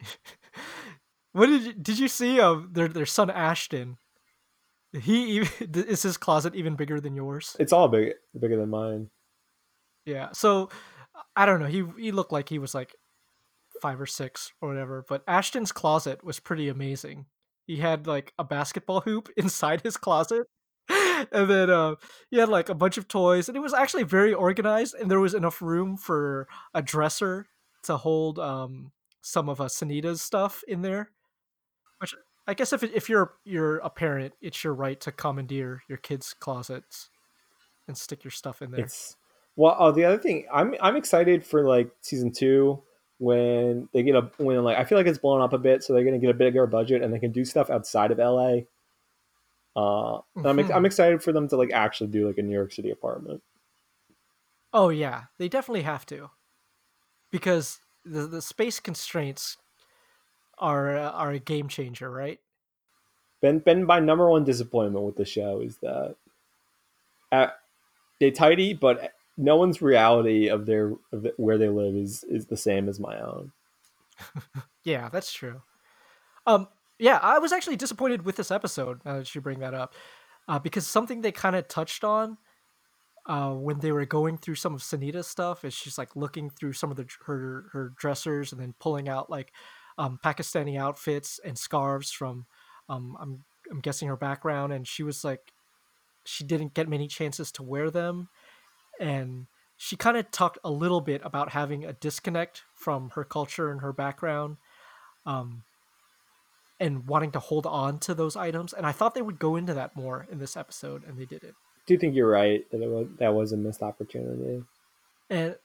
what 1.32 1.46
did 1.46 1.62
you, 1.62 1.72
did 1.72 1.98
you 1.98 2.08
see 2.08 2.40
of 2.40 2.74
their 2.74 2.88
their 2.88 3.06
son 3.06 3.30
Ashton? 3.30 3.98
He 4.92 5.36
even, 5.36 5.50
is 5.74 6.02
his 6.02 6.16
closet 6.16 6.54
even 6.54 6.76
bigger 6.76 7.00
than 7.00 7.14
yours? 7.14 7.56
It's 7.58 7.72
all 7.72 7.88
big 7.88 8.14
bigger 8.38 8.56
than 8.56 8.70
mine. 8.70 9.10
Yeah. 10.04 10.28
So 10.32 10.70
I 11.34 11.46
don't 11.46 11.60
know. 11.60 11.66
He 11.66 11.84
he 11.98 12.12
looked 12.12 12.32
like 12.32 12.48
he 12.48 12.58
was 12.58 12.74
like 12.74 12.94
five 13.82 14.00
or 14.00 14.06
six 14.06 14.52
or 14.62 14.68
whatever, 14.68 15.04
but 15.08 15.22
Ashton's 15.26 15.72
closet 15.72 16.24
was 16.24 16.40
pretty 16.40 16.68
amazing 16.68 17.26
he 17.66 17.76
had 17.76 18.06
like 18.06 18.32
a 18.38 18.44
basketball 18.44 19.00
hoop 19.00 19.28
inside 19.36 19.82
his 19.82 19.96
closet 19.96 20.46
and 21.32 21.50
then 21.50 21.70
uh, 21.70 21.94
he 22.30 22.38
had 22.38 22.48
like 22.48 22.68
a 22.68 22.74
bunch 22.74 22.98
of 22.98 23.08
toys 23.08 23.48
and 23.48 23.56
it 23.56 23.60
was 23.60 23.74
actually 23.74 24.02
very 24.02 24.32
organized 24.32 24.94
and 24.94 25.10
there 25.10 25.20
was 25.20 25.34
enough 25.34 25.60
room 25.62 25.96
for 25.96 26.46
a 26.74 26.82
dresser 26.82 27.46
to 27.82 27.96
hold 27.96 28.38
um, 28.38 28.92
some 29.20 29.48
of 29.48 29.60
uh, 29.60 29.66
Sunita's 29.66 30.22
stuff 30.22 30.62
in 30.68 30.82
there 30.82 31.10
which 31.98 32.14
i 32.46 32.54
guess 32.54 32.72
if, 32.72 32.82
if 32.82 33.08
you're 33.08 33.32
you're 33.44 33.78
a 33.78 33.90
parent 33.90 34.34
it's 34.40 34.62
your 34.62 34.74
right 34.74 35.00
to 35.00 35.10
commandeer 35.10 35.82
your 35.88 35.98
kids 35.98 36.34
closets 36.38 37.08
and 37.88 37.96
stick 37.96 38.22
your 38.22 38.30
stuff 38.30 38.60
in 38.60 38.70
there 38.70 38.84
it's 38.84 39.16
well 39.56 39.74
oh, 39.78 39.92
the 39.92 40.04
other 40.04 40.18
thing 40.18 40.46
i'm 40.52 40.74
i'm 40.82 40.96
excited 40.96 41.44
for 41.44 41.66
like 41.66 41.90
season 42.02 42.30
two 42.30 42.82
when 43.18 43.88
they 43.92 44.02
get 44.02 44.14
a 44.14 44.30
when 44.36 44.62
like 44.62 44.76
I 44.76 44.84
feel 44.84 44.98
like 44.98 45.06
it's 45.06 45.18
blown 45.18 45.40
up 45.40 45.52
a 45.52 45.58
bit, 45.58 45.82
so 45.82 45.92
they're 45.92 46.04
gonna 46.04 46.18
get 46.18 46.30
a 46.30 46.34
bigger 46.34 46.66
budget 46.66 47.02
and 47.02 47.12
they 47.12 47.18
can 47.18 47.32
do 47.32 47.44
stuff 47.44 47.70
outside 47.70 48.10
of 48.10 48.18
LA. 48.18 48.60
Uh, 49.76 50.20
mm-hmm. 50.36 50.46
I'm 50.46 50.72
I'm 50.72 50.86
excited 50.86 51.22
for 51.22 51.32
them 51.32 51.48
to 51.48 51.56
like 51.56 51.70
actually 51.70 52.06
do 52.06 52.26
like 52.26 52.38
a 52.38 52.42
New 52.42 52.54
York 52.54 52.72
City 52.72 52.90
apartment. 52.90 53.42
Oh 54.72 54.88
yeah, 54.88 55.24
they 55.38 55.48
definitely 55.48 55.82
have 55.82 56.06
to, 56.06 56.30
because 57.30 57.80
the 58.04 58.26
the 58.26 58.40
space 58.40 58.80
constraints 58.80 59.58
are 60.58 60.96
uh, 60.96 61.10
are 61.10 61.32
a 61.32 61.38
game 61.38 61.68
changer, 61.68 62.10
right? 62.10 62.40
Been 63.42 63.58
been 63.58 63.84
my 63.84 64.00
number 64.00 64.30
one 64.30 64.44
disappointment 64.44 65.04
with 65.04 65.16
the 65.16 65.26
show 65.26 65.60
is 65.60 65.76
that 65.78 66.16
at, 67.30 67.58
they 68.18 68.30
tidy, 68.30 68.72
but 68.72 69.12
no 69.36 69.56
one's 69.56 69.82
reality 69.82 70.48
of 70.48 70.64
their 70.64 70.94
of 71.12 71.26
where 71.36 71.58
they 71.58 71.68
live 71.68 71.94
is 71.94 72.24
is 72.24 72.46
the 72.46 72.56
same 72.56 72.88
as 72.88 72.98
my 72.98 73.20
own. 73.20 73.52
yeah, 74.84 75.10
that's 75.10 75.32
true. 75.32 75.60
Um, 76.46 76.68
yeah, 76.98 77.18
I 77.22 77.38
was 77.38 77.52
actually 77.52 77.76
disappointed 77.76 78.24
with 78.24 78.36
this 78.36 78.50
episode. 78.50 79.00
That 79.04 79.34
you 79.34 79.40
bring 79.40 79.60
that 79.60 79.74
up, 79.74 79.94
uh, 80.48 80.58
because 80.58 80.86
something 80.86 81.20
they 81.20 81.32
kind 81.32 81.56
of 81.56 81.68
touched 81.68 82.04
on 82.04 82.38
uh, 83.26 83.52
when 83.52 83.80
they 83.80 83.92
were 83.92 84.06
going 84.06 84.38
through 84.38 84.54
some 84.56 84.74
of 84.74 84.80
Sunita's 84.80 85.26
stuff 85.26 85.64
is 85.64 85.74
she's 85.74 85.98
like 85.98 86.16
looking 86.16 86.50
through 86.50 86.72
some 86.72 86.90
of 86.90 86.96
the 86.96 87.06
her 87.26 87.66
her 87.72 87.92
dressers 87.96 88.52
and 88.52 88.60
then 88.60 88.74
pulling 88.78 89.08
out 89.08 89.30
like 89.30 89.52
um, 89.98 90.18
Pakistani 90.24 90.78
outfits 90.78 91.40
and 91.44 91.58
scarves 91.58 92.10
from 92.10 92.46
um, 92.88 93.16
I'm 93.20 93.44
I'm 93.70 93.80
guessing 93.80 94.08
her 94.08 94.16
background, 94.16 94.72
and 94.72 94.86
she 94.86 95.02
was 95.02 95.24
like 95.24 95.52
she 96.24 96.44
didn't 96.44 96.74
get 96.74 96.88
many 96.88 97.06
chances 97.06 97.52
to 97.52 97.62
wear 97.62 97.90
them 97.90 98.28
and 98.98 99.46
she 99.76 99.96
kind 99.96 100.16
of 100.16 100.30
talked 100.30 100.58
a 100.64 100.70
little 100.70 101.00
bit 101.00 101.20
about 101.24 101.50
having 101.50 101.84
a 101.84 101.92
disconnect 101.92 102.62
from 102.74 103.10
her 103.10 103.24
culture 103.24 103.70
and 103.70 103.80
her 103.80 103.92
background 103.92 104.56
um, 105.26 105.64
and 106.78 107.06
wanting 107.06 107.30
to 107.32 107.38
hold 107.38 107.66
on 107.66 107.98
to 107.98 108.14
those 108.14 108.36
items 108.36 108.72
and 108.72 108.86
i 108.86 108.92
thought 108.92 109.14
they 109.14 109.22
would 109.22 109.38
go 109.38 109.56
into 109.56 109.74
that 109.74 109.96
more 109.96 110.26
in 110.30 110.38
this 110.38 110.56
episode 110.56 111.02
and 111.06 111.18
they 111.18 111.24
didn't. 111.24 111.54
Do 111.86 111.94
you 111.94 112.00
think 112.00 112.16
you're 112.16 112.28
right 112.28 112.68
that 112.72 112.80
was, 112.80 113.06
that 113.18 113.32
was 113.32 113.52
a 113.52 113.56
missed 113.56 113.82
opportunity? 113.82 114.64
And 115.30 115.56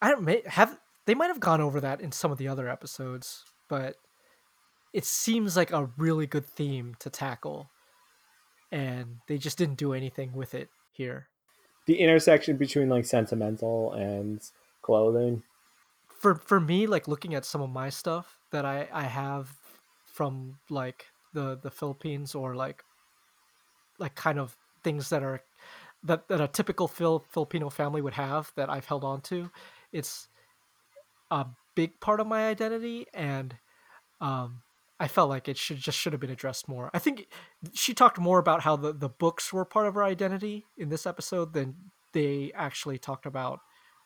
i 0.00 0.10
don't 0.10 0.22
may 0.22 0.42
have 0.46 0.78
they 1.06 1.14
might 1.14 1.28
have 1.28 1.40
gone 1.40 1.60
over 1.60 1.80
that 1.80 2.00
in 2.00 2.12
some 2.12 2.30
of 2.30 2.38
the 2.38 2.48
other 2.48 2.68
episodes 2.68 3.44
but 3.68 3.96
it 4.92 5.04
seems 5.04 5.56
like 5.56 5.72
a 5.72 5.90
really 5.96 6.26
good 6.26 6.46
theme 6.46 6.94
to 7.00 7.10
tackle 7.10 7.70
and 8.70 9.16
they 9.26 9.38
just 9.38 9.58
didn't 9.58 9.76
do 9.76 9.92
anything 9.92 10.32
with 10.32 10.54
it 10.54 10.68
here. 10.92 11.28
The 11.86 11.98
intersection 12.00 12.56
between 12.56 12.88
like 12.88 13.06
sentimental 13.06 13.92
and 13.92 14.40
clothing. 14.82 15.42
For 16.08 16.34
for 16.34 16.60
me, 16.60 16.86
like 16.86 17.08
looking 17.08 17.34
at 17.34 17.44
some 17.44 17.62
of 17.62 17.70
my 17.70 17.88
stuff 17.88 18.38
that 18.50 18.64
I 18.64 18.88
I 18.92 19.04
have 19.04 19.56
from 20.18 20.58
like 20.68 21.06
the 21.32 21.56
the 21.62 21.70
Philippines 21.70 22.34
or 22.34 22.56
like 22.56 22.82
like 24.00 24.16
kind 24.16 24.40
of 24.40 24.56
things 24.82 25.10
that 25.10 25.22
are 25.22 25.40
that 26.02 26.26
that 26.26 26.40
a 26.40 26.48
typical 26.48 26.88
Phil, 26.88 27.24
Filipino 27.30 27.70
family 27.70 28.02
would 28.02 28.14
have 28.14 28.50
that 28.56 28.68
I've 28.68 28.86
held 28.86 29.04
on 29.04 29.20
to. 29.30 29.48
It's 29.92 30.26
a 31.30 31.46
big 31.76 32.00
part 32.00 32.18
of 32.18 32.26
my 32.26 32.48
identity, 32.48 33.06
and 33.14 33.54
um, 34.20 34.62
I 34.98 35.06
felt 35.06 35.28
like 35.30 35.46
it 35.46 35.56
should 35.56 35.76
just 35.76 35.96
should 35.96 36.12
have 36.14 36.20
been 36.20 36.30
addressed 36.30 36.68
more. 36.68 36.90
I 36.92 36.98
think 36.98 37.28
she 37.72 37.94
talked 37.94 38.18
more 38.18 38.40
about 38.40 38.62
how 38.62 38.74
the, 38.74 38.92
the 38.92 39.08
books 39.08 39.52
were 39.52 39.64
part 39.64 39.86
of 39.86 39.94
her 39.94 40.02
identity 40.02 40.66
in 40.76 40.88
this 40.88 41.06
episode 41.06 41.52
than 41.52 41.76
they 42.12 42.50
actually 42.56 42.98
talked 42.98 43.24
about 43.24 43.60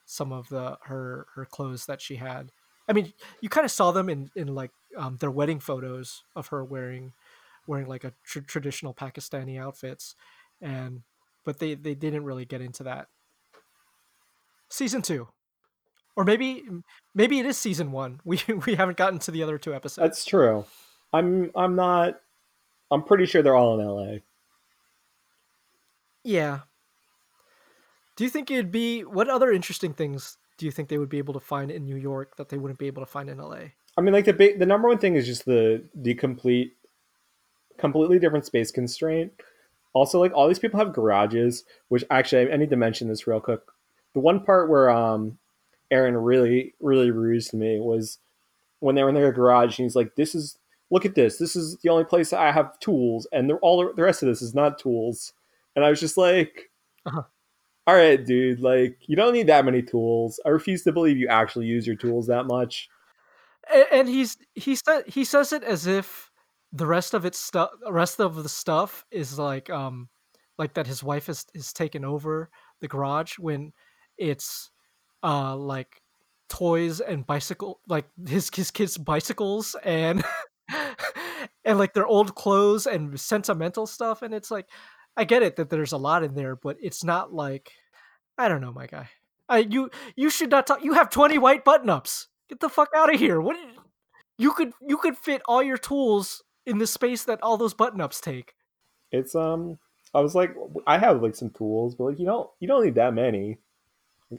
some 0.04 0.30
of 0.30 0.50
the 0.50 0.76
her 0.82 1.26
her 1.36 1.46
clothes 1.46 1.86
that 1.86 2.02
she 2.02 2.16
had. 2.16 2.52
I 2.86 2.92
mean, 2.92 3.14
you 3.40 3.48
kind 3.48 3.64
of 3.64 3.70
saw 3.70 3.92
them 3.92 4.10
in 4.10 4.30
in 4.36 4.54
like 4.54 4.72
um, 4.97 5.16
their 5.18 5.30
wedding 5.30 5.61
photos 5.61 6.24
of 6.34 6.49
her 6.49 6.64
wearing 6.64 7.12
wearing 7.66 7.86
like 7.86 8.05
a 8.05 8.12
tr- 8.24 8.40
traditional 8.40 8.95
Pakistani 8.95 9.61
outfits, 9.61 10.14
and 10.61 11.03
but 11.45 11.59
they 11.59 11.74
they 11.74 11.95
didn't 11.95 12.24
really 12.24 12.45
get 12.45 12.61
into 12.61 12.82
that. 12.84 13.09
Season 14.68 15.03
two, 15.03 15.28
or 16.16 16.24
maybe 16.24 16.64
maybe 17.14 17.38
it 17.38 17.47
is 17.47 17.59
season 17.59 17.93
one. 17.93 18.20
We 18.24 18.40
we 18.66 18.74
haven't 18.74 18.97
gotten 18.97 19.18
to 19.20 19.30
the 19.30 19.43
other 19.43 19.59
two 19.59 19.74
episodes. 19.74 20.03
That's 20.03 20.24
true. 20.24 20.64
I'm 21.12 21.51
I'm 21.55 21.76
not. 21.76 22.20
I'm 22.90 23.03
pretty 23.03 23.26
sure 23.26 23.43
they're 23.43 23.57
all 23.57 23.78
in 23.80 23.86
LA. 23.86 24.18
Yeah. 26.24 26.61
Do 28.16 28.24
you 28.24 28.30
think 28.30 28.51
it'd 28.51 28.70
be 28.70 29.01
what 29.03 29.28
other 29.28 29.51
interesting 29.51 29.95
things 29.95 30.36
do 30.59 30.66
you 30.66 30.72
think 30.72 30.88
they 30.88 30.99
would 30.99 31.09
be 31.09 31.18
able 31.18 31.34
to 31.34 31.40
find 31.40 31.70
in 31.70 31.84
New 31.84 31.97
York 31.97 32.36
that 32.36 32.51
they 32.51 32.59
wouldn't 32.59 32.78
be 32.78 32.86
able 32.86 33.03
to 33.03 33.11
find 33.11 33.28
in 33.28 33.38
LA? 33.38 33.72
I 33.97 34.01
mean, 34.01 34.12
like 34.14 34.24
the 34.24 34.32
ba- 34.32 34.57
the 34.59 34.66
number 34.66 34.88
one 34.88 34.99
thing 34.99 35.16
is 35.16 35.26
just 35.26 35.45
the 35.45 35.84
the 35.95 36.14
complete, 36.14 36.76
completely 37.78 38.18
different 38.18 38.47
space 38.47 38.70
constraint. 38.70 39.32
Also, 39.93 40.18
like 40.18 40.32
all 40.34 40.49
these 40.49 40.59
people 40.59 40.78
have 40.78 40.93
garages, 40.95 41.64
which 41.88 42.05
actually 42.11 42.51
I 42.53 42.57
need 42.57 42.70
to 42.70 42.76
mention 42.76 43.09
this 43.09 43.26
real 43.26 43.40
quick. 43.40 43.61
The 44.14 44.20
one 44.20 44.45
part 44.45 44.70
where 44.70 44.90
um, 44.90 45.38
Aaron 45.90 46.16
really 46.16 46.74
really 46.80 47.11
rused 47.11 47.53
me 47.55 47.80
was 47.80 48.18
when 48.80 48.95
they 48.95 49.03
were 49.03 49.11
in 49.11 49.14
their 49.14 49.32
garage, 49.32 49.78
and 49.78 49.84
he's 49.86 49.97
like, 49.97 50.14
"This 50.16 50.34
is 50.34 50.59
look 50.90 51.05
at 51.05 51.14
this. 51.14 51.38
This 51.38 51.57
is 51.57 51.76
the 51.78 51.90
only 51.90 52.05
place 52.05 52.32
I 52.32 52.51
have 52.53 52.78
tools, 52.80 53.26
and 53.32 53.49
they're 53.49 53.59
all 53.59 53.93
the 53.95 54.03
rest 54.03 54.22
of 54.22 54.28
this 54.28 54.43
is 54.43 54.55
not 54.55 54.78
tools." 54.78 55.34
And 55.76 55.84
I 55.84 55.90
was 55.90 56.01
just 56.01 56.16
like, 56.16 56.70
Uh-huh. 57.07 57.22
"All 57.86 57.95
right, 57.97 58.24
dude. 58.24 58.61
Like, 58.61 58.99
you 59.07 59.16
don't 59.16 59.32
need 59.34 59.49
that 59.49 59.64
many 59.64 59.82
tools. 59.82 60.40
I 60.47 60.51
refuse 60.51 60.82
to 60.84 60.93
believe 60.93 61.18
you 61.18 61.28
actually 61.28 61.66
use 61.66 61.86
your 61.86 61.97
tools 61.97 62.26
that 62.28 62.47
much." 62.47 62.88
And, 63.92 64.08
he's 64.08 64.36
he 64.54 64.76
said 64.76 65.04
he 65.06 65.24
says 65.24 65.52
it 65.52 65.62
as 65.64 65.86
if 65.86 66.30
the 66.72 66.86
rest 66.86 67.14
of 67.14 67.24
its 67.24 67.38
stuff 67.38 67.70
the 67.82 67.92
rest 67.92 68.20
of 68.20 68.42
the 68.42 68.48
stuff 68.48 69.04
is 69.10 69.38
like 69.38 69.70
um 69.70 70.08
like 70.58 70.74
that 70.74 70.86
his 70.86 71.02
wife 71.02 71.26
has 71.26 71.46
has 71.54 71.72
taken 71.72 72.04
over 72.04 72.50
the 72.80 72.88
garage 72.88 73.38
when 73.38 73.72
it's 74.18 74.70
uh 75.22 75.56
like 75.56 76.00
toys 76.48 77.00
and 77.00 77.26
bicycle 77.26 77.80
like 77.88 78.06
his 78.26 78.50
his 78.54 78.70
kids 78.70 78.98
bicycles 78.98 79.74
and 79.84 80.22
and 81.64 81.78
like 81.78 81.94
their 81.94 82.06
old 82.06 82.34
clothes 82.34 82.86
and 82.86 83.18
sentimental 83.18 83.86
stuff. 83.86 84.22
And 84.22 84.34
it's 84.34 84.50
like 84.50 84.66
i 85.16 85.24
get 85.24 85.42
it 85.42 85.56
that 85.56 85.70
there's 85.70 85.92
a 85.92 85.98
lot 85.98 86.24
in 86.24 86.34
there 86.34 86.56
but 86.56 86.76
it's 86.80 87.04
not 87.04 87.32
like 87.32 87.72
i 88.38 88.48
don't 88.48 88.60
know 88.60 88.72
my 88.72 88.86
guy. 88.86 89.08
I, 89.48 89.58
you 89.58 89.90
you 90.16 90.30
should 90.30 90.50
not 90.50 90.66
talk 90.66 90.82
you 90.82 90.94
have 90.94 91.10
20 91.10 91.36
white 91.38 91.64
button 91.64 91.90
ups 91.90 92.28
Get 92.49 92.61
the 92.61 92.68
fuck 92.68 92.90
out 92.95 93.12
of 93.12 93.18
here. 93.18 93.40
What 93.40 93.57
you 94.38 94.53
could 94.53 94.72
you 94.86 94.97
could 94.97 95.16
fit 95.16 95.43
all 95.47 95.62
your 95.62 95.78
tools 95.78 96.43
in 96.66 96.78
the 96.78 96.86
space 96.86 97.24
that 97.24 97.43
all 97.43 97.57
those 97.57 97.74
button 97.74 98.01
ups 98.01 98.20
take. 98.20 98.55
It's 99.11 99.34
um, 99.34 99.78
I 100.14 100.20
was 100.20 100.34
like, 100.34 100.55
I 100.86 100.99
have 100.99 101.22
like 101.22 101.34
some 101.34 101.51
tools, 101.51 101.95
but 101.95 102.05
like 102.05 102.18
you 102.18 102.26
don't 102.26 102.49
you 102.61 102.68
don't 102.68 102.84
need 102.84 102.97
that 102.97 103.14
many. 103.14 103.59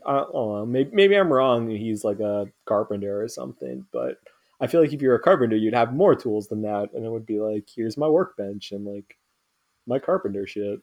I 0.05 0.13
don't 0.13 0.33
know. 0.33 0.65
Maybe, 0.65 0.89
maybe 0.91 1.15
I'm 1.15 1.31
wrong. 1.31 1.69
He's 1.69 2.03
like 2.03 2.19
a 2.19 2.47
carpenter 2.65 3.21
or 3.21 3.27
something, 3.27 3.85
but 3.91 4.17
I 4.59 4.67
feel 4.67 4.81
like 4.81 4.93
if 4.93 5.01
you're 5.01 5.15
a 5.15 5.21
carpenter, 5.21 5.55
you'd 5.55 5.75
have 5.75 5.93
more 5.93 6.15
tools 6.15 6.47
than 6.47 6.63
that, 6.63 6.89
and 6.93 7.05
it 7.05 7.09
would 7.11 7.25
be 7.25 7.39
like, 7.39 7.67
here's 7.75 7.97
my 7.97 8.07
workbench 8.07 8.71
and 8.71 8.85
like 8.85 9.17
my 9.85 9.99
carpenter 9.99 10.47
shit. 10.47 10.79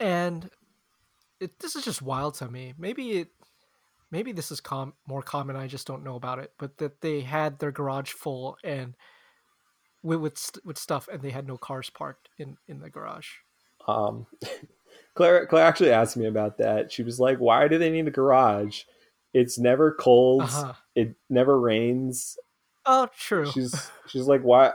And 0.00 0.50
it, 1.40 1.58
this 1.60 1.76
is 1.76 1.84
just 1.84 2.02
wild 2.02 2.34
to 2.36 2.48
me. 2.48 2.74
Maybe 2.78 3.10
it 3.12 3.28
maybe 4.10 4.32
this 4.32 4.50
is 4.50 4.60
com- 4.60 4.94
more 5.06 5.22
common 5.22 5.56
i 5.56 5.66
just 5.66 5.86
don't 5.86 6.04
know 6.04 6.16
about 6.16 6.38
it 6.38 6.52
but 6.58 6.76
that 6.78 7.00
they 7.00 7.20
had 7.20 7.58
their 7.58 7.72
garage 7.72 8.10
full 8.12 8.56
and 8.64 8.94
with 10.02 10.20
with, 10.20 10.38
st- 10.38 10.64
with 10.64 10.78
stuff 10.78 11.08
and 11.12 11.22
they 11.22 11.30
had 11.30 11.46
no 11.46 11.56
cars 11.56 11.90
parked 11.90 12.28
in 12.38 12.56
in 12.68 12.80
the 12.80 12.90
garage 12.90 13.28
Um, 13.88 14.26
Claire, 15.14 15.46
Claire 15.46 15.66
actually 15.66 15.90
asked 15.90 16.16
me 16.16 16.26
about 16.26 16.58
that. 16.58 16.90
She 16.92 17.02
was 17.02 17.18
like, 17.20 17.38
"Why 17.38 17.68
do 17.68 17.78
they 17.78 17.90
need 17.90 18.06
a 18.06 18.10
garage? 18.10 18.82
It's 19.34 19.58
never 19.58 19.92
cold. 19.92 20.42
uh-huh 20.42 20.72
It 20.94 21.14
never 21.28 21.58
rains. 21.60 22.36
oh 22.86 23.08
true 23.16 23.46
she's 23.50 23.90
she's 24.06 24.26
like 24.26 24.40
why 24.42 24.72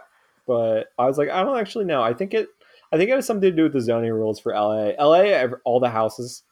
but 0.48 0.88
i 1.00 1.06
was 1.06 1.18
like 1.18 1.30
i 1.30 1.42
don't 1.44 1.58
actually 1.58 1.86
know 1.86 2.04
i 2.04 2.14
think 2.14 2.34
it 2.36 2.48
i 2.92 2.98
think 2.98 3.10
it 3.10 3.16
has 3.16 3.26
something 3.26 3.50
to 3.50 3.56
do 3.56 3.64
with 3.64 3.74
the 3.74 3.82
zoning 3.82 4.12
rules 4.12 4.40
for 4.40 4.54
la 4.54 4.92
la 5.00 5.48
all 5.66 5.80
the 5.80 5.90
houses 5.90 6.44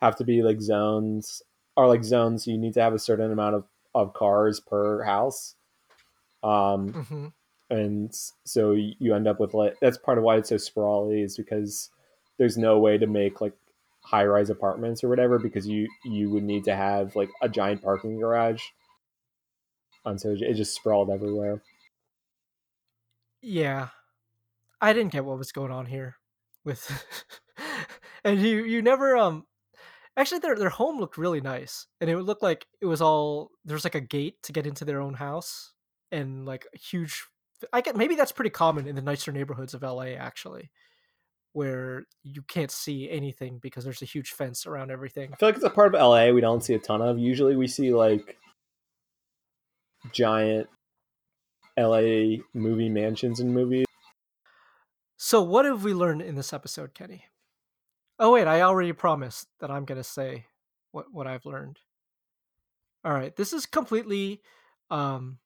have 0.00 0.14
to 0.14 0.24
be 0.24 0.40
like 0.42 0.60
zones 0.60 1.42
are 1.80 1.88
like 1.88 2.04
zones 2.04 2.44
so 2.44 2.50
you 2.50 2.58
need 2.58 2.74
to 2.74 2.82
have 2.82 2.94
a 2.94 2.98
certain 2.98 3.32
amount 3.32 3.54
of, 3.56 3.64
of 3.94 4.12
cars 4.12 4.60
per 4.60 5.02
house. 5.02 5.56
Um 6.42 6.92
hmm 6.92 7.26
and 7.70 8.12
so 8.44 8.72
you 8.72 9.14
end 9.14 9.28
up 9.28 9.38
with 9.38 9.54
like 9.54 9.76
that's 9.80 9.96
part 9.96 10.18
of 10.18 10.24
why 10.24 10.36
it's 10.36 10.48
so 10.48 10.56
sprawly 10.56 11.22
is 11.22 11.36
because 11.36 11.90
there's 12.36 12.58
no 12.58 12.78
way 12.80 12.98
to 12.98 13.06
make 13.06 13.40
like 13.40 13.52
high 14.02 14.24
rise 14.24 14.50
apartments 14.50 15.04
or 15.04 15.08
whatever 15.08 15.38
because 15.38 15.68
you 15.68 15.88
you 16.04 16.28
would 16.30 16.42
need 16.42 16.64
to 16.64 16.74
have 16.74 17.14
like 17.14 17.30
a 17.42 17.48
giant 17.48 17.82
parking 17.82 18.18
garage. 18.18 18.62
And 20.04 20.20
so 20.20 20.30
it 20.38 20.54
just 20.54 20.74
sprawled 20.74 21.10
everywhere. 21.10 21.62
Yeah. 23.42 23.88
I 24.80 24.92
didn't 24.92 25.12
get 25.12 25.24
what 25.24 25.38
was 25.38 25.52
going 25.52 25.70
on 25.70 25.86
here 25.86 26.16
with 26.64 27.04
and 28.24 28.40
you 28.40 28.64
you 28.64 28.82
never 28.82 29.16
um 29.16 29.46
actually 30.16 30.38
their 30.40 30.56
their 30.56 30.68
home 30.68 30.98
looked 30.98 31.18
really 31.18 31.40
nice 31.40 31.86
and 32.00 32.10
it 32.10 32.16
would 32.16 32.26
look 32.26 32.42
like 32.42 32.66
it 32.80 32.86
was 32.86 33.00
all 33.00 33.50
there's 33.64 33.84
like 33.84 33.94
a 33.94 34.00
gate 34.00 34.42
to 34.42 34.52
get 34.52 34.66
into 34.66 34.84
their 34.84 35.00
own 35.00 35.14
house 35.14 35.72
and 36.12 36.46
like 36.46 36.66
a 36.74 36.78
huge 36.78 37.24
i 37.72 37.80
get 37.80 37.96
maybe 37.96 38.14
that's 38.14 38.32
pretty 38.32 38.50
common 38.50 38.86
in 38.86 38.96
the 38.96 39.02
nicer 39.02 39.32
neighborhoods 39.32 39.74
of 39.74 39.82
la 39.82 40.02
actually 40.02 40.70
where 41.52 42.04
you 42.22 42.42
can't 42.42 42.70
see 42.70 43.10
anything 43.10 43.58
because 43.60 43.84
there's 43.84 44.02
a 44.02 44.06
huge 44.06 44.30
fence 44.30 44.66
around 44.66 44.90
everything 44.90 45.30
I 45.32 45.36
feel 45.36 45.48
like 45.48 45.56
it's 45.56 45.64
a 45.64 45.70
part 45.70 45.94
of 45.94 46.00
LA 46.00 46.30
we 46.30 46.40
don't 46.40 46.62
see 46.62 46.74
a 46.74 46.78
ton 46.78 47.02
of. 47.02 47.18
Usually 47.18 47.56
we 47.56 47.66
see 47.66 47.92
like 47.92 48.36
giant 50.12 50.68
LA 51.76 52.36
movie 52.54 52.88
mansions 52.88 53.40
and 53.40 53.52
movies. 53.52 53.86
so 55.16 55.42
what 55.42 55.64
have 55.64 55.82
we 55.84 55.92
learned 55.92 56.22
in 56.22 56.34
this 56.36 56.52
episode 56.52 56.94
kenny 56.94 57.24
oh 58.20 58.32
wait 58.32 58.46
i 58.46 58.60
already 58.60 58.92
promised 58.92 59.48
that 59.58 59.70
i'm 59.70 59.84
to 59.86 60.04
say 60.04 60.46
what 60.92 61.06
what 61.12 61.26
i've 61.26 61.44
learned 61.44 61.78
all 63.04 63.12
right 63.12 63.34
this 63.34 63.52
is 63.52 63.66
completely 63.66 64.40
um 64.90 65.38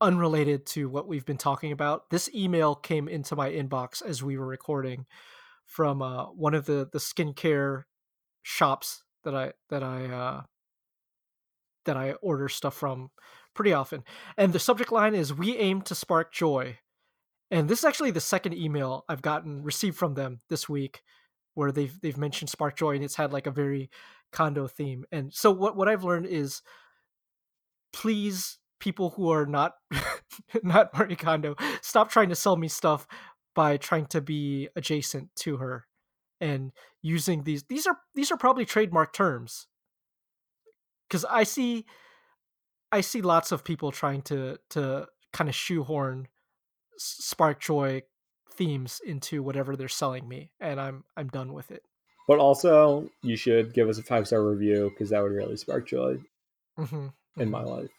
unrelated 0.00 0.66
to 0.66 0.88
what 0.88 1.08
we've 1.08 1.26
been 1.26 1.38
talking 1.38 1.72
about. 1.72 2.10
This 2.10 2.32
email 2.34 2.74
came 2.74 3.08
into 3.08 3.34
my 3.34 3.50
inbox 3.50 4.02
as 4.04 4.22
we 4.22 4.36
were 4.36 4.46
recording 4.46 5.06
from 5.66 6.02
uh, 6.02 6.26
one 6.26 6.54
of 6.54 6.66
the 6.66 6.88
the 6.92 6.98
skincare 6.98 7.84
shops 8.42 9.02
that 9.24 9.34
I 9.34 9.52
that 9.70 9.82
I 9.82 10.06
uh, 10.06 10.42
that 11.84 11.96
I 11.96 12.12
order 12.14 12.48
stuff 12.48 12.74
from 12.74 13.10
pretty 13.54 13.72
often. 13.72 14.04
And 14.36 14.52
the 14.52 14.58
subject 14.58 14.92
line 14.92 15.14
is 15.14 15.34
"We 15.34 15.56
aim 15.56 15.82
to 15.82 15.94
spark 15.94 16.32
joy." 16.32 16.78
And 17.50 17.68
this 17.68 17.80
is 17.80 17.84
actually 17.84 18.12
the 18.12 18.20
second 18.20 18.54
email 18.54 19.04
I've 19.08 19.20
gotten 19.20 19.62
received 19.62 19.98
from 19.98 20.14
them 20.14 20.40
this 20.48 20.70
week, 20.70 21.02
where 21.54 21.72
they've 21.72 21.98
they've 22.00 22.18
mentioned 22.18 22.50
spark 22.50 22.76
joy, 22.76 22.94
and 22.94 23.04
it's 23.04 23.16
had 23.16 23.32
like 23.32 23.46
a 23.46 23.50
very 23.50 23.90
Kondo 24.32 24.66
theme. 24.66 25.04
And 25.12 25.32
so 25.32 25.50
what 25.50 25.76
what 25.76 25.88
I've 25.88 26.04
learned 26.04 26.26
is, 26.26 26.62
please 27.92 28.58
people 28.80 29.10
who 29.10 29.30
are 29.30 29.46
not 29.46 29.74
not 30.62 30.96
Marie 30.96 31.16
Kondo, 31.16 31.54
stop 31.80 32.10
trying 32.10 32.30
to 32.30 32.34
sell 32.34 32.56
me 32.56 32.68
stuff 32.68 33.06
by 33.54 33.76
trying 33.76 34.06
to 34.06 34.20
be 34.20 34.68
adjacent 34.76 35.34
to 35.36 35.58
her 35.58 35.86
and 36.40 36.72
using 37.02 37.44
these 37.44 37.62
these 37.64 37.86
are 37.86 37.98
these 38.14 38.32
are 38.32 38.36
probably 38.36 38.64
trademark 38.64 39.12
terms 39.12 39.68
because 41.08 41.24
I 41.24 41.44
see 41.44 41.86
I 42.90 43.00
see 43.00 43.22
lots 43.22 43.52
of 43.52 43.64
people 43.64 43.92
trying 43.92 44.22
to 44.22 44.58
to 44.70 45.06
kind 45.32 45.48
of 45.48 45.54
shoehorn 45.54 46.28
Spark 46.98 47.60
Joy 47.60 48.02
themes 48.52 49.00
into 49.04 49.42
whatever 49.42 49.76
they're 49.76 49.88
selling 49.88 50.28
me, 50.28 50.50
and 50.60 50.80
I'm 50.80 51.04
I'm 51.16 51.28
done 51.28 51.52
with 51.52 51.70
it. 51.70 51.82
But 52.28 52.38
also, 52.38 53.08
you 53.22 53.36
should 53.36 53.74
give 53.74 53.88
us 53.88 53.98
a 53.98 54.02
five 54.02 54.26
star 54.26 54.42
review 54.42 54.90
because 54.90 55.10
that 55.10 55.22
would 55.22 55.32
really 55.32 55.56
spark 55.56 55.88
joy 55.88 56.18
hmm 56.76 57.08
in 57.36 57.50
my 57.50 57.62
life. 57.62 57.90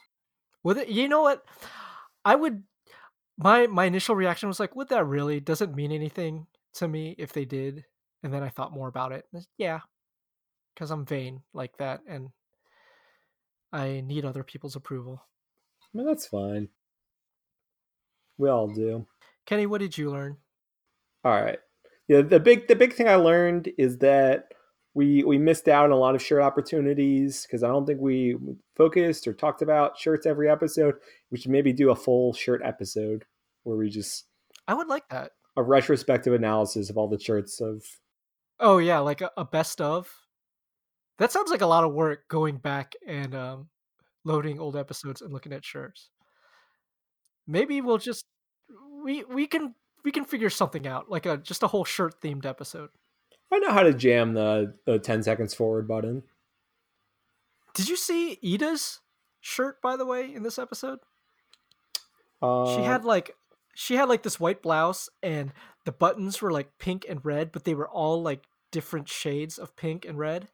With 0.63 0.77
it, 0.77 0.87
you 0.87 1.07
know 1.09 1.21
what? 1.21 1.43
I 2.23 2.35
would. 2.35 2.63
My 3.37 3.67
my 3.67 3.85
initial 3.85 4.15
reaction 4.15 4.47
was 4.47 4.59
like, 4.59 4.75
would 4.75 4.89
that 4.89 5.05
really? 5.05 5.39
Doesn't 5.39 5.75
mean 5.75 5.91
anything. 5.91 6.47
to 6.75 6.87
me 6.87 7.15
if 7.17 7.33
they 7.33 7.45
did, 7.45 7.85
and 8.23 8.33
then 8.33 8.43
I 8.43 8.49
thought 8.49 8.73
more 8.73 8.87
about 8.87 9.11
it. 9.11 9.25
Yeah, 9.57 9.81
because 10.73 10.91
I'm 10.91 11.05
vain 11.05 11.41
like 11.53 11.77
that, 11.77 12.01
and 12.07 12.29
I 13.71 14.01
need 14.01 14.25
other 14.25 14.43
people's 14.43 14.75
approval. 14.75 15.21
I 15.93 15.97
mean, 15.97 16.07
that's 16.07 16.27
fine. 16.27 16.69
We 18.37 18.49
all 18.49 18.67
do. 18.67 19.05
Kenny, 19.45 19.65
what 19.65 19.81
did 19.81 19.97
you 19.97 20.09
learn? 20.09 20.37
All 21.23 21.31
right. 21.31 21.59
Yeah, 22.07 22.21
the 22.21 22.39
big 22.39 22.67
the 22.67 22.75
big 22.75 22.93
thing 22.93 23.07
I 23.07 23.15
learned 23.15 23.71
is 23.77 23.99
that 23.99 24.53
we 24.93 25.23
we 25.23 25.37
missed 25.37 25.67
out 25.67 25.85
on 25.85 25.91
a 25.91 25.97
lot 25.97 26.15
of 26.15 26.21
shirt 26.21 26.41
opportunities 26.41 27.43
because 27.43 27.63
I 27.63 27.67
don't 27.67 27.85
think 27.85 28.01
we 28.01 28.35
focused 28.75 29.27
or 29.27 29.33
talked 29.33 29.61
about 29.61 29.97
shirts 29.97 30.25
every 30.25 30.49
episode. 30.49 30.95
We 31.31 31.37
should 31.37 31.51
maybe 31.51 31.73
do 31.73 31.91
a 31.91 31.95
full 31.95 32.33
shirt 32.33 32.61
episode 32.63 33.25
where 33.63 33.77
we 33.77 33.89
just 33.89 34.25
I 34.67 34.73
would 34.73 34.87
like 34.87 35.07
that. 35.09 35.31
A 35.55 35.63
retrospective 35.63 36.33
analysis 36.33 36.89
of 36.89 36.97
all 36.97 37.07
the 37.07 37.19
shirts 37.19 37.61
of 37.61 37.83
Oh 38.59 38.77
yeah, 38.77 38.99
like 38.99 39.21
a, 39.21 39.31
a 39.37 39.45
best 39.45 39.81
of. 39.81 40.11
That 41.19 41.31
sounds 41.31 41.51
like 41.51 41.61
a 41.61 41.67
lot 41.67 41.83
of 41.83 41.93
work 41.93 42.27
going 42.27 42.57
back 42.57 42.93
and 43.07 43.35
um, 43.35 43.69
loading 44.25 44.59
old 44.59 44.75
episodes 44.75 45.21
and 45.21 45.31
looking 45.31 45.53
at 45.53 45.63
shirts. 45.63 46.09
Maybe 47.47 47.81
we'll 47.81 47.97
just 47.97 48.25
we 49.03 49.23
we 49.23 49.47
can 49.47 49.75
we 50.03 50.11
can 50.11 50.25
figure 50.25 50.49
something 50.49 50.87
out, 50.87 51.09
like 51.09 51.25
a 51.25 51.37
just 51.37 51.63
a 51.63 51.67
whole 51.67 51.85
shirt 51.85 52.21
themed 52.21 52.45
episode. 52.45 52.89
I 53.51 53.59
know 53.59 53.71
how 53.71 53.83
to 53.83 53.93
jam 53.93 54.33
the, 54.33 54.73
the 54.85 54.97
10 54.97 55.23
seconds 55.23 55.53
forward 55.53 55.87
button. 55.87 56.23
Did 57.75 57.87
you 57.87 57.95
see 57.95 58.39
Iida's 58.43 58.99
shirt 59.41 59.81
by 59.81 59.95
the 59.95 60.05
way 60.05 60.33
in 60.33 60.43
this 60.43 60.57
episode? 60.57 60.99
Uh, 62.41 62.75
she 62.75 62.83
had 62.83 63.05
like 63.05 63.35
she 63.75 63.95
had 63.95 64.09
like 64.09 64.23
this 64.23 64.39
white 64.39 64.61
blouse 64.61 65.09
and 65.21 65.53
the 65.85 65.91
buttons 65.91 66.41
were 66.41 66.51
like 66.51 66.77
pink 66.79 67.05
and 67.07 67.23
red, 67.23 67.51
but 67.51 67.63
they 67.63 67.73
were 67.73 67.89
all 67.89 68.21
like 68.21 68.43
different 68.71 69.07
shades 69.07 69.57
of 69.57 69.75
pink 69.75 70.05
and 70.05 70.17
red. 70.17 70.49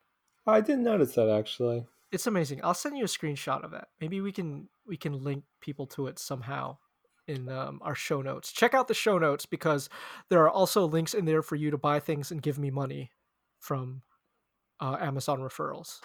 I 0.45 0.61
didn't 0.61 0.83
notice 0.83 1.15
that 1.15 1.29
actually. 1.29 1.85
It's 2.11 2.27
amazing. 2.27 2.61
I'll 2.63 2.73
send 2.73 2.97
you 2.97 3.03
a 3.03 3.07
screenshot 3.07 3.63
of 3.63 3.71
that. 3.71 3.89
Maybe 4.01 4.19
we 4.21 4.31
can 4.31 4.69
we 4.85 4.97
can 4.97 5.23
link 5.23 5.43
people 5.61 5.87
to 5.87 6.07
it 6.07 6.19
somehow 6.19 6.77
in 7.29 7.47
um, 7.49 7.79
our 7.83 7.95
show 7.95 8.21
notes. 8.21 8.51
Check 8.51 8.73
out 8.73 8.87
the 8.87 8.93
show 8.93 9.17
notes 9.17 9.45
because 9.45 9.89
there 10.29 10.41
are 10.43 10.49
also 10.49 10.85
links 10.85 11.13
in 11.13 11.25
there 11.25 11.41
for 11.41 11.55
you 11.55 11.71
to 11.71 11.77
buy 11.77 11.99
things 11.99 12.31
and 12.31 12.41
give 12.41 12.57
me 12.57 12.71
money 12.71 13.11
from 13.59 14.01
uh, 14.79 14.97
Amazon 14.99 15.39
referrals. 15.39 15.99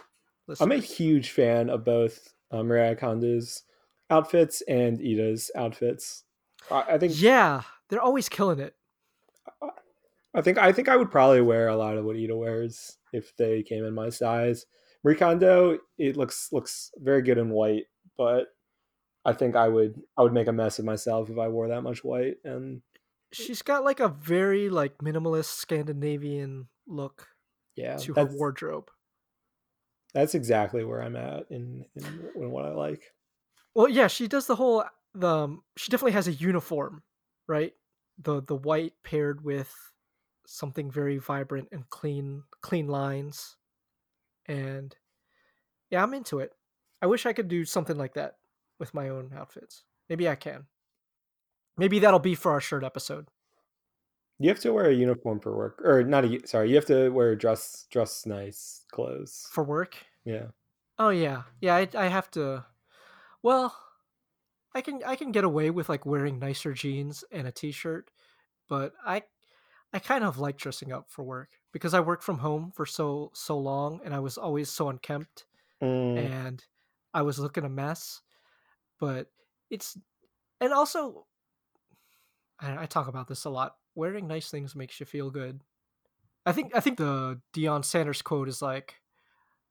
Listeners. 0.46 0.64
I'm 0.64 0.72
a 0.72 0.80
huge 0.80 1.30
fan 1.30 1.70
of 1.70 1.84
both 1.84 2.34
uh, 2.50 2.62
Marie 2.62 2.94
Kondo's 2.94 3.62
outfits 4.10 4.62
and 4.68 5.00
Iida's 5.00 5.50
outfits. 5.56 6.24
I, 6.70 6.82
I 6.90 6.98
think 6.98 7.20
yeah, 7.20 7.62
they're 7.88 8.00
always 8.00 8.28
killing 8.28 8.60
it. 8.60 8.74
I 10.34 10.42
think 10.42 10.58
I 10.58 10.72
think 10.72 10.88
I 10.88 10.96
would 10.96 11.10
probably 11.10 11.40
wear 11.40 11.68
a 11.68 11.76
lot 11.76 11.96
of 11.96 12.04
what 12.04 12.16
Ida 12.16 12.36
wears 12.36 12.98
if 13.12 13.34
they 13.36 13.62
came 13.62 13.84
in 13.84 13.94
my 13.94 14.10
size. 14.10 14.66
Marie 15.02 15.14
Kondo, 15.14 15.78
it 15.96 16.16
looks 16.16 16.48
looks 16.52 16.90
very 16.98 17.22
good 17.22 17.38
in 17.38 17.50
white, 17.50 17.84
but 18.18 18.48
I 19.24 19.32
think 19.32 19.56
I 19.56 19.68
would 19.68 20.00
I 20.16 20.22
would 20.22 20.32
make 20.32 20.48
a 20.48 20.52
mess 20.52 20.78
of 20.78 20.84
myself 20.84 21.30
if 21.30 21.38
I 21.38 21.48
wore 21.48 21.68
that 21.68 21.82
much 21.82 22.04
white. 22.04 22.36
And 22.44 22.82
she's 23.32 23.62
got 23.62 23.84
like 23.84 24.00
a 24.00 24.08
very 24.08 24.68
like 24.68 24.98
minimalist 24.98 25.56
Scandinavian 25.56 26.68
look. 26.86 27.28
Yeah, 27.76 27.96
to 27.96 28.14
her 28.14 28.26
wardrobe. 28.26 28.90
That's 30.12 30.34
exactly 30.34 30.84
where 30.84 31.02
I'm 31.02 31.16
at 31.16 31.50
in, 31.50 31.84
in, 31.96 32.30
in 32.36 32.50
what 32.50 32.64
I 32.64 32.70
like. 32.70 33.02
Well, 33.74 33.88
yeah, 33.88 34.06
she 34.06 34.28
does 34.28 34.46
the 34.46 34.54
whole 34.54 34.84
the 35.14 35.28
um, 35.28 35.62
she 35.76 35.90
definitely 35.90 36.12
has 36.12 36.28
a 36.28 36.32
uniform, 36.32 37.02
right? 37.48 37.72
The 38.18 38.42
the 38.42 38.54
white 38.54 38.92
paired 39.02 39.44
with 39.44 39.74
something 40.46 40.90
very 40.90 41.18
vibrant 41.18 41.68
and 41.72 41.88
clean 41.90 42.44
clean 42.60 42.86
lines. 42.86 43.56
And 44.46 44.94
yeah, 45.90 46.02
I'm 46.02 46.14
into 46.14 46.38
it. 46.40 46.52
I 47.02 47.06
wish 47.06 47.26
I 47.26 47.32
could 47.32 47.48
do 47.48 47.64
something 47.64 47.96
like 47.96 48.14
that 48.14 48.36
with 48.78 48.94
my 48.94 49.08
own 49.08 49.32
outfits. 49.36 49.84
Maybe 50.08 50.28
I 50.28 50.34
can. 50.34 50.66
Maybe 51.76 51.98
that'll 51.98 52.18
be 52.20 52.34
for 52.34 52.52
our 52.52 52.60
shirt 52.60 52.84
episode. 52.84 53.28
You 54.38 54.48
have 54.48 54.60
to 54.60 54.72
wear 54.72 54.86
a 54.86 54.94
uniform 54.94 55.40
for 55.40 55.56
work, 55.56 55.80
or 55.84 56.02
not 56.02 56.24
a 56.24 56.46
sorry. 56.46 56.68
You 56.68 56.74
have 56.76 56.86
to 56.86 57.10
wear 57.10 57.36
dress 57.36 57.86
dress 57.90 58.26
nice 58.26 58.84
clothes 58.90 59.48
for 59.52 59.62
work. 59.62 59.96
Yeah. 60.24 60.46
Oh 60.98 61.10
yeah, 61.10 61.42
yeah. 61.60 61.76
I 61.76 61.88
I 61.96 62.08
have 62.08 62.30
to. 62.32 62.64
Well, 63.42 63.76
I 64.74 64.80
can 64.80 65.02
I 65.06 65.14
can 65.16 65.30
get 65.30 65.44
away 65.44 65.70
with 65.70 65.88
like 65.88 66.04
wearing 66.04 66.38
nicer 66.38 66.72
jeans 66.72 67.24
and 67.30 67.46
a 67.46 67.52
t-shirt, 67.52 68.10
but 68.68 68.92
I 69.06 69.22
I 69.92 70.00
kind 70.00 70.24
of 70.24 70.38
like 70.38 70.58
dressing 70.58 70.92
up 70.92 71.08
for 71.08 71.22
work 71.22 71.50
because 71.72 71.94
I 71.94 72.00
worked 72.00 72.24
from 72.24 72.38
home 72.38 72.72
for 72.74 72.84
so 72.84 73.30
so 73.34 73.56
long 73.56 74.00
and 74.04 74.12
I 74.12 74.18
was 74.18 74.36
always 74.36 74.68
so 74.68 74.88
unkempt 74.88 75.44
mm. 75.80 76.18
and 76.18 76.64
I 77.12 77.22
was 77.22 77.38
looking 77.38 77.64
a 77.64 77.68
mess. 77.68 78.20
But 79.00 79.28
it's 79.70 79.98
and 80.60 80.72
also 80.72 81.26
I, 82.60 82.82
I 82.82 82.86
talk 82.86 83.08
about 83.08 83.28
this 83.28 83.44
a 83.44 83.50
lot. 83.50 83.76
Wearing 83.94 84.26
nice 84.26 84.50
things 84.50 84.74
makes 84.74 84.98
you 84.98 85.06
feel 85.06 85.30
good. 85.30 85.60
I 86.46 86.52
think 86.52 86.72
I 86.74 86.80
think 86.80 86.98
the 86.98 87.40
Deion 87.54 87.84
Sanders 87.84 88.22
quote 88.22 88.48
is 88.48 88.60
like, 88.60 88.94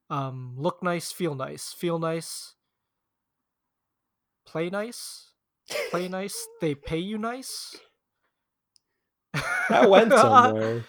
um, 0.09 0.55
"Look 0.57 0.81
nice, 0.81 1.11
feel 1.11 1.35
nice, 1.35 1.73
feel 1.73 1.99
nice, 1.99 2.55
play 4.45 4.69
nice, 4.69 5.31
play 5.91 6.07
nice. 6.07 6.35
They 6.61 6.75
pay 6.75 6.99
you 6.99 7.17
nice." 7.17 7.75
That 9.69 9.89
went 9.89 10.11
somewhere. 10.13 10.83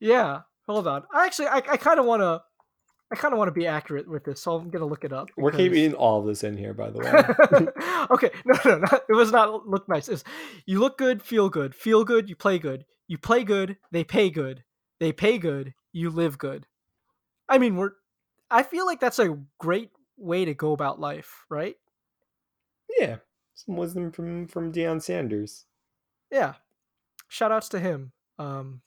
yeah. 0.00 0.40
Hold 0.66 0.86
on. 0.86 1.02
Actually, 1.14 1.48
I, 1.48 1.56
I 1.56 1.76
kind 1.76 2.00
of 2.00 2.06
want 2.06 2.22
to. 2.22 2.42
I 3.14 3.16
kind 3.16 3.32
of 3.32 3.38
want 3.38 3.46
to 3.46 3.52
be 3.52 3.68
accurate 3.68 4.08
with 4.08 4.24
this, 4.24 4.40
so 4.40 4.56
I'm 4.56 4.70
gonna 4.70 4.86
look 4.86 5.04
it 5.04 5.12
up. 5.12 5.28
Because... 5.28 5.40
We're 5.40 5.52
keeping 5.52 5.94
all 5.94 6.18
of 6.18 6.26
this 6.26 6.42
in 6.42 6.56
here, 6.56 6.74
by 6.74 6.90
the 6.90 6.98
way. 6.98 8.06
okay, 8.10 8.30
no, 8.44 8.58
no, 8.64 8.78
no, 8.78 9.00
it 9.08 9.12
was 9.12 9.30
not 9.30 9.68
look 9.68 9.88
nice. 9.88 10.08
It's 10.08 10.24
you 10.66 10.80
look 10.80 10.98
good, 10.98 11.22
feel 11.22 11.48
good, 11.48 11.76
feel 11.76 12.04
good, 12.04 12.28
you 12.28 12.34
play 12.34 12.58
good, 12.58 12.84
you 13.06 13.16
play 13.16 13.44
good, 13.44 13.76
they 13.92 14.02
pay 14.02 14.30
good, 14.30 14.64
they 14.98 15.12
pay 15.12 15.38
good, 15.38 15.74
you 15.92 16.10
live 16.10 16.38
good. 16.38 16.66
I 17.48 17.58
mean, 17.58 17.76
we're. 17.76 17.92
I 18.50 18.64
feel 18.64 18.84
like 18.84 18.98
that's 18.98 19.20
a 19.20 19.38
great 19.60 19.90
way 20.16 20.44
to 20.44 20.54
go 20.54 20.72
about 20.72 20.98
life, 20.98 21.44
right? 21.48 21.76
Yeah, 22.98 23.18
some 23.54 23.76
wisdom 23.76 24.10
from 24.10 24.48
from 24.48 24.72
Deion 24.72 25.00
Sanders. 25.00 25.66
Yeah, 26.32 26.54
shout 27.28 27.52
outs 27.52 27.68
to 27.68 27.78
him. 27.78 28.10
Um, 28.40 28.80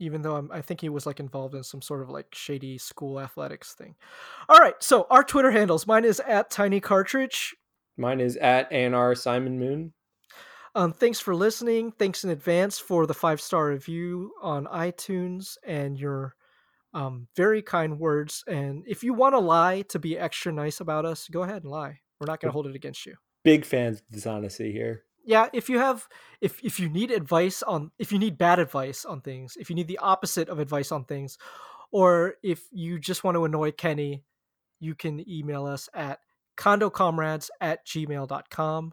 even 0.00 0.22
though 0.22 0.34
I'm, 0.34 0.50
I 0.50 0.62
think 0.62 0.80
he 0.80 0.88
was 0.88 1.06
like 1.06 1.20
involved 1.20 1.54
in 1.54 1.62
some 1.62 1.82
sort 1.82 2.02
of 2.02 2.10
like 2.10 2.34
shady 2.34 2.78
school 2.78 3.20
athletics 3.20 3.74
thing. 3.74 3.94
All 4.48 4.58
right, 4.58 4.74
so 4.80 5.06
our 5.10 5.22
Twitter 5.22 5.50
handles. 5.52 5.86
Mine 5.86 6.04
is 6.04 6.18
at 6.20 6.50
Tiny 6.50 6.80
Cartridge. 6.80 7.54
Mine 7.96 8.18
is 8.18 8.36
at 8.36 8.70
ANR 8.72 9.16
Simon 9.16 9.58
Moon. 9.58 9.92
Um, 10.74 10.92
thanks 10.92 11.20
for 11.20 11.34
listening. 11.34 11.92
Thanks 11.92 12.24
in 12.24 12.30
advance 12.30 12.78
for 12.78 13.06
the 13.06 13.14
five 13.14 13.40
star 13.40 13.68
review 13.68 14.32
on 14.40 14.66
iTunes 14.66 15.56
and 15.64 15.98
your 15.98 16.34
um, 16.94 17.28
very 17.36 17.62
kind 17.62 17.98
words. 17.98 18.42
And 18.46 18.84
if 18.86 19.04
you 19.04 19.12
want 19.12 19.34
to 19.34 19.38
lie 19.38 19.82
to 19.82 19.98
be 19.98 20.18
extra 20.18 20.52
nice 20.52 20.80
about 20.80 21.04
us, 21.04 21.28
go 21.28 21.42
ahead 21.42 21.62
and 21.62 21.70
lie. 21.70 22.00
We're 22.18 22.26
not 22.26 22.40
going 22.40 22.48
to 22.48 22.52
hold 22.52 22.66
it 22.66 22.76
against 22.76 23.04
you. 23.06 23.16
Big 23.44 23.64
fans 23.64 24.00
of 24.00 24.08
dishonesty 24.10 24.72
here 24.72 25.04
yeah 25.24 25.48
if 25.52 25.68
you 25.68 25.78
have 25.78 26.06
if 26.40 26.62
if 26.64 26.80
you 26.80 26.88
need 26.88 27.10
advice 27.10 27.62
on 27.62 27.90
if 27.98 28.12
you 28.12 28.18
need 28.18 28.38
bad 28.38 28.58
advice 28.58 29.04
on 29.04 29.20
things 29.20 29.56
if 29.58 29.70
you 29.70 29.76
need 29.76 29.88
the 29.88 29.98
opposite 29.98 30.48
of 30.48 30.58
advice 30.58 30.92
on 30.92 31.04
things 31.04 31.38
or 31.90 32.34
if 32.42 32.64
you 32.72 32.98
just 32.98 33.24
want 33.24 33.34
to 33.34 33.44
annoy 33.44 33.70
kenny 33.70 34.24
you 34.78 34.94
can 34.94 35.28
email 35.28 35.66
us 35.66 35.88
at 35.94 36.20
condocomrades 36.56 37.48
at 37.60 37.86
gmail.com 37.86 38.92